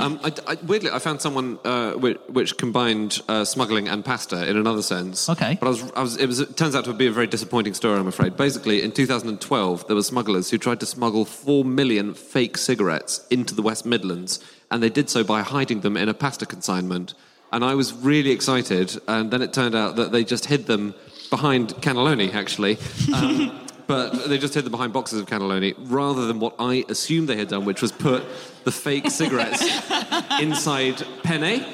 Um, 0.00 0.20
I, 0.22 0.32
I- 0.46 0.54
weirdly, 0.70 0.90
I 0.92 1.00
found 1.00 1.20
someone 1.20 1.58
uh, 1.64 1.92
which, 1.94 2.18
which 2.28 2.56
combined 2.56 3.20
uh, 3.28 3.44
smuggling 3.44 3.88
and 3.88 4.04
pasta 4.04 4.48
in 4.48 4.56
another 4.56 4.82
sense. 4.82 5.28
Okay. 5.28 5.58
But 5.60 5.66
I 5.66 5.70
was, 5.70 5.92
I 5.96 6.02
was, 6.02 6.16
it, 6.16 6.26
was, 6.26 6.38
it 6.38 6.56
turns 6.56 6.76
out 6.76 6.84
to 6.84 6.92
be 6.92 7.08
a 7.08 7.10
very 7.10 7.26
disappointing 7.26 7.74
story, 7.74 7.98
I'm 7.98 8.06
afraid. 8.06 8.36
Basically, 8.36 8.80
in 8.82 8.92
2012, 8.92 9.86
there 9.88 9.96
were 9.96 10.02
smugglers 10.04 10.50
who 10.50 10.58
tried 10.58 10.78
to 10.80 10.86
smuggle 10.86 11.24
4 11.24 11.64
million 11.64 12.14
fake 12.14 12.56
cigarettes 12.58 13.26
into 13.28 13.56
the 13.56 13.62
West 13.62 13.84
Midlands, 13.84 14.38
and 14.70 14.80
they 14.84 14.88
did 14.88 15.10
so 15.10 15.24
by 15.24 15.42
hiding 15.42 15.80
them 15.80 15.96
in 15.96 16.08
a 16.08 16.14
pasta 16.14 16.46
consignment. 16.46 17.14
And 17.50 17.64
I 17.64 17.74
was 17.74 17.92
really 17.92 18.30
excited, 18.30 18.96
and 19.08 19.32
then 19.32 19.42
it 19.42 19.52
turned 19.52 19.74
out 19.74 19.96
that 19.96 20.12
they 20.12 20.22
just 20.22 20.44
hid 20.46 20.66
them 20.66 20.94
behind 21.28 21.70
cannelloni, 21.82 22.32
actually. 22.34 22.78
Um, 23.12 23.50
but 23.88 24.28
they 24.28 24.38
just 24.38 24.54
hid 24.54 24.64
them 24.64 24.70
behind 24.70 24.92
boxes 24.92 25.18
of 25.18 25.26
cannelloni 25.26 25.74
rather 25.78 26.26
than 26.26 26.38
what 26.38 26.54
I 26.58 26.84
assumed 26.88 27.28
they 27.28 27.36
had 27.36 27.48
done, 27.48 27.64
which 27.64 27.82
was 27.82 27.90
put 27.90 28.22
the 28.64 28.70
fake 28.70 29.10
cigarettes 29.10 29.62
inside 30.40 31.02
penne. 31.24 31.64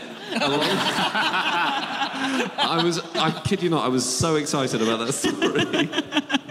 I 2.66 2.80
was, 2.82 3.00
I 3.16 3.30
kid 3.44 3.62
you 3.62 3.68
not, 3.68 3.84
I 3.84 3.88
was 3.88 4.06
so 4.06 4.36
excited 4.36 4.80
about 4.80 5.00
that 5.04 5.12
story. 5.12 5.90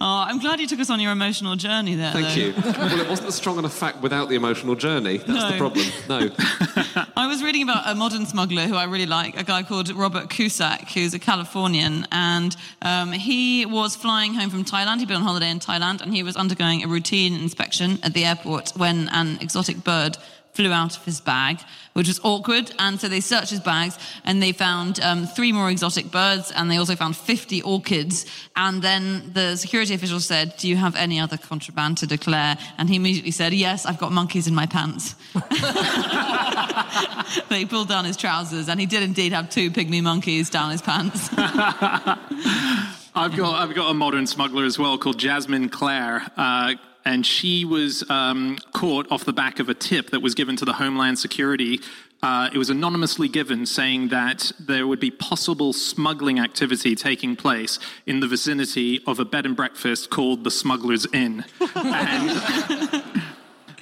Oh, 0.00 0.24
I'm 0.28 0.38
glad 0.38 0.60
you 0.60 0.66
took 0.68 0.78
us 0.78 0.90
on 0.90 1.00
your 1.00 1.10
emotional 1.10 1.56
journey 1.56 1.96
there. 1.96 2.12
Thank 2.12 2.28
though. 2.28 2.34
you. 2.34 2.54
Well, 2.78 3.00
it 3.00 3.08
wasn't 3.08 3.28
a 3.28 3.32
strong 3.32 3.58
enough 3.58 3.74
fact 3.74 4.00
without 4.00 4.28
the 4.28 4.36
emotional 4.36 4.76
journey. 4.76 5.18
That's 5.18 5.52
the 5.52 5.58
problem. 5.58 5.86
No. 6.08 6.30
I 7.16 7.26
was 7.26 7.42
reading 7.42 7.62
about 7.62 7.82
a 7.84 7.96
modern 7.96 8.24
smuggler 8.24 8.62
who 8.62 8.76
I 8.76 8.84
really 8.84 9.06
like, 9.06 9.36
a 9.36 9.42
guy 9.42 9.64
called 9.64 9.90
Robert 9.90 10.30
Cusack, 10.30 10.92
who's 10.92 11.14
a 11.14 11.18
Californian, 11.18 12.06
and 12.12 12.56
um, 12.82 13.10
he 13.10 13.66
was 13.66 13.96
flying 13.96 14.34
home 14.34 14.50
from 14.50 14.64
Thailand. 14.64 15.00
He'd 15.00 15.08
been 15.08 15.16
on 15.16 15.22
holiday 15.22 15.50
in 15.50 15.58
Thailand, 15.58 16.00
and 16.00 16.14
he 16.14 16.22
was 16.22 16.36
undergoing 16.36 16.84
a 16.84 16.86
routine 16.86 17.34
inspection 17.34 17.98
at 18.04 18.14
the 18.14 18.24
airport 18.24 18.70
when 18.76 19.08
an 19.08 19.38
exotic 19.40 19.82
bird 19.82 20.16
flew 20.52 20.72
out 20.72 20.96
of 20.96 21.04
his 21.04 21.20
bag, 21.20 21.60
which 21.98 22.06
was 22.06 22.20
awkward. 22.22 22.70
And 22.78 23.00
so 23.00 23.08
they 23.08 23.18
searched 23.18 23.50
his 23.50 23.58
bags 23.58 23.98
and 24.24 24.40
they 24.40 24.52
found 24.52 25.00
um, 25.00 25.26
three 25.26 25.50
more 25.50 25.68
exotic 25.68 26.12
birds 26.12 26.52
and 26.52 26.70
they 26.70 26.76
also 26.76 26.94
found 26.94 27.16
50 27.16 27.60
orchids. 27.62 28.24
And 28.54 28.82
then 28.82 29.32
the 29.34 29.56
security 29.56 29.94
official 29.94 30.20
said, 30.20 30.56
Do 30.58 30.68
you 30.68 30.76
have 30.76 30.94
any 30.94 31.18
other 31.18 31.36
contraband 31.36 31.98
to 31.98 32.06
declare? 32.06 32.56
And 32.78 32.88
he 32.88 32.94
immediately 32.94 33.32
said, 33.32 33.52
Yes, 33.52 33.84
I've 33.84 33.98
got 33.98 34.12
monkeys 34.12 34.46
in 34.46 34.54
my 34.54 34.66
pants. 34.66 35.16
they 37.48 37.64
pulled 37.64 37.88
down 37.88 38.04
his 38.04 38.16
trousers 38.16 38.68
and 38.68 38.78
he 38.78 38.86
did 38.86 39.02
indeed 39.02 39.32
have 39.32 39.50
two 39.50 39.72
pygmy 39.72 40.00
monkeys 40.00 40.50
down 40.50 40.70
his 40.70 40.80
pants. 40.80 41.30
I've 43.18 43.36
got 43.36 43.60
I've 43.60 43.74
got 43.74 43.90
a 43.90 43.94
modern 43.94 44.28
smuggler 44.28 44.64
as 44.64 44.78
well 44.78 44.96
called 44.98 45.18
Jasmine 45.18 45.68
Clare. 45.68 46.22
Uh, 46.36 46.74
and 47.04 47.24
she 47.24 47.64
was 47.64 48.08
um, 48.10 48.58
caught 48.72 49.10
off 49.10 49.24
the 49.24 49.32
back 49.32 49.58
of 49.58 49.68
a 49.68 49.74
tip 49.74 50.10
that 50.10 50.20
was 50.20 50.34
given 50.34 50.56
to 50.56 50.64
the 50.64 50.74
Homeland 50.74 51.18
Security. 51.18 51.80
Uh, 52.22 52.50
it 52.52 52.58
was 52.58 52.68
anonymously 52.68 53.28
given, 53.28 53.64
saying 53.64 54.08
that 54.08 54.50
there 54.58 54.86
would 54.86 54.98
be 54.98 55.10
possible 55.10 55.72
smuggling 55.72 56.40
activity 56.40 56.96
taking 56.96 57.36
place 57.36 57.78
in 58.06 58.20
the 58.20 58.26
vicinity 58.26 59.00
of 59.06 59.20
a 59.20 59.24
bed 59.24 59.46
and 59.46 59.54
breakfast 59.54 60.10
called 60.10 60.42
the 60.42 60.50
Smuggler's 60.50 61.06
Inn. 61.12 61.44
and, 61.76 63.22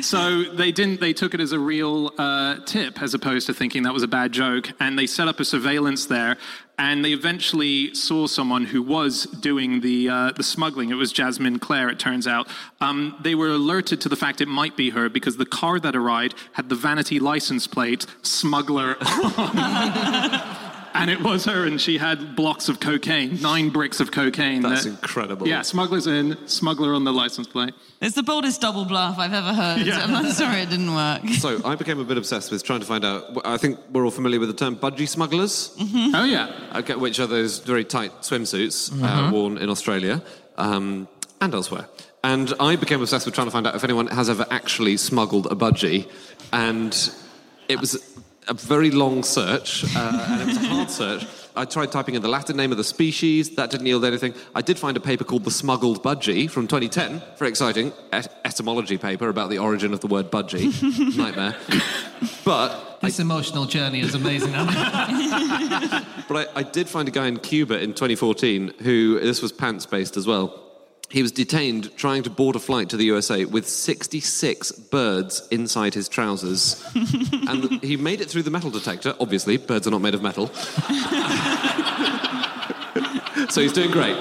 so 0.00 0.44
they 0.44 0.72
didn't. 0.72 1.00
They 1.00 1.12
took 1.12 1.34
it 1.34 1.40
as 1.40 1.52
a 1.52 1.58
real 1.58 2.12
uh, 2.18 2.56
tip, 2.66 3.00
as 3.02 3.14
opposed 3.14 3.46
to 3.46 3.54
thinking 3.54 3.82
that 3.84 3.94
was 3.94 4.02
a 4.02 4.08
bad 4.08 4.32
joke. 4.32 4.72
And 4.80 4.98
they 4.98 5.06
set 5.06 5.28
up 5.28 5.40
a 5.40 5.44
surveillance 5.44 6.06
there, 6.06 6.36
and 6.78 7.04
they 7.04 7.12
eventually 7.12 7.94
saw 7.94 8.26
someone 8.26 8.66
who 8.66 8.82
was 8.82 9.24
doing 9.24 9.80
the 9.80 10.08
uh, 10.08 10.32
the 10.32 10.42
smuggling. 10.42 10.90
It 10.90 10.94
was 10.94 11.12
Jasmine 11.12 11.58
Clare. 11.58 11.88
It 11.88 11.98
turns 11.98 12.26
out 12.26 12.48
um, 12.80 13.16
they 13.22 13.34
were 13.34 13.48
alerted 13.48 14.00
to 14.02 14.08
the 14.08 14.16
fact 14.16 14.40
it 14.40 14.48
might 14.48 14.76
be 14.76 14.90
her 14.90 15.08
because 15.08 15.36
the 15.36 15.46
car 15.46 15.80
that 15.80 15.96
arrived 15.96 16.34
had 16.52 16.68
the 16.68 16.74
vanity 16.74 17.18
license 17.18 17.66
plate 17.66 18.06
"smuggler." 18.22 18.96
and 20.96 21.10
it 21.10 21.20
was 21.22 21.44
her, 21.44 21.64
and 21.66 21.80
she 21.80 21.98
had 21.98 22.34
blocks 22.36 22.68
of 22.68 22.80
cocaine, 22.80 23.40
nine 23.40 23.70
bricks 23.70 24.00
of 24.00 24.10
cocaine. 24.10 24.62
That's 24.62 24.84
that- 24.84 24.90
incredible. 24.90 25.46
Yeah, 25.46 25.62
smugglers 25.62 26.06
in, 26.06 26.36
smuggler 26.48 26.94
on 26.94 27.04
the 27.04 27.12
license 27.12 27.46
plate. 27.46 27.74
It's 28.00 28.14
the 28.14 28.22
boldest 28.22 28.60
double 28.60 28.84
bluff 28.84 29.18
I've 29.18 29.32
ever 29.32 29.54
heard. 29.54 29.80
Yeah. 29.86 30.04
I'm 30.06 30.30
sorry 30.32 30.60
it 30.62 30.70
didn't 30.70 30.94
work. 30.94 31.22
So 31.38 31.60
I 31.64 31.74
became 31.76 32.00
a 32.00 32.04
bit 32.04 32.16
obsessed 32.18 32.50
with 32.50 32.62
trying 32.64 32.80
to 32.80 32.86
find 32.86 33.04
out. 33.04 33.24
I 33.46 33.56
think 33.56 33.78
we're 33.92 34.04
all 34.04 34.10
familiar 34.10 34.40
with 34.40 34.48
the 34.48 34.54
term 34.54 34.76
budgie 34.76 35.08
smugglers. 35.08 35.74
Oh 35.78 36.24
yeah. 36.24 36.52
Okay, 36.76 36.94
which 36.94 37.20
are 37.20 37.26
those 37.26 37.58
very 37.60 37.84
tight 37.84 38.12
swimsuits 38.22 38.90
uh, 39.02 39.30
worn 39.32 39.58
in 39.58 39.68
Australia 39.70 40.22
um, 40.56 41.08
and 41.40 41.54
elsewhere. 41.54 41.88
And 42.24 42.52
I 42.58 42.76
became 42.76 43.00
obsessed 43.00 43.24
with 43.26 43.34
trying 43.34 43.46
to 43.46 43.50
find 43.50 43.66
out 43.66 43.74
if 43.76 43.84
anyone 43.84 44.08
has 44.08 44.28
ever 44.28 44.46
actually 44.50 44.96
smuggled 44.96 45.46
a 45.46 45.54
budgie. 45.54 46.10
And 46.52 46.92
it 47.68 47.80
was 47.80 47.96
a 48.48 48.54
very 48.54 48.90
long 48.90 49.22
search, 49.22 49.84
uh, 49.96 50.26
and 50.28 50.42
it 50.42 50.46
was 50.46 50.56
a 50.56 50.68
hard 50.68 50.90
search. 50.90 51.26
I 51.56 51.64
tried 51.64 51.90
typing 51.90 52.14
in 52.14 52.22
the 52.22 52.28
Latin 52.28 52.56
name 52.56 52.70
of 52.70 52.76
the 52.76 52.84
species, 52.84 53.54
that 53.56 53.70
didn't 53.70 53.86
yield 53.86 54.04
anything. 54.04 54.34
I 54.54 54.60
did 54.60 54.78
find 54.78 54.94
a 54.96 55.00
paper 55.00 55.24
called 55.24 55.44
The 55.44 55.50
Smuggled 55.50 56.02
Budgie 56.02 56.50
from 56.50 56.66
2010, 56.66 57.22
very 57.38 57.48
exciting 57.48 57.92
et- 58.12 58.28
etymology 58.44 58.98
paper 58.98 59.30
about 59.30 59.48
the 59.48 59.58
origin 59.58 59.94
of 59.94 60.00
the 60.00 60.06
word 60.06 60.30
budgie. 60.30 60.70
Nightmare. 61.16 61.56
But 62.44 63.00
This 63.00 63.20
emotional 63.20 63.64
journey 63.64 64.00
is 64.00 64.14
amazing. 64.14 64.52
But 66.28 66.48
I, 66.56 66.60
I 66.60 66.62
did 66.64 66.88
find 66.88 67.06
a 67.06 67.12
guy 67.12 67.28
in 67.28 67.38
Cuba 67.38 67.80
in 67.80 67.90
2014 67.94 68.74
who, 68.80 69.20
this 69.20 69.40
was 69.40 69.52
pants 69.52 69.86
based 69.86 70.16
as 70.16 70.26
well. 70.26 70.65
He 71.16 71.22
was 71.22 71.32
detained 71.32 71.96
trying 71.96 72.22
to 72.24 72.30
board 72.30 72.56
a 72.56 72.58
flight 72.58 72.90
to 72.90 72.98
the 72.98 73.06
USA 73.06 73.46
with 73.46 73.66
66 73.66 74.72
birds 74.72 75.48
inside 75.50 75.94
his 75.94 76.10
trousers. 76.10 76.84
and 77.48 77.82
he 77.82 77.96
made 77.96 78.20
it 78.20 78.28
through 78.28 78.42
the 78.42 78.50
metal 78.50 78.68
detector. 78.68 79.14
Obviously, 79.18 79.56
birds 79.56 79.86
are 79.86 79.92
not 79.92 80.02
made 80.02 80.14
of 80.14 80.20
metal. 80.20 80.48
so 83.48 83.62
he's 83.62 83.72
doing 83.72 83.90
great. 83.90 84.14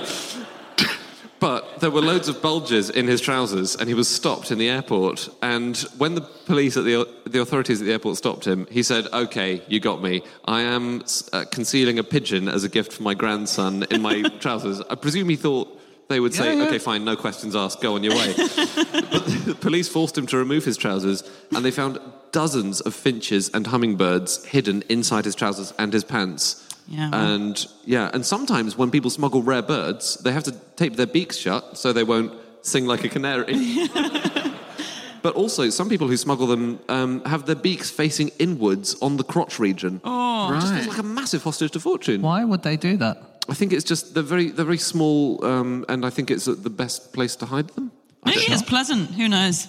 But 1.41 1.82
there 1.82 1.91
were 1.91 2.00
loads 2.00 2.30
of 2.30 2.41
bulges 2.41 2.89
in 2.89 3.08
his 3.08 3.20
trousers, 3.20 3.76
and 3.76 3.89
he 3.89 3.93
was 3.93 4.08
stopped 4.08 4.50
in 4.50 4.58
the 4.58 4.70
airport. 4.70 5.28
And 5.41 5.76
when 5.98 6.16
the 6.16 6.22
police 6.22 6.78
at 6.78 6.86
the 6.86 7.06
the 7.26 7.41
authorities 7.41 7.82
at 7.82 7.88
the 7.88 7.91
airport 7.91 8.16
stopped 8.16 8.48
him, 8.48 8.68
he 8.72 8.84
said, 8.84 9.08
"Okay, 9.12 9.62
you 9.68 9.82
got 9.82 10.02
me. 10.02 10.22
I 10.46 10.62
am 10.62 11.04
uh, 11.34 11.43
concealing 11.52 12.00
a 12.00 12.06
pigeon 12.06 12.48
as 12.48 12.64
a 12.64 12.70
gift 12.70 12.93
for 12.93 13.04
my 13.04 13.16
grandson 13.16 13.84
in 13.91 14.02
my 14.02 14.22
trousers." 14.39 14.80
I 14.89 14.96
presume 14.96 15.28
he 15.28 15.36
thought 15.36 15.82
they 16.08 16.20
would 16.20 16.34
say, 16.34 16.53
Yeah, 16.53 16.62
yeah. 16.62 16.68
"Okay, 16.68 16.78
fine, 16.78 17.03
no 17.03 17.16
questions 17.16 17.56
asked. 17.56 17.82
Go 17.82 17.95
on 17.95 18.03
your 18.03 18.14
way." 18.14 18.34
but 18.38 19.26
the 19.45 19.58
police 19.60 19.88
forced 19.89 20.18
him 20.18 20.28
to 20.28 20.38
remove 20.38 20.64
his 20.66 20.78
trousers, 20.78 21.24
and 21.56 21.66
they 21.66 21.72
found 21.72 21.99
dozens 22.32 22.82
of 22.82 22.93
finches 22.93 23.49
and 23.49 23.68
hummingbirds 23.68 24.45
hidden 24.45 24.84
inside 24.89 25.26
his 25.26 25.36
trousers 25.36 25.74
and 25.80 25.93
his 25.93 26.03
pants. 26.03 26.62
Yeah. 26.88 27.10
And 27.14 27.66
yeah, 27.86 28.12
and 28.14 28.26
sometimes 28.26 28.78
when 28.78 28.91
people 28.91 29.10
smuggle 29.10 29.41
rare 29.41 29.64
birds, 29.64 30.16
they 30.18 30.32
have 30.32 30.43
to 30.43 30.51
tape 30.76 30.95
their 30.95 31.08
beaks 31.08 31.38
shut 31.38 31.78
so 31.78 31.91
they 31.93 32.03
won't 32.03 32.34
sing 32.62 32.86
like 32.86 33.03
a 33.03 33.10
canary. 33.10 33.88
but 35.24 35.34
also, 35.36 35.70
some 35.70 35.89
people 35.89 36.08
who 36.08 36.18
smuggle 36.18 36.45
them 36.45 36.80
um, 36.89 37.24
have 37.26 37.45
their 37.45 37.56
beaks 37.56 37.89
facing 37.89 38.30
inwards 38.38 38.95
on 39.01 39.18
the 39.18 39.24
crotch 39.24 39.58
region. 39.58 40.01
Oh, 40.03 40.51
just 40.60 40.74
feels 40.74 40.88
like 40.88 40.99
a 40.99 41.03
massive 41.03 41.41
hostage 41.43 41.72
to 41.72 41.80
fortune. 41.80 42.22
Why 42.22 42.43
would 42.43 42.62
they 42.62 42.78
do 42.78 42.97
that? 42.97 43.35
I 43.48 43.54
think 43.54 43.74
it's 43.74 43.84
just 43.84 44.14
they're 44.14 44.24
very 44.24 44.50
they're 44.50 44.66
very 44.66 44.78
small, 44.78 45.43
um, 45.46 45.86
and 45.88 46.06
I 46.06 46.10
think 46.10 46.32
it's 46.32 46.46
the 46.46 46.70
best 46.70 47.14
place 47.14 47.36
to 47.38 47.46
hide 47.46 47.68
them. 47.70 47.91
Maybe 48.26 48.41
it's 48.41 48.64
pleasant. 48.64 49.12
Who 49.12 49.30
knows? 49.30 49.68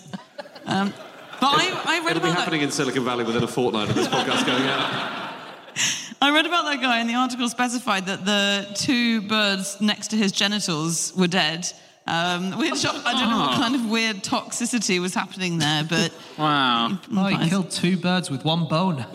Um, 0.64 0.92
but 1.40 1.48
I, 1.52 1.82
I 1.84 1.98
read 2.06 2.16
It'll 2.16 2.28
be 2.28 2.34
happening 2.34 2.60
that, 2.60 2.66
in 2.66 2.72
Silicon 2.72 3.04
Valley 3.04 3.24
within 3.24 3.42
a 3.42 3.46
fortnight 3.48 3.90
of 3.90 3.94
this 3.94 4.08
podcast 4.08 4.46
going 4.46 4.66
out. 4.66 5.32
I 6.22 6.32
read 6.34 6.46
about 6.46 6.64
that 6.64 6.80
guy, 6.80 6.98
and 7.00 7.10
the 7.10 7.14
article 7.14 7.48
specified 7.50 8.06
that 8.06 8.24
the 8.24 8.66
two 8.74 9.20
birds 9.22 9.78
next 9.80 10.08
to 10.08 10.16
his 10.16 10.32
genitals 10.32 11.12
were 11.14 11.26
dead. 11.28 11.70
Um, 12.08 12.52
which 12.58 12.86
I 12.86 13.12
don't 13.18 13.30
know 13.30 13.38
what 13.38 13.56
kind 13.56 13.74
of 13.74 13.90
weird 13.90 14.22
toxicity 14.22 15.00
was 15.00 15.12
happening 15.12 15.58
there, 15.58 15.82
but 15.82 16.12
Wow. 16.38 16.98
Oh, 17.12 17.26
he 17.26 17.48
killed 17.48 17.70
two 17.72 17.96
birds 17.96 18.30
with 18.30 18.44
one 18.44 18.68
bone. 18.68 19.04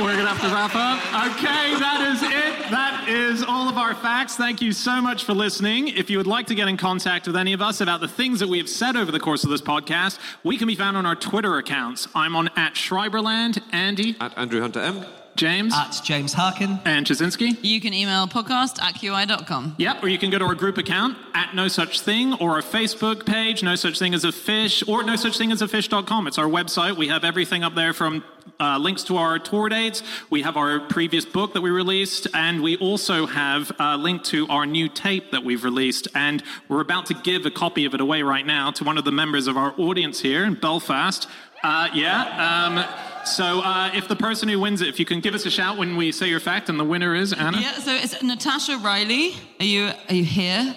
We're 0.00 0.14
going 0.14 0.24
to 0.24 0.32
have 0.32 0.40
to 0.40 0.48
wrap 0.48 0.74
up. 0.74 0.98
Okay, 1.36 1.78
that 1.78 2.00
is 2.10 2.22
it. 2.22 2.70
That 2.70 3.06
is 3.06 3.42
all 3.42 3.68
of 3.68 3.76
our 3.76 3.94
facts. 3.94 4.34
Thank 4.34 4.62
you 4.62 4.72
so 4.72 5.02
much 5.02 5.24
for 5.24 5.34
listening. 5.34 5.88
If 5.88 6.08
you 6.08 6.16
would 6.16 6.26
like 6.26 6.46
to 6.46 6.54
get 6.54 6.68
in 6.68 6.78
contact 6.78 7.26
with 7.26 7.36
any 7.36 7.52
of 7.52 7.60
us 7.60 7.82
about 7.82 8.00
the 8.00 8.08
things 8.08 8.40
that 8.40 8.48
we 8.48 8.56
have 8.56 8.68
said 8.68 8.96
over 8.96 9.12
the 9.12 9.20
course 9.20 9.44
of 9.44 9.50
this 9.50 9.60
podcast, 9.60 10.18
we 10.42 10.56
can 10.56 10.68
be 10.68 10.74
found 10.74 10.96
on 10.96 11.04
our 11.04 11.16
Twitter 11.16 11.58
accounts. 11.58 12.08
I'm 12.14 12.34
on 12.34 12.48
at 12.56 12.74
Schreiberland, 12.74 13.62
Andy, 13.72 14.16
At 14.20 14.38
Andrew 14.38 14.62
Hunter 14.62 14.80
M. 14.80 15.04
James, 15.40 15.72
At 15.74 15.98
James 16.04 16.34
Harkin. 16.34 16.78
and 16.84 17.06
Ptaszynski. 17.06 17.56
you 17.62 17.80
can 17.80 17.94
email 17.94 18.26
podcast 18.26 18.78
at 18.82 18.94
qi.com. 18.96 19.74
Yep, 19.78 20.02
or 20.02 20.08
you 20.08 20.18
can 20.18 20.28
go 20.28 20.38
to 20.38 20.44
our 20.44 20.54
group 20.54 20.76
account 20.76 21.16
at 21.32 21.54
No 21.54 21.66
Such 21.66 22.02
Thing 22.02 22.34
or 22.34 22.56
our 22.56 22.60
Facebook 22.62 23.24
page, 23.24 23.62
No 23.62 23.74
Such 23.74 23.98
Thing 23.98 24.12
as 24.12 24.24
a 24.24 24.32
Fish, 24.32 24.86
or 24.86 25.02
No 25.02 25.16
Such 25.16 25.38
Thing 25.38 25.50
as 25.50 25.62
a 25.62 25.68
Fish.com. 25.68 26.26
It's 26.26 26.36
our 26.36 26.44
website. 26.44 26.98
We 26.98 27.08
have 27.08 27.24
everything 27.24 27.64
up 27.64 27.74
there 27.74 27.94
from 27.94 28.22
uh, 28.60 28.76
links 28.76 29.02
to 29.04 29.16
our 29.16 29.38
tour 29.38 29.70
dates. 29.70 30.02
We 30.28 30.42
have 30.42 30.58
our 30.58 30.78
previous 30.80 31.24
book 31.24 31.54
that 31.54 31.62
we 31.62 31.70
released, 31.70 32.26
and 32.34 32.62
we 32.62 32.76
also 32.76 33.24
have 33.24 33.72
a 33.78 33.96
link 33.96 34.22
to 34.24 34.46
our 34.48 34.66
new 34.66 34.90
tape 34.90 35.30
that 35.30 35.42
we've 35.42 35.64
released. 35.64 36.06
And 36.14 36.42
we're 36.68 36.82
about 36.82 37.06
to 37.06 37.14
give 37.14 37.46
a 37.46 37.50
copy 37.50 37.86
of 37.86 37.94
it 37.94 38.02
away 38.02 38.20
right 38.20 38.44
now 38.44 38.72
to 38.72 38.84
one 38.84 38.98
of 38.98 39.04
the 39.06 39.12
members 39.12 39.46
of 39.46 39.56
our 39.56 39.72
audience 39.78 40.20
here 40.20 40.44
in 40.44 40.52
Belfast. 40.54 41.26
Uh, 41.62 41.88
yeah. 41.94 42.66
Um, 42.66 43.09
so 43.24 43.60
uh, 43.60 43.90
if 43.94 44.08
the 44.08 44.16
person 44.16 44.48
who 44.48 44.60
wins 44.60 44.80
it, 44.80 44.88
if 44.88 44.98
you 44.98 45.04
can 45.04 45.20
give 45.20 45.34
us 45.34 45.46
a 45.46 45.50
shout 45.50 45.76
when 45.78 45.96
we 45.96 46.12
say 46.12 46.28
your 46.28 46.40
fact, 46.40 46.68
and 46.68 46.78
the 46.78 46.84
winner 46.84 47.14
is 47.14 47.32
Anna. 47.32 47.60
Yeah, 47.60 47.72
so 47.74 47.92
it's 47.92 48.22
Natasha 48.22 48.78
Riley. 48.78 49.34
Are 49.58 49.64
you 49.64 49.90
are 50.08 50.14
you 50.14 50.24
here? 50.24 50.74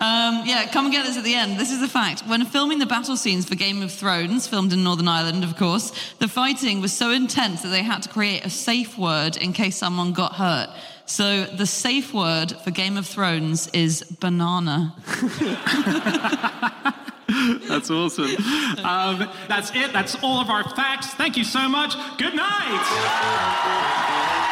Um, 0.00 0.42
yeah, 0.44 0.70
come 0.70 0.86
and 0.86 0.94
get 0.94 1.04
this 1.04 1.16
at 1.16 1.24
the 1.24 1.34
end. 1.34 1.58
This 1.58 1.72
is 1.72 1.80
the 1.80 1.88
fact. 1.88 2.20
When 2.20 2.44
filming 2.44 2.78
the 2.78 2.86
battle 2.86 3.16
scenes 3.16 3.48
for 3.48 3.56
Game 3.56 3.82
of 3.82 3.90
Thrones, 3.90 4.46
filmed 4.46 4.72
in 4.72 4.84
Northern 4.84 5.08
Ireland, 5.08 5.42
of 5.42 5.56
course, 5.56 5.90
the 6.20 6.28
fighting 6.28 6.80
was 6.80 6.92
so 6.92 7.10
intense 7.10 7.62
that 7.62 7.70
they 7.70 7.82
had 7.82 8.04
to 8.04 8.08
create 8.08 8.44
a 8.44 8.50
safe 8.50 8.96
word 8.96 9.36
in 9.36 9.52
case 9.52 9.76
someone 9.76 10.12
got 10.12 10.34
hurt. 10.34 10.68
So 11.06 11.46
the 11.46 11.66
safe 11.66 12.14
word 12.14 12.52
for 12.62 12.70
Game 12.70 12.96
of 12.96 13.06
Thrones 13.06 13.66
is 13.68 14.02
banana. 14.20 14.94
That's 17.68 17.90
awesome. 17.90 18.30
Um, 18.84 19.28
that's 19.48 19.70
it. 19.74 19.92
That's 19.92 20.14
all 20.22 20.40
of 20.40 20.48
our 20.48 20.66
facts. 20.70 21.08
Thank 21.08 21.36
you 21.36 21.44
so 21.44 21.68
much. 21.68 21.94
Good 22.16 22.34
night. 22.34 24.44